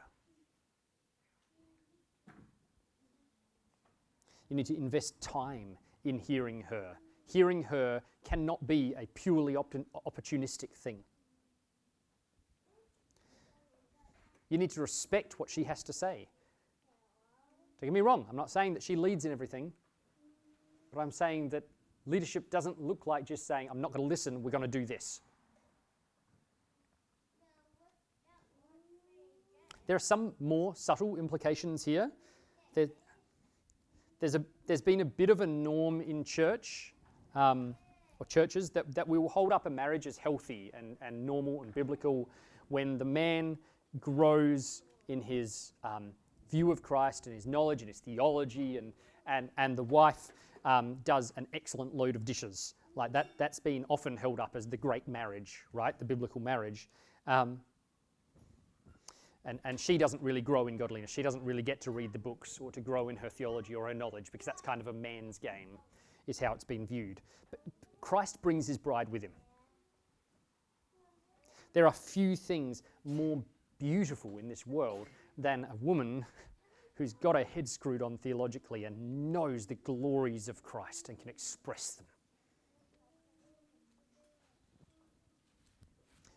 You 4.51 4.57
need 4.57 4.67
to 4.67 4.77
invest 4.77 5.21
time 5.21 5.79
in 6.05 6.19
hearing 6.19 6.63
her. 6.63 6.97
Hearing 7.33 7.63
her 7.65 8.03
cannot 8.25 8.67
be 8.67 8.95
a 8.99 9.07
purely 9.15 9.55
opportunistic 9.55 10.71
thing. 10.75 10.99
You 14.51 14.59
need 14.59 14.71
to 14.73 14.83
respect 14.83 15.39
what 15.39 15.49
she 15.49 15.65
has 15.65 15.83
to 15.85 15.95
say. 15.95 16.29
Don't 17.81 17.89
get 17.89 17.95
me 17.95 18.03
wrong, 18.03 18.27
I'm 18.29 18.37
not 18.37 18.51
saying 18.51 18.75
that 18.75 18.83
she 18.83 18.97
leads 18.97 19.25
in 19.25 19.33
everything, 19.33 19.73
but 20.93 21.01
I'm 21.01 21.11
saying 21.11 21.49
that 21.51 21.65
leadership 22.05 22.51
doesn't 22.51 22.79
look 22.79 23.07
like 23.07 23.25
just 23.25 23.47
saying, 23.47 23.69
I'm 23.71 23.81
not 23.81 23.93
going 23.93 24.05
to 24.05 24.09
listen, 24.09 24.43
we're 24.43 24.51
going 24.51 24.61
to 24.61 24.69
do 24.69 24.85
this. 24.85 25.23
There 29.87 29.97
are 29.97 30.01
some 30.01 30.35
more 30.39 30.75
subtle 30.77 31.17
implications 31.17 31.83
here. 31.83 32.11
There, 32.75 32.89
there's, 34.21 34.35
a, 34.35 34.45
there's 34.67 34.83
been 34.83 35.01
a 35.01 35.07
bit 35.07 35.31
of 35.31 35.41
a 35.41 35.47
norm 35.47 36.03
in 36.03 36.25
church 36.25 36.92
um, 37.35 37.75
or 38.19 38.27
churches 38.27 38.71
that, 38.71 38.95
that 38.95 39.07
we 39.09 39.19
will 39.19 39.29
hold 39.29 39.53
up 39.53 39.67
a 39.67 39.71
marriage 39.71 40.07
as 40.07 40.17
healthy 40.17 40.71
and, 40.75 40.97
and 41.01 41.25
normal 41.25 41.63
and 41.63 41.75
biblical 41.75 42.29
when 42.69 42.99
the 42.99 43.05
man 43.05 43.59
grows 44.01 44.83
in 45.09 45.21
his 45.21 45.73
um, 45.85 46.13
view 46.51 46.71
of 46.71 46.83
Christ 46.83 47.27
and 47.27 47.35
his 47.35 47.47
knowledge 47.47 47.83
and 47.83 47.89
his 47.89 48.01
theology, 48.01 48.77
and, 48.77 48.93
and, 49.27 49.51
and 49.59 49.77
the 49.77 49.83
wife 49.83 50.29
um, 50.65 50.97
does 51.05 51.33
an 51.37 51.47
excellent 51.53 51.95
load 51.95 52.17
of 52.17 52.25
dishes. 52.25 52.75
Like 52.95 53.13
that, 53.13 53.31
that's 53.39 53.59
been 53.59 53.85
often 53.89 54.17
held 54.17 54.39
up 54.39 54.55
as 54.55 54.67
the 54.67 54.77
great 54.77 55.09
marriage, 55.09 55.61
right? 55.73 55.99
The 55.99 56.05
biblical 56.05 56.41
marriage. 56.41 56.89
Um, 57.27 57.61
and, 59.45 59.59
and 59.65 59.81
she 59.81 59.99
doesn't 59.99 60.23
really 60.23 60.41
grow 60.41 60.69
in 60.69 60.77
godliness. 60.77 61.11
She 61.11 61.23
doesn't 61.23 61.43
really 61.43 61.63
get 61.63 61.81
to 61.83 61.91
read 61.91 62.13
the 62.13 62.19
books 62.19 62.59
or 62.61 62.71
to 62.71 62.81
grow 62.81 63.09
in 63.09 63.17
her 63.17 63.29
theology 63.29 63.75
or 63.75 63.89
her 63.89 63.95
knowledge 63.95 64.31
because 64.31 64.47
that's 64.47 64.63
kind 64.63 64.81
of 64.81 64.87
a 64.87 64.93
man's 64.93 65.39
game, 65.39 65.79
is 66.27 66.39
how 66.39 66.53
it's 66.53 66.65
been 66.65 66.87
viewed. 66.87 67.21
But 67.51 67.61
Christ 68.01 68.41
brings 68.43 68.67
his 68.67 68.79
bride 68.79 69.09
with 69.09 69.23
him. 69.23 69.33
There 71.73 71.87
are 71.87 71.93
few 71.93 72.37
things 72.37 72.83
more 73.05 73.43
beautiful 73.79 74.39
in 74.39 74.49
this 74.49 74.67
world 74.67 75.09
than 75.39 75.65
a 75.65 75.75
woman 75.77 76.25
who's 76.95 77.15
got 77.15 77.35
her 77.35 77.45
head 77.45 77.69
screwed 77.69 78.03
on 78.03 78.19
theologically 78.19 78.85
and 78.85 79.33
knows 79.33 79.67
the 79.67 79.75
glories 79.77 80.49
of 80.49 80.63
Christ 80.63 81.09
and 81.09 81.19
can 81.19 81.31
express 81.31 81.93
them. 81.93 82.07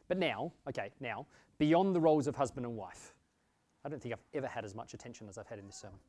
But 0.07 0.17
now, 0.17 0.53
okay, 0.69 0.91
now, 0.99 1.25
beyond 1.57 1.95
the 1.95 1.99
roles 1.99 2.27
of 2.27 2.35
husband 2.35 2.65
and 2.65 2.75
wife, 2.75 3.13
I 3.83 3.89
don't 3.89 4.01
think 4.01 4.13
I've 4.13 4.23
ever 4.33 4.47
had 4.47 4.65
as 4.65 4.75
much 4.75 4.93
attention 4.93 5.27
as 5.27 5.37
I've 5.37 5.47
had 5.47 5.59
in 5.59 5.65
this 5.65 5.77
sermon. 5.77 5.99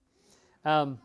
Um, 0.65 0.99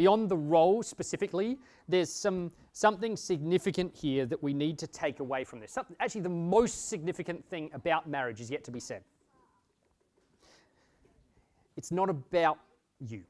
beyond 0.00 0.30
the 0.30 0.36
role 0.36 0.82
specifically, 0.82 1.58
there's 1.86 2.10
some, 2.10 2.50
something 2.72 3.18
significant 3.18 3.94
here 3.94 4.24
that 4.24 4.42
we 4.42 4.54
need 4.54 4.78
to 4.78 4.86
take 4.86 5.20
away 5.20 5.44
from 5.44 5.60
this. 5.60 5.72
Something, 5.72 5.94
actually, 6.00 6.22
the 6.22 6.30
most 6.30 6.88
significant 6.88 7.44
thing 7.50 7.68
about 7.74 8.08
marriage 8.08 8.40
is 8.40 8.50
yet 8.50 8.64
to 8.64 8.70
be 8.70 8.80
said. 8.80 9.02
It's 11.76 11.92
not 11.92 12.08
about 12.08 12.58
you. 12.98 13.24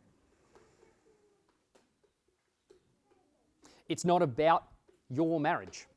It's 3.88 4.04
not 4.04 4.22
about 4.22 4.68
your 5.09 5.40
marriage. 5.40 5.88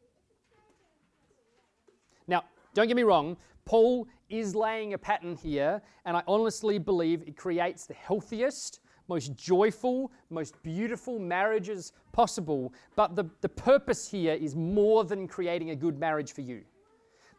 Now, 2.27 2.45
don't 2.73 2.87
get 2.87 2.95
me 2.95 3.03
wrong, 3.03 3.37
Paul 3.65 4.07
is 4.27 4.55
laying 4.55 4.95
a 4.95 4.97
pattern 4.97 5.35
here, 5.35 5.83
and 6.05 6.17
I 6.17 6.23
honestly 6.27 6.79
believe 6.79 7.21
it 7.27 7.37
creates 7.37 7.85
the 7.85 7.93
healthiest, 7.93 8.79
most 9.07 9.35
joyful, 9.35 10.11
most 10.29 10.61
beautiful 10.63 11.19
marriages 11.19 11.93
possible. 12.11 12.73
But 12.95 13.15
the, 13.15 13.25
the 13.41 13.49
purpose 13.49 14.09
here 14.09 14.33
is 14.33 14.55
more 14.55 15.03
than 15.03 15.27
creating 15.27 15.71
a 15.71 15.75
good 15.75 15.99
marriage 15.99 16.31
for 16.33 16.41
you. 16.41 16.63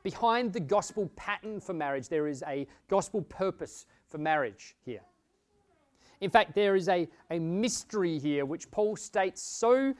Behind 0.02 0.52
the 0.52 0.60
gospel 0.60 1.10
pattern 1.16 1.60
for 1.60 1.72
marriage, 1.72 2.08
there 2.08 2.26
is 2.26 2.42
a 2.46 2.66
gospel 2.88 3.22
purpose 3.22 3.86
for 4.06 4.18
marriage 4.18 4.76
here. 4.84 5.00
In 6.20 6.30
fact, 6.30 6.54
there 6.54 6.76
is 6.76 6.88
a, 6.88 7.08
a 7.30 7.38
mystery 7.38 8.18
here 8.18 8.44
which 8.44 8.70
Paul 8.70 8.96
states 8.96 9.42
so 9.42 9.94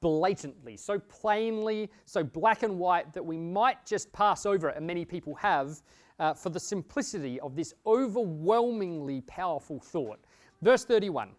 blatantly, 0.00 0.76
so 0.76 0.98
plainly, 0.98 1.90
so 2.04 2.22
black 2.22 2.62
and 2.62 2.78
white 2.78 3.12
that 3.12 3.24
we 3.24 3.36
might 3.36 3.84
just 3.84 4.12
pass 4.12 4.46
over 4.46 4.68
it, 4.68 4.76
and 4.76 4.86
many 4.86 5.04
people 5.04 5.34
have, 5.34 5.82
uh, 6.18 6.34
for 6.34 6.50
the 6.50 6.60
simplicity 6.60 7.38
of 7.40 7.56
this 7.56 7.74
overwhelmingly 7.86 9.20
powerful 9.22 9.78
thought. 9.80 10.20
Verse 10.62 10.84
31. 10.84 11.30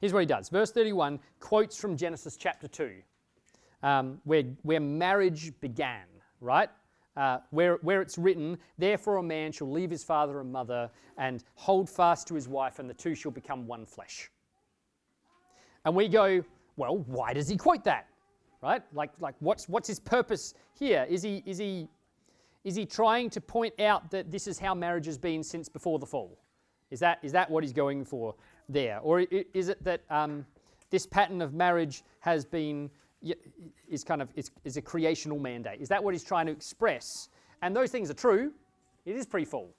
Here's 0.00 0.12
what 0.12 0.20
he 0.20 0.26
does. 0.26 0.48
Verse 0.48 0.70
31 0.70 1.18
quotes 1.40 1.76
from 1.76 1.96
Genesis 1.96 2.36
chapter 2.36 2.68
2, 2.68 2.92
um, 3.82 4.20
where, 4.24 4.42
where 4.62 4.80
marriage 4.80 5.52
began 5.60 6.04
right? 6.44 6.68
Uh, 7.16 7.38
where, 7.50 7.78
where 7.82 8.02
it's 8.02 8.18
written, 8.18 8.58
Therefore 8.78 9.16
a 9.16 9.22
man 9.22 9.50
shall 9.50 9.70
leave 9.70 9.90
his 9.90 10.04
father 10.04 10.40
and 10.40 10.52
mother 10.52 10.90
and 11.16 11.42
hold 11.54 11.88
fast 11.88 12.28
to 12.28 12.34
his 12.34 12.48
wife, 12.48 12.78
and 12.78 12.88
the 12.88 12.94
two 12.94 13.14
shall 13.14 13.30
become 13.30 13.66
one 13.66 13.86
flesh. 13.86 14.30
And 15.84 15.94
we 15.94 16.08
go, 16.08 16.44
Well, 16.76 16.98
why 17.06 17.32
does 17.32 17.48
he 17.48 17.56
quote 17.56 17.84
that? 17.84 18.06
Right? 18.62 18.82
Like, 18.92 19.10
like 19.20 19.34
what's, 19.40 19.68
what's 19.68 19.88
his 19.88 20.00
purpose 20.00 20.54
here? 20.78 21.06
Is 21.08 21.22
he, 21.22 21.42
is, 21.46 21.58
he, 21.58 21.88
is 22.64 22.74
he 22.74 22.86
trying 22.86 23.30
to 23.30 23.40
point 23.40 23.78
out 23.80 24.10
that 24.10 24.30
this 24.30 24.46
is 24.46 24.58
how 24.58 24.74
marriage 24.74 25.06
has 25.06 25.18
been 25.18 25.42
since 25.42 25.68
before 25.68 25.98
the 25.98 26.06
fall? 26.06 26.38
Is 26.90 27.00
that, 27.00 27.18
is 27.22 27.32
that 27.32 27.50
what 27.50 27.62
he's 27.62 27.72
going 27.72 28.04
for 28.04 28.34
there? 28.68 29.00
Or 29.00 29.20
is 29.20 29.68
it 29.68 29.82
that 29.84 30.02
um, 30.10 30.46
this 30.90 31.06
pattern 31.06 31.42
of 31.42 31.54
marriage 31.54 32.02
has 32.20 32.44
been 32.44 32.90
is 33.88 34.04
kind 34.04 34.20
of 34.20 34.28
is, 34.34 34.50
is 34.64 34.76
a 34.76 34.82
creational 34.82 35.38
mandate. 35.38 35.80
Is 35.80 35.88
that 35.88 36.02
what 36.02 36.14
he's 36.14 36.24
trying 36.24 36.46
to 36.46 36.52
express? 36.52 37.28
And 37.62 37.74
those 37.74 37.90
things 37.90 38.10
are 38.10 38.14
true. 38.14 38.52
It 39.06 39.16
is 39.16 39.26
pre-fall. 39.26 39.74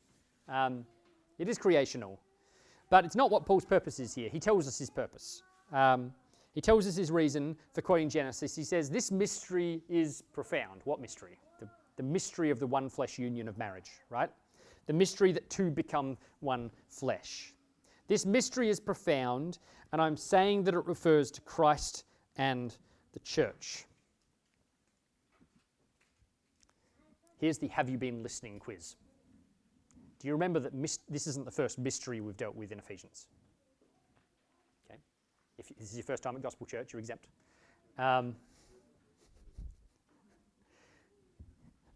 Um, 0.49 0.85
it 1.37 1.47
is 1.49 1.57
creational. 1.57 2.19
But 2.89 3.05
it's 3.05 3.15
not 3.15 3.31
what 3.31 3.45
Paul's 3.45 3.65
purpose 3.65 3.99
is 3.99 4.13
here. 4.13 4.29
He 4.29 4.39
tells 4.39 4.67
us 4.67 4.77
his 4.77 4.89
purpose. 4.89 5.43
Um, 5.71 6.13
he 6.53 6.61
tells 6.61 6.87
us 6.87 6.95
his 6.95 7.11
reason 7.11 7.55
for 7.73 7.81
quoting 7.81 8.09
Genesis. 8.09 8.55
He 8.55 8.63
says, 8.63 8.89
This 8.89 9.11
mystery 9.11 9.81
is 9.89 10.23
profound. 10.33 10.81
What 10.85 11.01
mystery? 11.01 11.37
The, 11.97 12.03
mystery 12.03 12.49
of 12.49 12.59
the 12.59 12.67
one 12.67 12.89
flesh 12.89 13.17
union 13.17 13.47
of 13.47 13.57
marriage, 13.57 13.89
right? 14.09 14.29
The 14.87 14.93
mystery 14.93 15.31
that 15.31 15.49
two 15.49 15.69
become 15.69 16.17
one 16.41 16.69
flesh. 16.89 17.53
This 18.07 18.25
mystery 18.25 18.69
is 18.69 18.79
profound, 18.79 19.59
and 19.91 20.01
I'm 20.01 20.17
saying 20.17 20.63
that 20.65 20.73
it 20.73 20.85
refers 20.85 21.31
to 21.31 21.41
Christ 21.41 22.03
and 22.37 22.75
the 23.13 23.19
church. 23.19 23.85
Here's 27.37 27.57
the 27.57 27.67
Have 27.67 27.89
You 27.89 27.97
Been 27.97 28.23
Listening 28.23 28.59
quiz. 28.59 28.95
Do 30.19 30.27
you 30.27 30.33
remember 30.33 30.59
that 30.59 30.73
mis- 30.73 30.99
this 31.09 31.27
isn't 31.27 31.45
the 31.45 31.51
first 31.51 31.77
mystery 31.77 32.21
we've 32.21 32.37
dealt 32.37 32.55
with 32.55 32.71
in 32.71 32.79
Ephesians? 32.79 33.27
Okay. 34.89 34.99
If 35.57 35.69
this 35.77 35.91
is 35.91 35.97
your 35.97 36.03
first 36.03 36.23
time 36.23 36.35
at 36.35 36.41
Gospel 36.41 36.65
Church, 36.65 36.93
you're 36.93 36.99
exempt. 36.99 37.27
Um, 37.97 38.35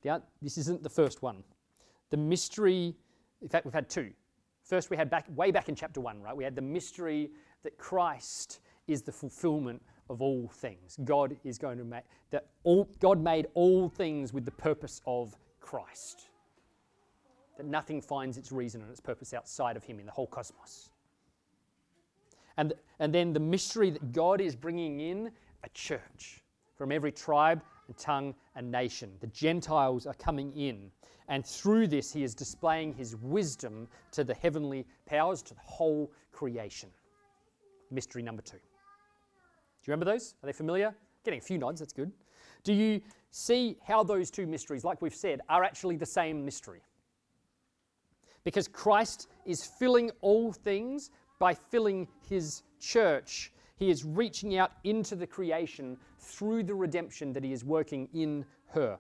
the, 0.02 0.22
this 0.42 0.58
isn't 0.58 0.84
the 0.84 0.90
first 0.90 1.22
one. 1.22 1.44
The 2.10 2.18
mystery, 2.18 2.96
in 3.42 3.50
fact, 3.50 3.66
we've 3.66 3.74
had 3.74 3.90
two. 3.90 4.12
First, 4.64 4.90
we 4.90 4.98
had 4.98 5.10
back 5.10 5.26
way 5.36 5.52
back 5.52 5.70
in 5.70 5.76
chapter 5.76 6.02
one, 6.02 6.22
right? 6.22 6.36
We 6.36 6.44
had 6.44 6.56
the 6.56 6.62
mystery 6.62 7.32
that 7.64 7.78
Christ 7.78 8.60
is 8.88 9.02
the 9.02 9.12
fulfillment 9.12 9.82
of 10.10 10.22
all 10.22 10.48
things. 10.48 10.98
God 11.04 11.36
is 11.44 11.58
going 11.58 11.78
to 11.78 11.84
make 11.84 12.04
that 12.32 12.48
all 12.64 12.90
God 13.00 13.22
made 13.22 13.48
all 13.54 13.90
things 13.90 14.34
with 14.34 14.46
the 14.46 14.52
purpose 14.52 15.02
of 15.06 15.36
Christ. 15.60 16.30
That 17.58 17.66
nothing 17.66 18.02
finds 18.02 18.38
its 18.38 18.52
reason 18.52 18.82
and 18.82 18.90
its 18.90 19.00
purpose 19.00 19.34
outside 19.34 19.76
of 19.76 19.84
him 19.84 20.00
in 20.00 20.06
the 20.06 20.12
whole 20.12 20.28
cosmos. 20.28 20.90
And, 22.58 22.74
and 23.00 23.14
then 23.14 23.34
the 23.34 23.40
mystery 23.40 23.90
that 23.90 24.12
God 24.12 24.42
is 24.42 24.56
bringing 24.56 25.00
in 25.00 25.32
a 25.64 25.70
church 25.70 26.44
from 26.76 26.92
every 26.92 27.12
tribe 27.12 27.62
and 27.90 27.98
tongue 27.98 28.36
and 28.56 28.72
nation. 28.72 29.12
The 29.20 29.28
Gentiles 29.28 30.06
are 30.06 30.14
coming 30.14 30.54
in. 30.56 30.92
And 31.28 31.46
through 31.46 31.88
this, 31.88 32.14
he 32.14 32.24
is 32.24 32.36
displaying 32.36 32.94
his 32.94 33.16
wisdom 33.16 33.88
to 34.12 34.24
the 34.24 34.36
heavenly 34.36 34.86
powers, 35.08 35.42
to 35.44 35.56
the 35.56 35.60
whole 35.64 36.12
creation. 36.32 36.90
Mystery 37.92 38.22
number 38.22 38.44
two. 38.44 38.58
Do 38.58 38.62
you 39.86 39.92
remember 39.92 40.06
those? 40.06 40.36
Are 40.44 40.46
they 40.46 40.54
familiar? 40.54 40.94
Getting 41.26 41.40
a 41.40 41.42
few 41.42 41.58
nods, 41.58 41.80
that's 41.80 41.94
good. 41.94 42.12
Do 42.64 42.74
you 42.74 43.02
see 43.32 43.78
how 43.84 44.04
those 44.04 44.30
two 44.30 44.46
mysteries, 44.46 44.84
like 44.84 45.02
we've 45.02 45.16
said, 45.16 45.42
are 45.50 45.64
actually 45.64 45.98
the 45.98 46.06
same 46.06 46.46
mystery? 46.46 46.82
Because 48.44 48.68
Christ 48.68 49.28
is 49.46 49.66
filling 49.66 50.12
all 50.22 50.54
things 50.54 51.10
by 51.40 51.56
filling 51.56 52.08
his 52.28 52.62
church. 52.80 53.52
He 53.80 53.90
is 53.90 54.04
reaching 54.04 54.58
out 54.58 54.74
into 54.84 55.16
the 55.16 55.26
creation 55.26 55.98
through 56.20 56.64
the 56.64 56.76
redemption 56.76 57.32
that 57.32 57.46
he 57.46 57.54
is 57.54 57.64
working 57.64 58.10
in 58.14 58.46
her. 58.68 59.00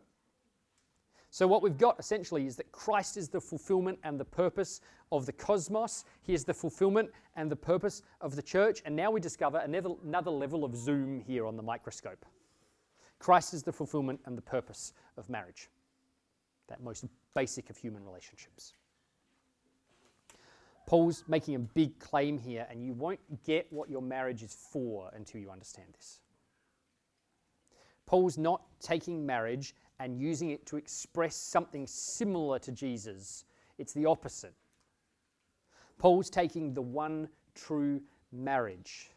So, 1.31 1.45
what 1.45 1.61
we've 1.61 1.77
got 1.77 1.99
essentially 1.99 2.47
is 2.47 2.55
that 2.55 2.71
Christ 2.71 3.17
is 3.17 3.27
the 3.27 3.41
fulfillment 3.41 3.99
and 4.03 4.17
the 4.17 4.25
purpose 4.25 4.79
of 5.11 5.25
the 5.25 5.33
cosmos. 5.33 6.05
He 6.21 6.33
is 6.33 6.45
the 6.45 6.53
fulfillment 6.53 7.11
and 7.35 7.51
the 7.51 7.57
purpose 7.57 8.01
of 8.21 8.37
the 8.37 8.41
church. 8.41 8.81
And 8.85 8.95
now 8.95 9.11
we 9.11 9.19
discover 9.19 9.57
another, 9.57 9.91
another 10.03 10.31
level 10.31 10.63
of 10.63 10.75
zoom 10.75 11.19
here 11.19 11.45
on 11.45 11.57
the 11.57 11.61
microscope. 11.61 12.25
Christ 13.19 13.53
is 13.53 13.63
the 13.63 13.73
fulfillment 13.73 14.21
and 14.25 14.37
the 14.37 14.41
purpose 14.41 14.93
of 15.17 15.29
marriage, 15.29 15.69
that 16.69 16.81
most 16.81 17.05
basic 17.35 17.69
of 17.69 17.75
human 17.77 18.03
relationships. 18.05 18.73
Paul's 20.89 21.23
making 21.27 21.53
a 21.53 21.59
big 21.59 21.99
claim 21.99 22.35
here, 22.39 22.65
and 22.67 22.83
you 22.83 22.93
won't 22.93 23.19
get 23.43 23.71
what 23.71 23.91
your 23.91 24.01
marriage 24.01 24.41
is 24.41 24.55
for 24.71 25.11
until 25.13 25.39
you 25.39 25.51
understand 25.51 25.89
this. 25.93 26.19
Paul's 28.07 28.39
not 28.39 28.63
taking 28.79 29.23
marriage 29.23 29.75
and 29.99 30.19
using 30.19 30.49
it 30.49 30.65
to 30.65 30.77
express 30.77 31.35
something 31.35 31.85
similar 31.85 32.57
to 32.57 32.71
Jesus. 32.71 33.45
It's 33.77 33.93
the 33.93 34.07
opposite. 34.07 34.55
Paul's 35.99 36.27
taking 36.27 36.73
the 36.73 36.81
one 36.81 37.29
true 37.53 38.01
marriage 38.31 39.11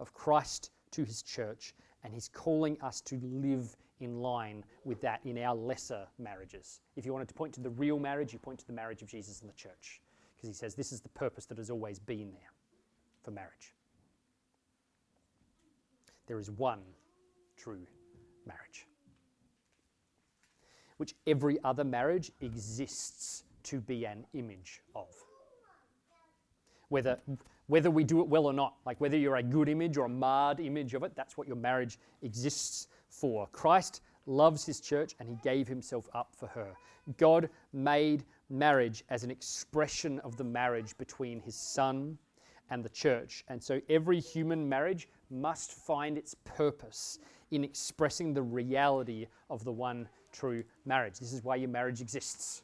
of 0.00 0.12
Christ 0.12 0.72
to 0.90 1.04
his 1.04 1.22
church 1.22 1.74
and 2.02 2.12
he's 2.12 2.26
calling 2.26 2.76
us 2.82 3.00
to 3.02 3.20
live 3.22 3.76
in 4.00 4.16
line 4.16 4.64
with 4.82 5.00
that 5.02 5.20
in 5.24 5.38
our 5.38 5.54
lesser 5.54 6.08
marriages. 6.18 6.80
If 6.96 7.06
you 7.06 7.12
wanted 7.12 7.28
to 7.28 7.34
point 7.34 7.52
to 7.54 7.60
the 7.60 7.70
real 7.70 8.00
marriage, 8.00 8.32
you 8.32 8.40
point 8.40 8.58
to 8.58 8.66
the 8.66 8.72
marriage 8.72 9.00
of 9.00 9.06
Jesus 9.06 9.42
and 9.42 9.48
the 9.48 9.54
church 9.54 10.00
because 10.42 10.56
he 10.56 10.58
says 10.58 10.74
this 10.74 10.92
is 10.92 11.00
the 11.00 11.08
purpose 11.10 11.46
that 11.46 11.58
has 11.58 11.70
always 11.70 11.98
been 12.00 12.32
there 12.32 12.52
for 13.22 13.30
marriage. 13.30 13.72
There 16.26 16.38
is 16.38 16.50
one 16.50 16.80
true 17.56 17.86
marriage 18.44 18.86
which 21.02 21.16
every 21.26 21.58
other 21.64 21.82
marriage 21.82 22.30
exists 22.42 23.42
to 23.64 23.80
be 23.80 24.04
an 24.06 24.24
image 24.34 24.82
of. 24.94 25.08
Whether, 26.90 27.18
whether 27.66 27.90
we 27.90 28.04
do 28.04 28.20
it 28.20 28.28
well 28.28 28.46
or 28.46 28.52
not, 28.52 28.74
like 28.86 29.00
whether 29.00 29.16
you're 29.16 29.34
a 29.34 29.42
good 29.42 29.68
image 29.68 29.96
or 29.96 30.04
a 30.04 30.08
marred 30.08 30.60
image 30.60 30.94
of 30.94 31.02
it, 31.02 31.16
that's 31.16 31.36
what 31.36 31.48
your 31.48 31.56
marriage 31.56 31.98
exists 32.22 32.86
for. 33.08 33.48
Christ 33.48 34.00
loves 34.26 34.64
his 34.64 34.80
church 34.80 35.16
and 35.18 35.28
he 35.28 35.36
gave 35.42 35.66
himself 35.66 36.08
up 36.14 36.36
for 36.36 36.46
her. 36.46 36.72
God 37.16 37.48
made 37.72 38.24
marriage 38.50 39.04
as 39.08 39.24
an 39.24 39.30
expression 39.30 40.18
of 40.20 40.36
the 40.36 40.44
marriage 40.44 40.96
between 40.98 41.40
his 41.40 41.54
son 41.54 42.18
and 42.70 42.84
the 42.84 42.88
church. 42.88 43.44
And 43.48 43.62
so 43.62 43.80
every 43.88 44.20
human 44.20 44.68
marriage 44.68 45.08
must 45.30 45.72
find 45.72 46.16
its 46.16 46.34
purpose 46.44 47.18
in 47.50 47.64
expressing 47.64 48.32
the 48.32 48.42
reality 48.42 49.26
of 49.50 49.64
the 49.64 49.72
one 49.72 50.08
true 50.32 50.64
marriage. 50.86 51.18
This 51.18 51.32
is 51.32 51.44
why 51.44 51.56
your 51.56 51.68
marriage 51.68 52.00
exists. 52.00 52.62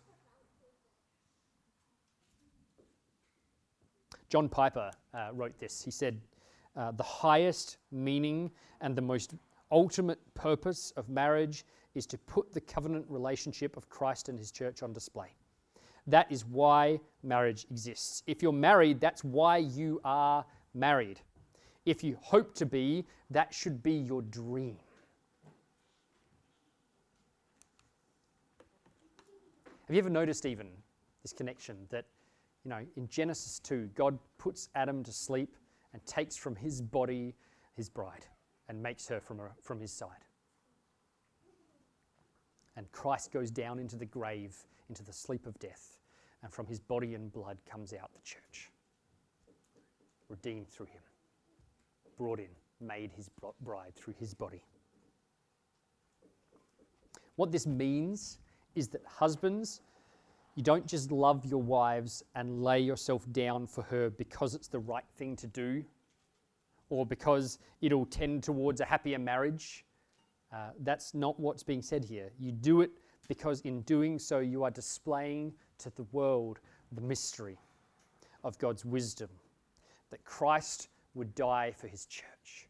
John 4.29 4.49
Piper 4.49 4.91
uh, 5.15 5.29
wrote 5.33 5.59
this. 5.59 5.83
He 5.83 5.91
said, 5.91 6.21
uh, 6.77 6.93
The 6.93 7.03
highest 7.03 7.79
meaning 7.91 8.51
and 8.81 8.95
the 8.95 9.03
most 9.03 9.35
ultimate 9.71 10.19
purpose 10.35 10.93
of 10.97 11.09
marriage 11.09 11.65
is 11.95 12.07
to 12.07 12.19
put 12.19 12.53
the 12.53 12.61
covenant 12.61 13.07
relationship 13.09 13.77
of 13.77 13.89
Christ 13.89 14.29
and 14.29 14.39
his 14.39 14.51
church 14.51 14.83
on 14.83 14.93
display. 14.93 15.35
That 16.09 16.33
is 16.33 16.45
why 16.45 17.01
marriage 17.23 17.67
exists. 17.71 18.23
If 18.27 18.43
you're 18.43 18.51
married, 18.53 18.99
that's 18.99 19.23
why 19.23 19.59
you 19.59 20.01
are 20.05 20.45
married. 20.75 21.21
If 21.85 22.03
you 22.03 22.17
hope 22.21 22.55
to 22.55 22.67
be, 22.67 23.05
that 23.31 23.53
should 23.53 23.83
be 23.83 23.93
your 23.93 24.23
dream. 24.23 24.79
Have 29.87 29.95
you 29.95 29.99
ever 29.99 30.11
noticed 30.11 30.45
even 30.47 30.69
this 31.23 31.33
connection 31.33 31.77
that, 31.91 32.07
you 32.65 32.71
know, 32.71 32.81
in 32.97 33.07
Genesis 33.09 33.59
2, 33.61 33.91
God 33.95 34.19
puts 34.39 34.71
Adam 34.75 35.03
to 35.05 35.13
sleep 35.13 35.57
and 35.93 36.05
takes 36.07 36.37
from 36.37 36.57
his 36.57 36.81
body 36.81 37.35
his 37.75 37.89
bride 37.89 38.27
and 38.69 38.83
makes 38.83 39.09
her 39.09 39.21
from, 39.21 39.39
her, 39.39 39.53
from 39.63 39.79
his 39.81 39.93
side. 39.93 40.25
And 42.77 42.91
Christ 42.93 43.31
goes 43.33 43.51
down 43.51 43.79
into 43.79 43.97
the 43.97 44.07
grave, 44.07 44.57
into 44.89 45.03
the 45.03 45.13
sleep 45.13 45.47
of 45.47 45.59
death, 45.59 45.98
and 46.43 46.53
from 46.53 46.67
his 46.67 46.79
body 46.79 47.15
and 47.15 47.33
blood 47.33 47.59
comes 47.69 47.93
out 47.93 48.11
the 48.15 48.23
church, 48.23 48.71
redeemed 50.29 50.69
through 50.69 50.87
him, 50.87 51.03
brought 52.17 52.39
in, 52.39 52.49
made 52.81 53.11
his 53.13 53.31
bride 53.61 53.95
through 53.95 54.15
his 54.19 54.35
body. 54.35 54.63
What 57.37 57.53
this 57.53 57.67
means 57.67 58.39
is 58.75 58.89
that 58.89 59.03
husbands, 59.07 59.81
you 60.55 60.63
don't 60.63 60.87
just 60.87 61.13
love 61.13 61.45
your 61.45 61.63
wives 61.63 62.23
and 62.35 62.63
lay 62.63 62.81
yourself 62.81 63.31
down 63.33 63.67
for 63.67 63.83
her 63.83 64.11
because 64.11 64.55
it's 64.55 64.69
the 64.69 64.81
right 64.81 65.05
thing 65.17 65.37
to 65.37 65.47
do 65.47 65.85
or 66.91 67.07
because 67.07 67.59
it'll 67.81 68.07
tend 68.07 68.43
towards 68.43 68.81
a 68.81 68.85
happier 68.85 69.19
marriage. 69.19 69.85
Uh, 70.53 70.71
that's 70.81 71.15
not 71.15 71.39
what's 71.39 71.63
being 71.63 71.83
said 71.83 72.05
here. 72.05 72.31
You 72.39 72.53
do 72.53 72.81
it 72.81 72.91
because 73.29 73.61
in 73.61 73.83
doing 73.83 74.19
so, 74.19 74.39
you 74.39 74.65
are 74.65 74.71
displaying 74.71 75.53
to 75.79 75.91
the 75.91 76.07
world 76.13 76.59
the 76.93 77.01
mystery 77.01 77.59
of 78.45 78.59
God's 78.59 78.85
wisdom 78.85 79.29
that 80.11 80.25
Christ 80.25 80.89
would 81.15 81.35
die 81.35 81.73
for 81.73 81.89
his 81.89 82.07
church. 82.07 82.69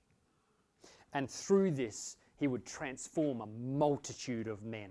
And 1.12 1.30
through 1.30 1.72
this, 1.72 2.16
he 2.36 2.46
would 2.46 2.64
transform 2.64 3.40
a 3.40 3.46
multitude 3.46 4.48
of 4.48 4.62
men 4.62 4.90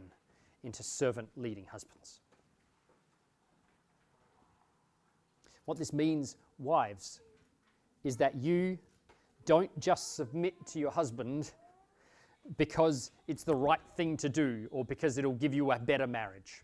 into 0.63 0.83
servant 0.83 1.27
leading 1.35 1.65
husbands. 1.65 2.21
What 5.65 5.77
this 5.77 5.93
means, 5.93 6.37
wives, 6.59 7.21
is 8.03 8.17
that 8.17 8.35
you 8.35 8.77
don't 9.45 9.71
just 9.79 10.15
submit 10.15 10.53
to 10.67 10.79
your 10.79 10.91
husband 10.91 11.51
because 12.57 13.11
it's 13.27 13.43
the 13.43 13.55
right 13.55 13.81
thing 13.95 14.15
to 14.17 14.29
do 14.29 14.67
or 14.71 14.85
because 14.85 15.17
it'll 15.17 15.33
give 15.33 15.53
you 15.53 15.71
a 15.71 15.79
better 15.79 16.07
marriage. 16.07 16.63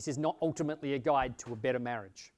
This 0.00 0.08
is 0.08 0.16
not 0.16 0.38
ultimately 0.40 0.94
a 0.94 0.98
guide 0.98 1.36
to 1.40 1.52
a 1.52 1.56
better 1.56 1.78
marriage. 1.78 2.32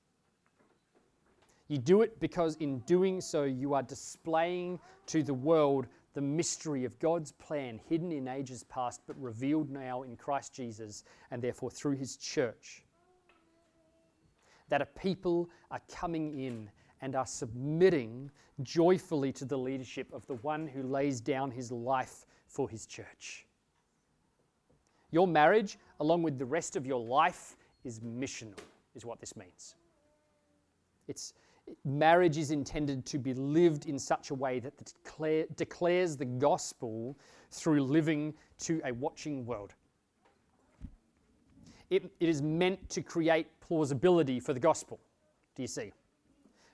You 1.68 1.78
do 1.78 2.02
it 2.02 2.18
because 2.18 2.56
in 2.56 2.80
doing 2.80 3.20
so, 3.20 3.44
you 3.44 3.72
are 3.74 3.84
displaying 3.84 4.80
to 5.06 5.22
the 5.22 5.32
world 5.32 5.86
the 6.14 6.20
mystery 6.20 6.84
of 6.84 6.98
God's 6.98 7.30
plan 7.30 7.78
hidden 7.88 8.10
in 8.10 8.26
ages 8.26 8.64
past 8.64 9.02
but 9.06 9.16
revealed 9.22 9.70
now 9.70 10.02
in 10.02 10.16
Christ 10.16 10.52
Jesus 10.52 11.04
and 11.30 11.40
therefore 11.40 11.70
through 11.70 11.94
his 11.94 12.16
church 12.16 12.82
that 14.68 14.82
a 14.82 14.86
people 14.86 15.48
are 15.70 15.82
coming 15.88 16.36
in 16.44 16.68
and 17.00 17.14
are 17.14 17.26
submitting 17.26 18.28
joyfully 18.64 19.30
to 19.34 19.44
the 19.44 19.56
leadership 19.56 20.12
of 20.12 20.26
the 20.26 20.34
one 20.34 20.66
who 20.66 20.82
lays 20.82 21.20
down 21.20 21.52
his 21.52 21.70
life 21.70 22.26
for 22.48 22.68
his 22.68 22.86
church. 22.86 23.46
Your 25.12 25.26
marriage, 25.26 25.78
along 26.02 26.22
with 26.22 26.38
the 26.38 26.44
rest 26.44 26.76
of 26.76 26.86
your 26.86 27.00
life, 27.00 27.56
is 27.84 28.00
missional, 28.00 28.58
is 28.94 29.06
what 29.06 29.18
this 29.18 29.34
means. 29.36 29.76
It's, 31.08 31.32
marriage 31.84 32.36
is 32.36 32.50
intended 32.50 33.06
to 33.06 33.18
be 33.18 33.32
lived 33.32 33.86
in 33.86 33.98
such 33.98 34.30
a 34.30 34.34
way 34.34 34.60
that 34.60 34.74
declare, 34.76 35.46
declares 35.56 36.16
the 36.16 36.26
gospel 36.26 37.16
through 37.50 37.82
living 37.82 38.34
to 38.58 38.80
a 38.84 38.92
watching 38.92 39.46
world 39.46 39.74
it, 41.92 42.10
it 42.20 42.28
is 42.28 42.40
meant 42.40 42.88
to 42.88 43.02
create 43.02 43.46
plausibility 43.60 44.40
for 44.40 44.54
the 44.54 44.60
gospel. 44.60 44.98
Do 45.54 45.60
you 45.60 45.68
see? 45.68 45.92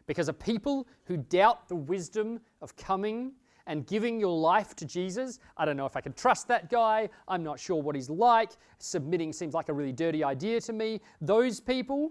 Because 0.06 0.28
a 0.28 0.32
people 0.32 0.86
who 1.04 1.16
doubt 1.16 1.68
the 1.68 1.74
wisdom 1.74 2.40
of 2.62 2.76
coming 2.76 3.32
and 3.68 3.86
giving 3.86 4.18
your 4.18 4.36
life 4.36 4.74
to 4.76 4.84
Jesus, 4.84 5.38
I 5.56 5.64
don't 5.64 5.76
know 5.76 5.86
if 5.86 5.94
I 5.94 6.00
can 6.00 6.14
trust 6.14 6.48
that 6.48 6.70
guy, 6.70 7.08
I'm 7.28 7.44
not 7.44 7.60
sure 7.60 7.80
what 7.80 7.94
he's 7.94 8.10
like, 8.10 8.52
submitting 8.78 9.32
seems 9.32 9.54
like 9.54 9.68
a 9.68 9.72
really 9.72 9.92
dirty 9.92 10.24
idea 10.24 10.60
to 10.62 10.72
me. 10.72 11.00
Those 11.20 11.60
people 11.60 12.10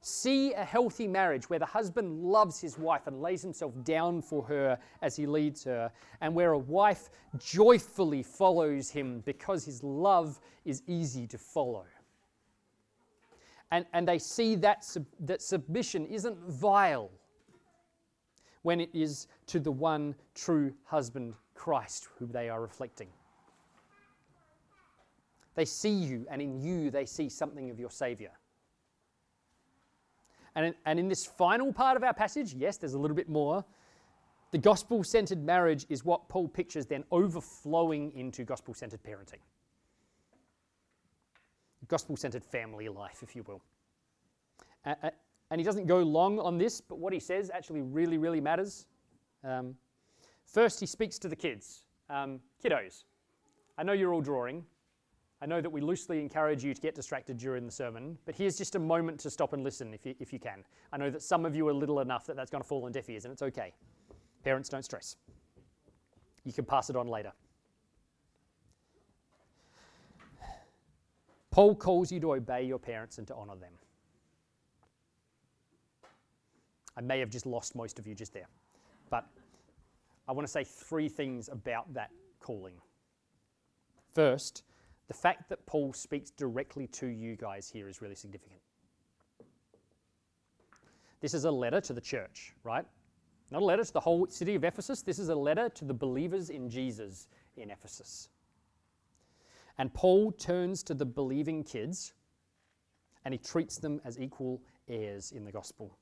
see 0.00 0.52
a 0.52 0.64
healthy 0.64 1.08
marriage 1.08 1.50
where 1.50 1.58
the 1.58 1.66
husband 1.66 2.22
loves 2.22 2.60
his 2.60 2.78
wife 2.78 3.08
and 3.08 3.20
lays 3.20 3.42
himself 3.42 3.72
down 3.82 4.22
for 4.22 4.44
her 4.44 4.78
as 5.02 5.16
he 5.16 5.26
leads 5.26 5.64
her, 5.64 5.90
and 6.20 6.32
where 6.32 6.52
a 6.52 6.58
wife 6.58 7.10
joyfully 7.36 8.22
follows 8.22 8.88
him 8.88 9.20
because 9.26 9.64
his 9.64 9.82
love 9.82 10.40
is 10.64 10.82
easy 10.86 11.26
to 11.26 11.36
follow. 11.36 11.84
And, 13.72 13.84
and 13.92 14.06
they 14.06 14.20
see 14.20 14.54
that, 14.56 14.84
sub, 14.84 15.04
that 15.18 15.42
submission 15.42 16.06
isn't 16.06 16.38
vile 16.48 17.10
when 18.66 18.80
it 18.80 18.90
is 18.92 19.28
to 19.46 19.60
the 19.60 19.70
one 19.70 20.12
true 20.34 20.74
husband, 20.82 21.34
Christ, 21.54 22.08
whom 22.18 22.32
they 22.32 22.48
are 22.48 22.60
reflecting. 22.60 23.06
They 25.54 25.64
see 25.64 25.92
you, 25.92 26.26
and 26.28 26.42
in 26.42 26.60
you, 26.60 26.90
they 26.90 27.06
see 27.06 27.28
something 27.28 27.70
of 27.70 27.78
your 27.78 27.90
Savior. 27.90 28.32
And 30.56 30.66
in, 30.66 30.74
and 30.84 30.98
in 30.98 31.06
this 31.06 31.24
final 31.24 31.72
part 31.72 31.96
of 31.96 32.02
our 32.02 32.12
passage, 32.12 32.54
yes, 32.54 32.76
there's 32.76 32.94
a 32.94 32.98
little 32.98 33.16
bit 33.16 33.28
more. 33.28 33.64
The 34.50 34.58
gospel 34.58 35.04
centered 35.04 35.44
marriage 35.44 35.86
is 35.88 36.04
what 36.04 36.28
Paul 36.28 36.48
pictures 36.48 36.86
then 36.86 37.04
overflowing 37.12 38.10
into 38.16 38.42
gospel 38.42 38.74
centered 38.74 39.04
parenting 39.04 39.40
gospel 41.88 42.16
centered 42.16 42.44
family 42.44 42.88
life, 42.88 43.22
if 43.22 43.36
you 43.36 43.44
will. 43.44 43.62
And 45.50 45.60
he 45.60 45.64
doesn't 45.64 45.86
go 45.86 45.98
long 45.98 46.38
on 46.38 46.58
this, 46.58 46.80
but 46.80 46.98
what 46.98 47.12
he 47.12 47.20
says 47.20 47.50
actually 47.52 47.82
really, 47.82 48.18
really 48.18 48.40
matters. 48.40 48.86
Um, 49.44 49.76
first, 50.44 50.80
he 50.80 50.86
speaks 50.86 51.18
to 51.20 51.28
the 51.28 51.36
kids. 51.36 51.84
Um, 52.10 52.40
kiddos, 52.64 53.04
I 53.78 53.82
know 53.82 53.92
you're 53.92 54.12
all 54.12 54.20
drawing. 54.20 54.64
I 55.42 55.46
know 55.46 55.60
that 55.60 55.70
we 55.70 55.80
loosely 55.80 56.20
encourage 56.20 56.64
you 56.64 56.72
to 56.72 56.80
get 56.80 56.94
distracted 56.94 57.36
during 57.36 57.66
the 57.66 57.72
sermon, 57.72 58.16
but 58.24 58.34
here's 58.34 58.56
just 58.56 58.74
a 58.74 58.78
moment 58.78 59.20
to 59.20 59.30
stop 59.30 59.52
and 59.52 59.62
listen 59.62 59.92
if 59.92 60.06
you, 60.06 60.14
if 60.18 60.32
you 60.32 60.38
can. 60.38 60.64
I 60.92 60.96
know 60.96 61.10
that 61.10 61.22
some 61.22 61.44
of 61.44 61.54
you 61.54 61.68
are 61.68 61.74
little 61.74 62.00
enough 62.00 62.26
that 62.26 62.36
that's 62.36 62.50
going 62.50 62.62
to 62.62 62.68
fall 62.68 62.86
on 62.86 62.92
deaf 62.92 63.08
ears, 63.10 63.26
and 63.26 63.32
it's 63.32 63.42
okay. 63.42 63.74
Parents, 64.44 64.68
don't 64.68 64.84
stress. 64.84 65.16
You 66.44 66.52
can 66.52 66.64
pass 66.64 66.88
it 66.88 66.96
on 66.96 67.06
later. 67.06 67.32
Paul 71.50 71.74
calls 71.74 72.10
you 72.10 72.20
to 72.20 72.34
obey 72.34 72.62
your 72.64 72.78
parents 72.78 73.18
and 73.18 73.26
to 73.26 73.34
honor 73.34 73.56
them. 73.56 73.72
I 76.96 77.00
may 77.00 77.18
have 77.20 77.30
just 77.30 77.46
lost 77.46 77.74
most 77.74 77.98
of 77.98 78.06
you 78.06 78.14
just 78.14 78.32
there. 78.32 78.48
But 79.10 79.26
I 80.28 80.32
want 80.32 80.46
to 80.46 80.52
say 80.52 80.64
three 80.64 81.08
things 81.08 81.48
about 81.48 81.92
that 81.94 82.10
calling. 82.40 82.74
First, 84.14 84.62
the 85.08 85.14
fact 85.14 85.48
that 85.50 85.64
Paul 85.66 85.92
speaks 85.92 86.30
directly 86.30 86.86
to 86.88 87.06
you 87.06 87.36
guys 87.36 87.68
here 87.68 87.88
is 87.88 88.00
really 88.00 88.14
significant. 88.14 88.60
This 91.20 91.34
is 91.34 91.44
a 91.44 91.50
letter 91.50 91.80
to 91.82 91.92
the 91.92 92.00
church, 92.00 92.54
right? 92.64 92.84
Not 93.50 93.62
a 93.62 93.64
letter 93.64 93.84
to 93.84 93.92
the 93.92 94.00
whole 94.00 94.26
city 94.28 94.54
of 94.54 94.64
Ephesus. 94.64 95.02
This 95.02 95.18
is 95.18 95.28
a 95.28 95.34
letter 95.34 95.68
to 95.70 95.84
the 95.84 95.94
believers 95.94 96.50
in 96.50 96.68
Jesus 96.68 97.28
in 97.56 97.70
Ephesus. 97.70 98.28
And 99.78 99.92
Paul 99.92 100.32
turns 100.32 100.82
to 100.84 100.94
the 100.94 101.04
believing 101.04 101.62
kids 101.62 102.14
and 103.24 103.34
he 103.34 103.38
treats 103.38 103.78
them 103.78 104.00
as 104.04 104.18
equal 104.18 104.62
heirs 104.88 105.32
in 105.32 105.44
the 105.44 105.52
gospel, 105.52 105.98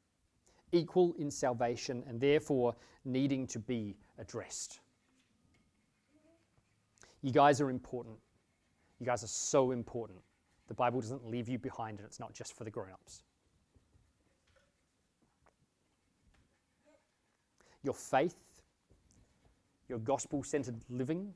equal 0.75 1.15
in 1.19 1.31
salvation, 1.31 2.03
and 2.07 2.21
therefore 2.21 2.75
needing 3.05 3.47
to 3.47 3.59
be 3.59 3.97
addressed. 4.19 4.81
You 7.23 7.33
guys 7.33 7.61
are 7.61 7.71
important. 7.71 8.17
You 9.01 9.07
guys 9.07 9.25
are 9.25 9.29
so 9.29 9.71
important. 9.71 10.19
The 10.69 10.75
Bible 10.75 11.01
doesn't 11.01 11.27
leave 11.27 11.49
you 11.49 11.59
behind, 11.59 11.99
and 11.99 12.07
it's 12.07 12.21
not 12.21 12.33
just 12.35 12.57
for 12.57 12.65
the 12.65 12.71
grown 12.71 12.91
ups. 12.91 13.23
Your 17.83 17.95
faith, 17.95 18.37
your 19.89 19.99
gospel 19.99 20.43
centered 20.43 20.77
living, 20.89 21.33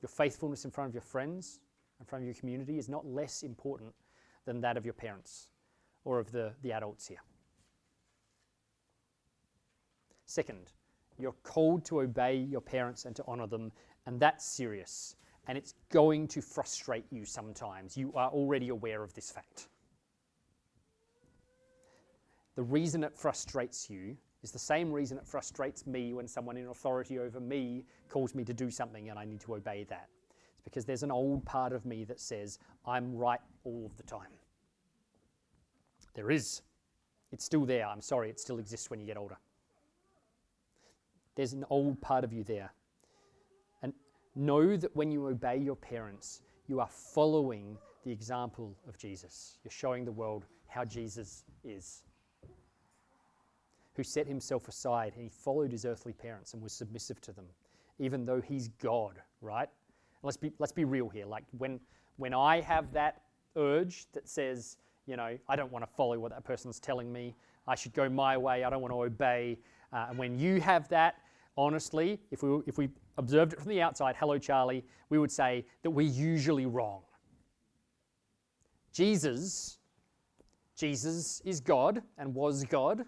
your 0.00 0.08
faithfulness 0.08 0.64
in 0.64 0.70
front 0.70 0.88
of 0.88 0.94
your 0.94 1.02
friends, 1.02 1.60
in 2.00 2.06
front 2.06 2.22
of 2.22 2.26
your 2.26 2.34
community, 2.34 2.78
is 2.78 2.88
not 2.88 3.06
less 3.06 3.42
important 3.42 3.92
than 4.44 4.60
that 4.60 4.76
of 4.76 4.84
your 4.84 4.94
parents 4.94 5.48
or 6.04 6.18
of 6.18 6.30
the, 6.32 6.52
the 6.62 6.72
adults 6.72 7.06
here. 7.06 7.20
Second, 10.32 10.72
you're 11.18 11.34
called 11.42 11.84
to 11.84 12.00
obey 12.00 12.36
your 12.36 12.62
parents 12.62 13.04
and 13.04 13.14
to 13.14 13.22
honor 13.28 13.46
them, 13.46 13.70
and 14.06 14.18
that's 14.18 14.46
serious. 14.46 15.16
And 15.46 15.58
it's 15.58 15.74
going 15.90 16.26
to 16.28 16.40
frustrate 16.40 17.04
you 17.10 17.26
sometimes. 17.26 17.98
You 17.98 18.14
are 18.14 18.30
already 18.30 18.70
aware 18.70 19.02
of 19.02 19.12
this 19.12 19.30
fact. 19.30 19.68
The 22.54 22.62
reason 22.62 23.04
it 23.04 23.14
frustrates 23.14 23.90
you 23.90 24.16
is 24.42 24.52
the 24.52 24.58
same 24.58 24.90
reason 24.90 25.18
it 25.18 25.26
frustrates 25.26 25.86
me 25.86 26.14
when 26.14 26.26
someone 26.26 26.56
in 26.56 26.68
authority 26.68 27.18
over 27.18 27.38
me 27.38 27.84
calls 28.08 28.34
me 28.34 28.42
to 28.44 28.54
do 28.54 28.70
something 28.70 29.10
and 29.10 29.18
I 29.18 29.26
need 29.26 29.40
to 29.40 29.56
obey 29.56 29.84
that. 29.90 30.08
It's 30.54 30.62
because 30.64 30.86
there's 30.86 31.02
an 31.02 31.10
old 31.10 31.44
part 31.44 31.74
of 31.74 31.84
me 31.84 32.04
that 32.04 32.18
says, 32.18 32.58
I'm 32.86 33.14
right 33.14 33.40
all 33.64 33.84
of 33.84 33.94
the 33.98 34.02
time. 34.02 34.32
There 36.14 36.30
is. 36.30 36.62
It's 37.32 37.44
still 37.44 37.66
there. 37.66 37.86
I'm 37.86 38.00
sorry, 38.00 38.30
it 38.30 38.40
still 38.40 38.58
exists 38.58 38.88
when 38.88 38.98
you 38.98 39.04
get 39.04 39.18
older. 39.18 39.36
There's 41.34 41.52
an 41.52 41.64
old 41.70 42.00
part 42.00 42.24
of 42.24 42.32
you 42.32 42.44
there. 42.44 42.72
And 43.82 43.92
know 44.34 44.76
that 44.76 44.94
when 44.94 45.10
you 45.10 45.26
obey 45.26 45.58
your 45.58 45.76
parents, 45.76 46.42
you 46.68 46.80
are 46.80 46.88
following 46.88 47.76
the 48.04 48.10
example 48.10 48.76
of 48.88 48.96
Jesus. 48.98 49.58
You're 49.64 49.70
showing 49.70 50.04
the 50.04 50.12
world 50.12 50.46
how 50.68 50.84
Jesus 50.84 51.44
is 51.64 52.02
who 53.94 54.02
set 54.02 54.26
himself 54.26 54.68
aside 54.68 55.12
and 55.14 55.22
he 55.22 55.28
followed 55.28 55.70
his 55.70 55.84
earthly 55.84 56.12
parents 56.12 56.54
and 56.54 56.62
was 56.62 56.72
submissive 56.72 57.20
to 57.20 57.32
them, 57.32 57.44
even 57.98 58.24
though 58.24 58.40
he's 58.40 58.68
God, 58.68 59.20
right? 59.40 59.68
Let's 60.22 60.36
be, 60.36 60.52
let's 60.58 60.72
be 60.72 60.84
real 60.84 61.08
here. 61.08 61.26
Like 61.26 61.44
when, 61.58 61.80
when 62.16 62.32
I 62.32 62.60
have 62.60 62.92
that 62.92 63.22
urge 63.56 64.06
that 64.12 64.28
says, 64.28 64.78
you 65.06 65.16
know, 65.16 65.36
I 65.48 65.56
don't 65.56 65.70
want 65.70 65.84
to 65.84 65.90
follow 65.94 66.18
what 66.18 66.30
that 66.30 66.44
person's 66.44 66.80
telling 66.80 67.12
me, 67.12 67.34
I 67.66 67.74
should 67.74 67.92
go 67.92 68.08
my 68.08 68.36
way, 68.36 68.64
I 68.64 68.70
don't 68.70 68.80
want 68.80 68.92
to 68.92 69.02
obey. 69.02 69.58
Uh, 69.92 70.06
and 70.08 70.18
when 70.18 70.38
you 70.38 70.60
have 70.60 70.88
that, 70.88 71.16
honestly, 71.56 72.20
if 72.30 72.42
we, 72.42 72.60
if 72.66 72.78
we 72.78 72.88
observed 73.18 73.52
it 73.52 73.60
from 73.60 73.68
the 73.68 73.82
outside, 73.82 74.16
hello, 74.18 74.38
Charlie, 74.38 74.84
we 75.08 75.18
would 75.18 75.30
say 75.30 75.64
that 75.82 75.90
we're 75.90 76.06
usually 76.06 76.66
wrong. 76.66 77.02
Jesus, 78.92 79.78
Jesus 80.76 81.40
is 81.44 81.60
God 81.60 82.02
and 82.18 82.34
was 82.34 82.64
God. 82.64 83.04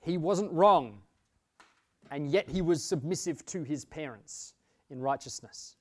He 0.00 0.18
wasn't 0.18 0.52
wrong, 0.52 1.00
and 2.10 2.30
yet 2.30 2.48
he 2.48 2.60
was 2.60 2.84
submissive 2.84 3.44
to 3.46 3.62
his 3.62 3.84
parents 3.84 4.54
in 4.90 5.00
righteousness. 5.00 5.76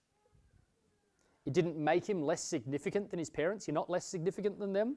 It 1.45 1.53
didn't 1.53 1.77
make 1.77 2.07
him 2.07 2.21
less 2.21 2.41
significant 2.41 3.09
than 3.09 3.19
his 3.19 3.29
parents. 3.29 3.67
You're 3.67 3.73
not 3.73 3.89
less 3.89 4.05
significant 4.05 4.59
than 4.59 4.71
them. 4.71 4.95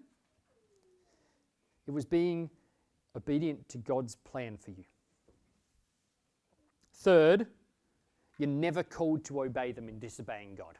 It 1.88 1.90
was 1.90 2.04
being 2.04 2.50
obedient 3.16 3.68
to 3.70 3.78
God's 3.78 4.14
plan 4.16 4.56
for 4.56 4.70
you. 4.70 4.84
Third, 6.92 7.46
you're 8.38 8.48
never 8.48 8.82
called 8.82 9.24
to 9.26 9.42
obey 9.42 9.72
them 9.72 9.88
in 9.88 9.98
disobeying 9.98 10.54
God. 10.54 10.78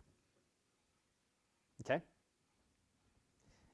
Okay? 1.83 2.03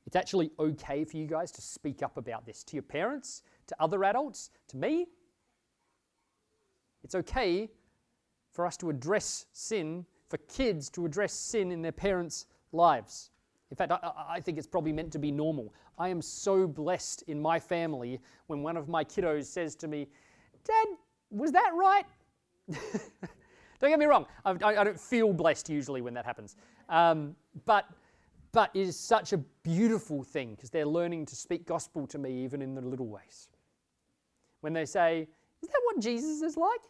It's 0.06 0.16
actually 0.16 0.50
okay 0.58 1.04
for 1.04 1.16
you 1.16 1.26
guys 1.26 1.50
to 1.52 1.62
speak 1.62 2.02
up 2.02 2.16
about 2.16 2.46
this 2.46 2.62
to 2.64 2.76
your 2.76 2.82
parents, 2.82 3.42
to 3.68 3.76
other 3.80 4.04
adults, 4.04 4.50
to 4.68 4.76
me. 4.76 5.06
It's 7.04 7.14
okay 7.14 7.70
for 8.52 8.66
us 8.66 8.76
to 8.78 8.90
address 8.90 9.46
sin, 9.52 10.04
for 10.28 10.36
kids 10.36 10.90
to 10.90 11.06
address 11.06 11.32
sin 11.32 11.72
in 11.72 11.82
their 11.82 11.92
parents' 11.92 12.46
lives. 12.72 13.30
In 13.72 13.76
fact, 13.76 13.90
I, 13.90 14.12
I, 14.28 14.38
think 14.38 14.58
it's 14.58 14.66
probably 14.66 14.92
meant 14.92 15.10
to 15.12 15.18
be 15.18 15.30
normal. 15.30 15.72
I 15.98 16.10
am 16.10 16.20
so 16.20 16.66
blessed 16.66 17.24
in 17.26 17.40
my 17.40 17.58
family 17.58 18.20
when 18.46 18.62
one 18.62 18.76
of 18.76 18.86
my 18.86 19.02
kiddos 19.02 19.46
says 19.46 19.74
to 19.76 19.88
me, 19.88 20.08
Dad, 20.62 20.88
was 21.30 21.52
that 21.52 21.70
right? 21.74 22.04
don't 22.68 23.88
get 23.88 23.98
me 23.98 24.04
wrong, 24.04 24.26
I, 24.44 24.50
I, 24.62 24.84
don't 24.84 25.00
feel 25.00 25.32
blessed 25.32 25.70
usually 25.70 26.02
when 26.02 26.12
that 26.12 26.26
happens. 26.26 26.56
Um, 26.90 27.34
but, 27.64 27.86
but 28.52 28.68
it 28.74 28.82
is 28.82 29.00
such 29.00 29.32
a 29.32 29.38
beautiful 29.38 30.22
thing 30.22 30.50
because 30.54 30.68
they're 30.68 30.84
learning 30.84 31.24
to 31.24 31.34
speak 31.34 31.64
gospel 31.64 32.06
to 32.08 32.18
me 32.18 32.44
even 32.44 32.60
in 32.60 32.74
the 32.74 32.82
little 32.82 33.08
ways. 33.08 33.48
When 34.60 34.74
they 34.74 34.84
say, 34.84 35.26
Is 35.62 35.68
that 35.70 35.80
what 35.86 35.98
Jesus 35.98 36.42
is 36.42 36.58
like? 36.58 36.80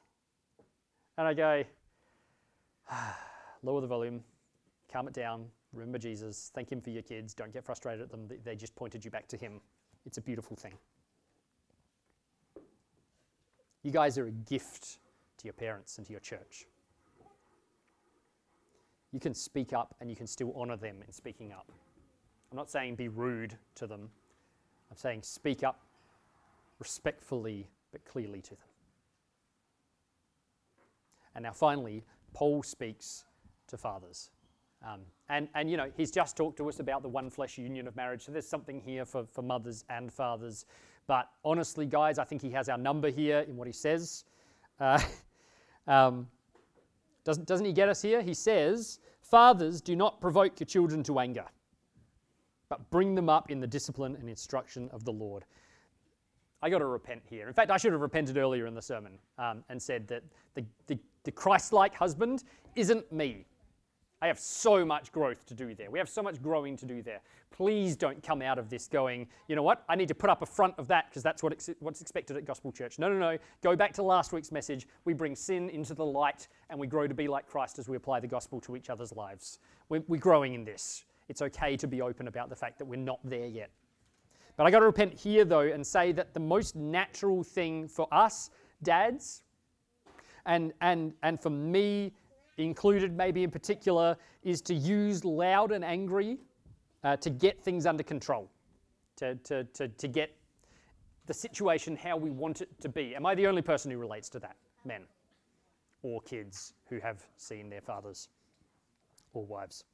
And 1.17 1.29
I 1.29 1.33
go, 1.33 1.63
lower 3.63 3.81
the 3.81 3.87
volume, 3.87 4.25
calm 4.93 5.07
it 5.07 5.15
down, 5.15 5.47
remember 5.73 5.99
Jesus, 5.99 6.51
thank 6.55 6.71
Him 6.71 6.81
for 6.81 6.91
your 6.91 7.03
kids, 7.03 7.35
don't 7.35 7.53
get 7.53 7.65
frustrated 7.65 8.03
at 8.03 8.11
them, 8.11 8.29
they 8.45 8.57
just 8.57 8.75
pointed 8.77 9.05
you 9.05 9.11
back 9.11 9.29
to 9.29 9.37
Him. 9.37 9.61
It's 10.05 10.19
a 10.19 10.23
beautiful 10.23 10.57
thing. 10.57 10.75
You 13.83 13.91
guys 13.91 14.19
are 14.19 14.27
a 14.27 14.31
gift 14.31 14.99
to 15.39 15.45
your 15.45 15.55
parents 15.55 15.99
and 15.99 16.07
to 16.07 16.13
your 16.13 16.21
church. 16.21 16.67
You 19.13 19.21
can 19.21 19.35
speak 19.35 19.73
up 19.73 19.95
and 20.01 20.09
you 20.09 20.17
can 20.17 20.27
still 20.27 20.53
honor 20.57 20.77
them 20.77 20.97
in 21.07 21.13
speaking 21.13 21.53
up. 21.53 21.71
I'm 22.51 22.57
not 22.57 22.71
saying 22.71 22.97
be 22.97 23.09
rude 23.09 23.57
to 23.77 23.87
them, 23.87 24.11
I'm 24.91 24.97
saying 24.97 25.23
speak 25.23 25.63
up 25.63 25.81
respectfully 26.79 27.69
but 27.93 28.05
clearly 28.05 28.41
to 28.43 28.51
them. 28.51 28.59
And 31.35 31.45
now, 31.45 31.53
finally, 31.53 32.05
Paul 32.35 32.63
speaks 32.63 33.25
to 33.69 33.77
fathers. 33.77 34.31
Um, 34.85 35.01
and, 35.29 35.49
and, 35.55 35.71
you 35.71 35.77
know, 35.77 35.91
he's 35.97 36.11
just 36.11 36.37
talked 36.37 36.57
to 36.59 36.69
us 36.69 36.81
about 36.81 37.03
the 37.03 37.09
one 37.09 37.31
flesh 37.31 37.57
union 37.57 37.87
of 37.87 37.97
marriage. 37.97 38.23
So 38.23 38.33
there's 38.33 38.49
something 38.49 38.81
here 38.81 39.05
for, 39.05 39.25
for 39.25 39.43
mothers 39.43 39.85
and 39.89 40.13
fathers. 40.13 40.67
But 41.07 41.29
honestly, 41.45 41.87
guys, 41.87 42.19
I 42.19 42.25
think 42.25 42.43
he 42.43 42.51
has 42.51 42.69
our 42.69 42.79
number 42.79 43.11
here 43.11 43.41
in 43.41 43.57
what 43.57 43.67
he 43.67 43.73
says. 43.73 44.25
Uh, 44.81 45.01
um, 45.87 46.27
doesn't, 47.25 47.47
doesn't 47.47 47.67
he 47.67 47.73
get 47.73 47.89
us 47.89 48.03
here? 48.03 48.23
He 48.23 48.35
says, 48.35 48.99
Fathers, 49.23 49.81
do 49.81 49.97
not 49.97 50.21
provoke 50.21 50.59
your 50.61 50.67
children 50.67 51.03
to 51.05 51.19
anger, 51.19 51.47
but 52.69 52.91
bring 52.91 53.15
them 53.15 53.29
up 53.29 53.51
in 53.51 53.61
the 53.61 53.67
discipline 53.67 54.17
and 54.17 54.29
instruction 54.29 54.91
of 54.93 55.05
the 55.05 55.13
Lord. 55.13 55.45
I 56.63 56.71
got 56.71 56.79
to 56.79 56.87
repent 56.87 57.23
here. 57.29 57.49
In 57.49 57.55
fact, 57.55 57.71
I 57.71 57.77
should 57.77 57.93
have 57.93 58.01
repented 58.01 58.37
earlier 58.37 58.67
in 58.67 58.75
the 58.75 58.83
sermon 58.83 59.19
um, 59.39 59.65
and 59.69 59.81
said 59.81 60.07
that 60.09 60.23
the, 60.55 60.65
the, 60.87 60.99
the 61.25 61.33
Christ 61.33 61.73
like 61.73 61.95
husband 61.95 62.45
isn't 62.77 63.11
me. 63.11 63.47
I 64.23 64.29
have 64.29 64.39
so 64.39 64.85
much 64.85 65.11
growth 65.11 65.45
to 65.47 65.55
do 65.55 65.75
there. 65.75 65.91
We 65.91 65.99
have 65.99 66.09
so 66.09 66.23
much 66.23 66.41
growing 66.41 66.77
to 66.77 66.87
do 66.87 67.03
there. 67.03 67.21
Please 67.51 67.97
don't 67.97 68.23
come 68.23 68.41
out 68.41 68.57
of 68.57 68.71
this 68.71 68.87
going, 68.87 69.27
you 69.49 69.57
know 69.57 69.65
what, 69.65 69.83
I 69.89 69.97
need 69.97 70.07
to 70.09 70.15
put 70.15 70.31
up 70.31 70.43
a 70.43 70.47
front 70.47 70.75
of 70.79 70.87
that 70.89 71.11
because 71.11 71.25
that's 71.25 71.43
what 71.43 71.53
ex- 71.53 71.71
what's 71.81 72.01
expected 72.01 72.37
at 72.37 72.45
Gospel 72.45 72.71
Church. 72.71 73.01
No, 73.01 73.09
no, 73.09 73.19
no. 73.19 73.37
Go 73.65 73.75
back 73.75 73.93
to 73.95 74.03
last 74.05 74.33
week's 74.33 74.53
message. 74.53 74.87
We 75.05 75.13
bring 75.13 75.35
sin 75.35 75.69
into 75.71 75.93
the 75.93 76.05
light 76.05 76.47
and 76.71 76.79
we 76.79 76.87
grow 76.87 77.09
to 77.09 77.15
be 77.15 77.27
like 77.27 77.49
Christ 77.49 77.81
as 77.81 77.89
we 77.89 77.97
apply 77.97 78.21
the 78.21 78.29
gospel 78.29 78.61
to 78.61 78.77
each 78.77 78.91
other's 78.91 79.13
lives. 79.13 79.59
We're, 79.89 80.05
we're 80.07 80.21
growing 80.21 80.55
in 80.55 80.65
this. 80.65 81.05
It's 81.29 81.43
okay 81.43 81.77
to 81.77 81.89
be 81.89 82.01
open 82.01 82.29
about 82.29 82.49
the 82.49 82.57
fact 82.57 82.79
that 82.79 82.85
we're 82.85 82.97
not 83.01 83.19
there 83.25 83.49
yet. 83.49 83.71
But 84.57 84.69
I 84.69 84.71
got 84.71 84.81
to 84.81 84.87
repent 84.87 85.15
here, 85.15 85.45
though, 85.45 85.61
and 85.61 85.85
say 85.85 86.13
that 86.13 86.33
the 86.33 86.41
most 86.41 86.77
natural 86.77 87.43
thing 87.43 87.89
for 87.89 88.07
us, 88.13 88.51
dads, 88.85 89.43
and, 90.47 90.73
and, 90.81 91.13
and 91.23 91.41
for 91.41 91.51
me 91.51 92.13
included, 92.59 93.17
maybe 93.17 93.43
in 93.43 93.51
particular, 93.51 94.17
is 94.43 94.61
to 94.63 94.75
use 94.75 95.25
loud 95.25 95.73
and 95.73 95.85
angry 95.85 96.39
uh, 97.05 97.17
to 97.17 97.31
get 97.31 97.63
things 97.63 97.87
under 97.87 98.03
control, 98.03 98.51
to, 99.17 99.35
to, 99.37 99.65
to, 99.65 99.89
to 99.89 100.09
get 100.09 100.35
the 101.27 101.35
situation 101.35 101.97
how 101.97 102.17
we 102.17 102.31
want 102.31 102.61
it 102.61 102.69
to 102.81 102.89
be. 102.89 103.15
Am 103.15 103.27
I 103.27 103.35
the 103.35 103.47
only 103.47 103.63
person 103.63 103.91
who 103.91 103.99
relates 103.99 104.29
to 104.31 104.39
that? 104.41 104.57
Men 104.85 105.03
or 106.03 106.21
kids 106.23 106.75
who 106.89 106.99
have 106.99 107.25
seen 107.37 107.71
their 107.71 107.81
fathers 107.81 108.29
or 109.33 109.45
wives. 109.45 109.85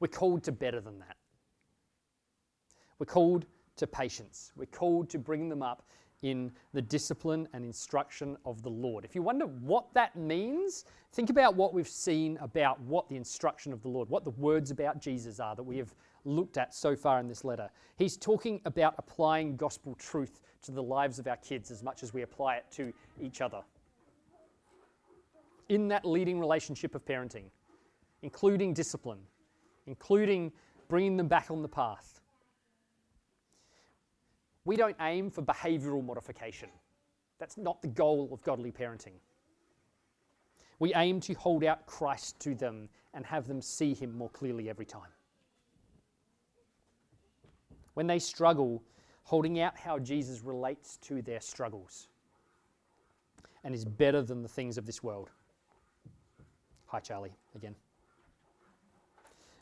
We're 0.00 0.08
called 0.08 0.42
to 0.44 0.52
better 0.52 0.80
than 0.80 0.98
that. 0.98 1.16
We're 2.98 3.06
called 3.06 3.46
to 3.76 3.86
patience. 3.86 4.52
We're 4.56 4.66
called 4.66 5.08
to 5.10 5.18
bring 5.18 5.48
them 5.48 5.62
up 5.62 5.86
in 6.22 6.52
the 6.74 6.82
discipline 6.82 7.48
and 7.52 7.64
instruction 7.64 8.36
of 8.44 8.62
the 8.62 8.70
Lord. 8.70 9.04
If 9.04 9.14
you 9.14 9.22
wonder 9.22 9.46
what 9.46 9.92
that 9.94 10.16
means, 10.16 10.84
think 11.12 11.30
about 11.30 11.54
what 11.54 11.72
we've 11.72 11.88
seen 11.88 12.38
about 12.40 12.80
what 12.82 13.08
the 13.08 13.16
instruction 13.16 13.72
of 13.72 13.82
the 13.82 13.88
Lord, 13.88 14.08
what 14.10 14.24
the 14.24 14.30
words 14.30 14.70
about 14.70 15.00
Jesus 15.00 15.40
are 15.40 15.56
that 15.56 15.62
we 15.62 15.78
have 15.78 15.94
looked 16.24 16.58
at 16.58 16.74
so 16.74 16.94
far 16.94 17.18
in 17.20 17.28
this 17.28 17.44
letter. 17.44 17.70
He's 17.96 18.16
talking 18.16 18.60
about 18.66 18.94
applying 18.98 19.56
gospel 19.56 19.94
truth 19.94 20.40
to 20.62 20.72
the 20.72 20.82
lives 20.82 21.18
of 21.18 21.26
our 21.26 21.38
kids 21.38 21.70
as 21.70 21.82
much 21.82 22.02
as 22.02 22.12
we 22.12 22.22
apply 22.22 22.56
it 22.56 22.66
to 22.72 22.92
each 23.18 23.40
other. 23.40 23.62
In 25.70 25.88
that 25.88 26.04
leading 26.04 26.38
relationship 26.38 26.94
of 26.94 27.04
parenting, 27.06 27.44
including 28.22 28.74
discipline, 28.74 29.20
including 29.86 30.52
bringing 30.88 31.16
them 31.16 31.28
back 31.28 31.50
on 31.50 31.62
the 31.62 31.68
path 31.68 32.19
we 34.64 34.76
don't 34.76 34.96
aim 35.00 35.30
for 35.30 35.42
behavioral 35.42 36.04
modification. 36.04 36.68
That's 37.38 37.56
not 37.56 37.80
the 37.80 37.88
goal 37.88 38.28
of 38.32 38.42
godly 38.42 38.70
parenting. 38.70 39.14
We 40.78 40.94
aim 40.94 41.20
to 41.20 41.34
hold 41.34 41.64
out 41.64 41.86
Christ 41.86 42.38
to 42.40 42.54
them 42.54 42.88
and 43.14 43.24
have 43.26 43.46
them 43.48 43.60
see 43.60 43.94
him 43.94 44.16
more 44.16 44.30
clearly 44.30 44.68
every 44.68 44.86
time. 44.86 45.10
When 47.94 48.06
they 48.06 48.18
struggle, 48.18 48.82
holding 49.24 49.60
out 49.60 49.78
how 49.78 49.98
Jesus 49.98 50.42
relates 50.42 50.96
to 50.98 51.22
their 51.22 51.40
struggles 51.40 52.08
and 53.64 53.74
is 53.74 53.84
better 53.84 54.22
than 54.22 54.42
the 54.42 54.48
things 54.48 54.78
of 54.78 54.86
this 54.86 55.02
world. 55.02 55.30
Hi, 56.86 57.00
Charlie, 57.00 57.34
again. 57.54 57.74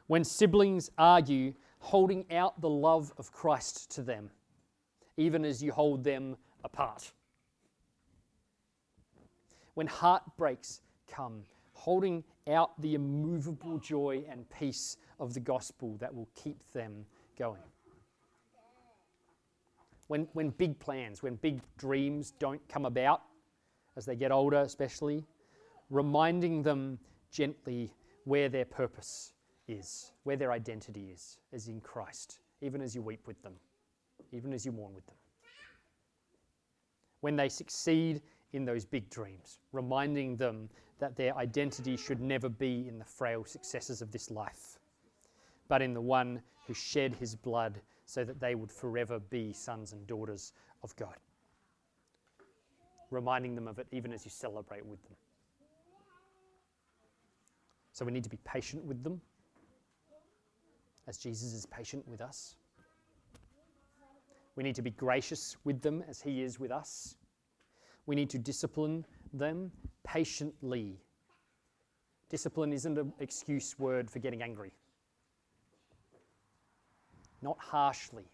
When 0.06 0.24
siblings 0.24 0.90
argue, 0.98 1.52
holding 1.80 2.24
out 2.32 2.60
the 2.60 2.70
love 2.70 3.12
of 3.18 3.32
Christ 3.32 3.90
to 3.92 4.02
them 4.02 4.30
even 5.18 5.44
as 5.44 5.62
you 5.62 5.72
hold 5.72 6.04
them 6.04 6.36
apart. 6.64 7.12
When 9.74 9.86
heartbreaks 9.86 10.80
come, 11.10 11.42
holding 11.74 12.24
out 12.48 12.80
the 12.80 12.94
immovable 12.94 13.78
joy 13.78 14.24
and 14.30 14.48
peace 14.48 14.96
of 15.20 15.34
the 15.34 15.40
gospel 15.40 15.96
that 15.98 16.14
will 16.14 16.28
keep 16.34 16.62
them 16.72 17.04
going. 17.38 17.60
When, 20.06 20.26
when 20.32 20.50
big 20.50 20.78
plans, 20.78 21.22
when 21.22 21.34
big 21.34 21.60
dreams 21.76 22.32
don't 22.38 22.66
come 22.68 22.86
about, 22.86 23.22
as 23.96 24.06
they 24.06 24.16
get 24.16 24.30
older 24.30 24.58
especially, 24.58 25.26
reminding 25.90 26.62
them 26.62 26.98
gently 27.30 27.92
where 28.24 28.48
their 28.48 28.64
purpose 28.64 29.32
is, 29.66 30.12
where 30.22 30.36
their 30.36 30.52
identity 30.52 31.10
is, 31.12 31.38
is 31.52 31.68
in 31.68 31.80
Christ, 31.80 32.38
even 32.62 32.80
as 32.80 32.94
you 32.94 33.02
weep 33.02 33.26
with 33.26 33.42
them 33.42 33.54
even 34.32 34.52
as 34.52 34.66
you 34.66 34.72
mourn 34.72 34.94
with 34.94 35.06
them. 35.06 35.16
When 37.20 37.36
they 37.36 37.48
succeed 37.48 38.22
in 38.52 38.64
those 38.64 38.84
big 38.84 39.10
dreams, 39.10 39.60
reminding 39.72 40.36
them 40.36 40.70
that 41.00 41.16
their 41.16 41.36
identity 41.36 41.96
should 41.96 42.20
never 42.20 42.48
be 42.48 42.86
in 42.88 42.98
the 42.98 43.04
frail 43.04 43.44
successes 43.44 44.02
of 44.02 44.12
this 44.12 44.30
life, 44.30 44.78
but 45.68 45.82
in 45.82 45.94
the 45.94 46.00
one 46.00 46.42
who 46.66 46.74
shed 46.74 47.14
his 47.14 47.34
blood 47.34 47.80
so 48.06 48.24
that 48.24 48.40
they 48.40 48.54
would 48.54 48.72
forever 48.72 49.20
be 49.20 49.52
sons 49.52 49.92
and 49.92 50.06
daughters 50.06 50.52
of 50.82 50.94
God. 50.96 51.16
reminding 53.10 53.54
them 53.54 53.68
of 53.68 53.78
it 53.78 53.86
even 53.92 54.12
as 54.12 54.24
you 54.24 54.30
celebrate 54.30 54.84
with 54.86 55.02
them. 55.04 55.16
So 57.92 58.04
we 58.04 58.12
need 58.12 58.24
to 58.24 58.30
be 58.30 58.38
patient 58.44 58.84
with 58.84 59.02
them 59.04 59.20
as 61.08 61.18
Jesus 61.18 61.54
is 61.54 61.66
patient 61.66 62.06
with 62.08 62.20
us. 62.22 62.56
We 64.58 64.64
need 64.64 64.74
to 64.74 64.82
be 64.82 64.90
gracious 64.90 65.56
with 65.62 65.82
them 65.82 66.02
as 66.08 66.20
He 66.20 66.42
is 66.42 66.58
with 66.58 66.72
us. 66.72 67.14
We 68.06 68.16
need 68.16 68.28
to 68.30 68.38
discipline 68.38 69.04
them 69.32 69.70
patiently. 70.02 70.98
Discipline 72.28 72.72
isn't 72.72 72.98
an 72.98 73.12
excuse 73.20 73.78
word 73.78 74.10
for 74.10 74.18
getting 74.18 74.42
angry, 74.42 74.72
not 77.40 77.56
harshly. 77.60 78.24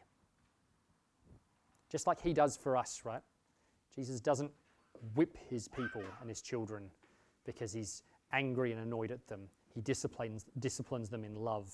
Just 1.90 2.06
like 2.06 2.22
He 2.22 2.32
does 2.32 2.56
for 2.56 2.74
us, 2.74 3.02
right? 3.04 3.22
Jesus 3.94 4.18
doesn't 4.18 4.50
whip 5.14 5.36
His 5.50 5.68
people 5.68 6.02
and 6.22 6.30
His 6.30 6.40
children 6.40 6.84
because 7.44 7.70
He's 7.70 8.02
angry 8.32 8.72
and 8.72 8.80
annoyed 8.80 9.10
at 9.10 9.26
them. 9.26 9.42
He 9.74 9.82
disciplines, 9.82 10.46
disciplines 10.58 11.10
them 11.10 11.22
in 11.22 11.34
love. 11.34 11.70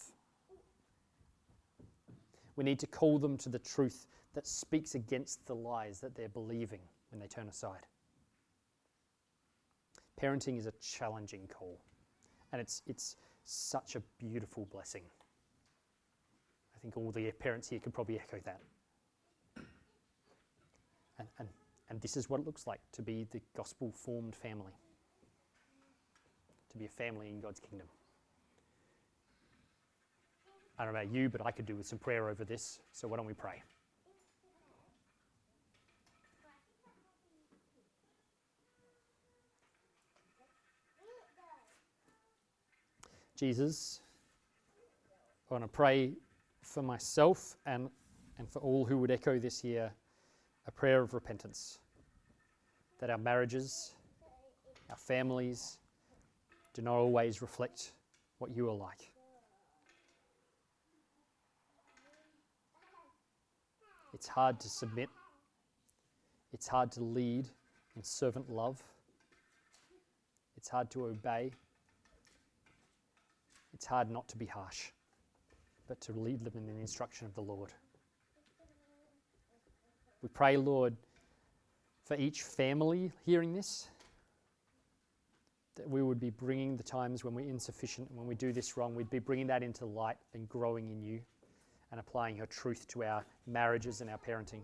We 2.61 2.65
need 2.65 2.79
to 2.81 2.87
call 2.87 3.19
them 3.19 3.39
to 3.39 3.49
the 3.49 3.59
truth 3.59 4.07
that 4.35 4.47
speaks 4.47 4.95
against 4.95 5.47
the 5.47 5.55
lies 5.55 5.99
that 6.01 6.15
they're 6.15 6.29
believing 6.29 6.81
when 7.11 7.19
they 7.19 7.27
turn 7.27 7.49
aside. 7.49 7.87
Parenting 10.21 10.59
is 10.59 10.67
a 10.67 10.73
challenging 10.73 11.49
call, 11.49 11.81
and 12.53 12.61
it's, 12.61 12.83
it's 12.87 13.17
such 13.45 13.97
a 13.97 14.03
beautiful 14.19 14.67
blessing. 14.71 15.05
I 16.77 16.79
think 16.81 16.99
all 16.99 17.11
the 17.11 17.31
parents 17.31 17.67
here 17.67 17.81
could 17.81 17.95
probably 17.95 18.21
echo 18.21 18.39
that. 18.45 18.61
And, 21.19 21.29
and, 21.39 21.49
and 21.89 21.99
this 22.03 22.15
is 22.15 22.29
what 22.29 22.41
it 22.41 22.47
looks 22.47 22.67
like 22.67 22.83
to 22.93 23.01
be 23.01 23.27
the 23.31 23.41
gospel 23.57 23.91
formed 23.91 24.37
family, 24.37 24.75
to 26.69 26.77
be 26.77 26.85
a 26.85 26.91
family 26.91 27.31
in 27.31 27.41
God's 27.41 27.61
kingdom. 27.61 27.87
I 30.81 30.85
don't 30.85 30.95
know 30.95 31.01
about 31.01 31.15
you, 31.15 31.29
but 31.29 31.45
I 31.45 31.51
could 31.51 31.67
do 31.67 31.77
with 31.77 31.87
some 31.87 31.99
prayer 31.99 32.31
over 32.31 32.43
this, 32.43 32.81
so 32.91 33.07
why 33.07 33.19
don't 33.19 33.27
we 33.27 33.35
pray? 33.35 33.63
Jesus, 43.37 44.01
I 45.51 45.55
want 45.55 45.65
to 45.65 45.69
pray 45.69 46.15
for 46.63 46.83
myself 46.83 47.59
and, 47.67 47.91
and 48.39 48.49
for 48.49 48.61
all 48.61 48.87
who 48.87 48.97
would 48.97 49.11
echo 49.11 49.39
this 49.39 49.61
here 49.61 49.93
a 50.67 50.71
prayer 50.71 51.03
of 51.03 51.13
repentance. 51.13 51.79
That 53.01 53.11
our 53.11 53.19
marriages, 53.19 53.97
our 54.89 54.97
families, 54.97 55.77
do 56.73 56.81
not 56.81 56.95
always 56.95 57.43
reflect 57.43 57.93
what 58.39 58.57
you 58.57 58.67
are 58.71 58.75
like. 58.75 59.13
It's 64.21 64.29
hard 64.29 64.61
to 64.61 64.69
submit, 64.69 65.09
it's 66.53 66.69
hard 66.69 66.93
to 66.93 67.03
lead 67.03 67.49
in 67.97 68.03
servant 68.03 68.51
love, 68.51 68.83
it's 70.59 70.69
hard 70.69 70.91
to 70.91 71.07
obey. 71.07 71.53
It's 73.73 73.87
hard 73.87 74.11
not 74.11 74.29
to 74.29 74.37
be 74.37 74.45
harsh, 74.45 74.91
but 75.89 76.03
to 76.03 76.13
lead 76.13 76.45
them 76.45 76.53
in 76.55 76.67
the 76.67 76.79
instruction 76.79 77.27
of 77.27 77.35
the 77.35 77.41
Lord. 77.41 77.73
We 80.21 80.29
pray, 80.29 80.59
Lord, 80.59 80.95
for 82.05 82.15
each 82.19 82.43
family 82.43 83.13
hearing 83.25 83.55
this, 83.55 83.89
that 85.77 85.89
we 85.89 86.03
would 86.03 86.21
be 86.21 86.29
bringing 86.29 86.77
the 86.77 86.83
times 86.83 87.25
when 87.25 87.33
we're 87.33 87.49
insufficient 87.49 88.11
and 88.11 88.19
when 88.19 88.27
we 88.27 88.35
do 88.35 88.53
this 88.53 88.77
wrong, 88.77 88.95
we'd 88.95 89.09
be 89.09 89.19
bringing 89.19 89.47
that 89.47 89.63
into 89.63 89.87
light 89.87 90.19
and 90.35 90.47
growing 90.47 90.91
in 90.91 91.03
you 91.03 91.21
and 91.91 92.01
applying 92.01 92.37
her 92.37 92.47
truth 92.47 92.87
to 92.89 93.05
our 93.05 93.25
marriages 93.47 94.01
and 94.01 94.11
our 94.11 94.19
parenting. 94.19 94.63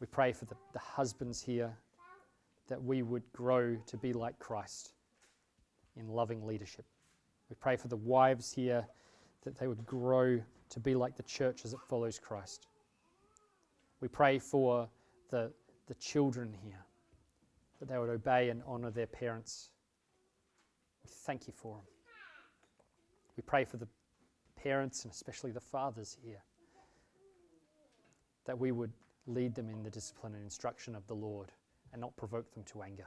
We 0.00 0.06
pray 0.06 0.32
for 0.32 0.44
the, 0.46 0.56
the 0.72 0.78
husbands 0.78 1.40
here 1.40 1.72
that 2.68 2.82
we 2.82 3.02
would 3.02 3.22
grow 3.32 3.76
to 3.86 3.96
be 3.96 4.12
like 4.12 4.38
Christ 4.38 4.94
in 5.96 6.08
loving 6.08 6.46
leadership. 6.46 6.84
We 7.48 7.56
pray 7.60 7.76
for 7.76 7.88
the 7.88 7.96
wives 7.96 8.52
here 8.52 8.86
that 9.44 9.58
they 9.58 9.68
would 9.68 9.84
grow 9.86 10.40
to 10.70 10.80
be 10.80 10.94
like 10.94 11.16
the 11.16 11.22
church 11.22 11.64
as 11.64 11.72
it 11.72 11.80
follows 11.88 12.18
Christ. 12.18 12.66
We 14.00 14.08
pray 14.08 14.38
for 14.38 14.88
the, 15.30 15.52
the 15.86 15.94
children 15.94 16.54
here 16.64 16.84
that 17.78 17.88
they 17.88 17.98
would 17.98 18.08
obey 18.08 18.48
and 18.48 18.62
honour 18.66 18.90
their 18.90 19.06
parents. 19.06 19.70
We 21.04 21.10
thank 21.10 21.46
you 21.46 21.52
for 21.52 21.76
them. 21.76 21.84
We 23.36 23.42
pray 23.42 23.64
for 23.64 23.76
the 23.76 23.88
parents 24.62 25.04
and 25.04 25.12
especially 25.12 25.50
the 25.50 25.60
fathers 25.60 26.16
here 26.24 26.42
that 28.44 28.58
we 28.58 28.72
would 28.72 28.92
lead 29.26 29.54
them 29.54 29.68
in 29.68 29.82
the 29.82 29.90
discipline 29.90 30.34
and 30.34 30.42
instruction 30.42 30.94
of 30.94 31.06
the 31.06 31.14
Lord 31.14 31.50
and 31.92 32.00
not 32.00 32.16
provoke 32.16 32.52
them 32.54 32.64
to 32.64 32.82
anger. 32.82 33.06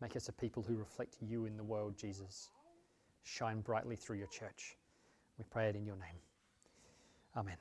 Make 0.00 0.16
us 0.16 0.28
a 0.28 0.32
people 0.32 0.64
who 0.64 0.74
reflect 0.74 1.16
you 1.20 1.46
in 1.46 1.56
the 1.56 1.62
world, 1.62 1.96
Jesus. 1.96 2.50
Shine 3.22 3.60
brightly 3.60 3.94
through 3.94 4.16
your 4.16 4.26
church. 4.26 4.76
We 5.38 5.44
pray 5.48 5.68
it 5.68 5.76
in 5.76 5.86
your 5.86 5.96
name. 5.96 6.18
Amen. 7.36 7.56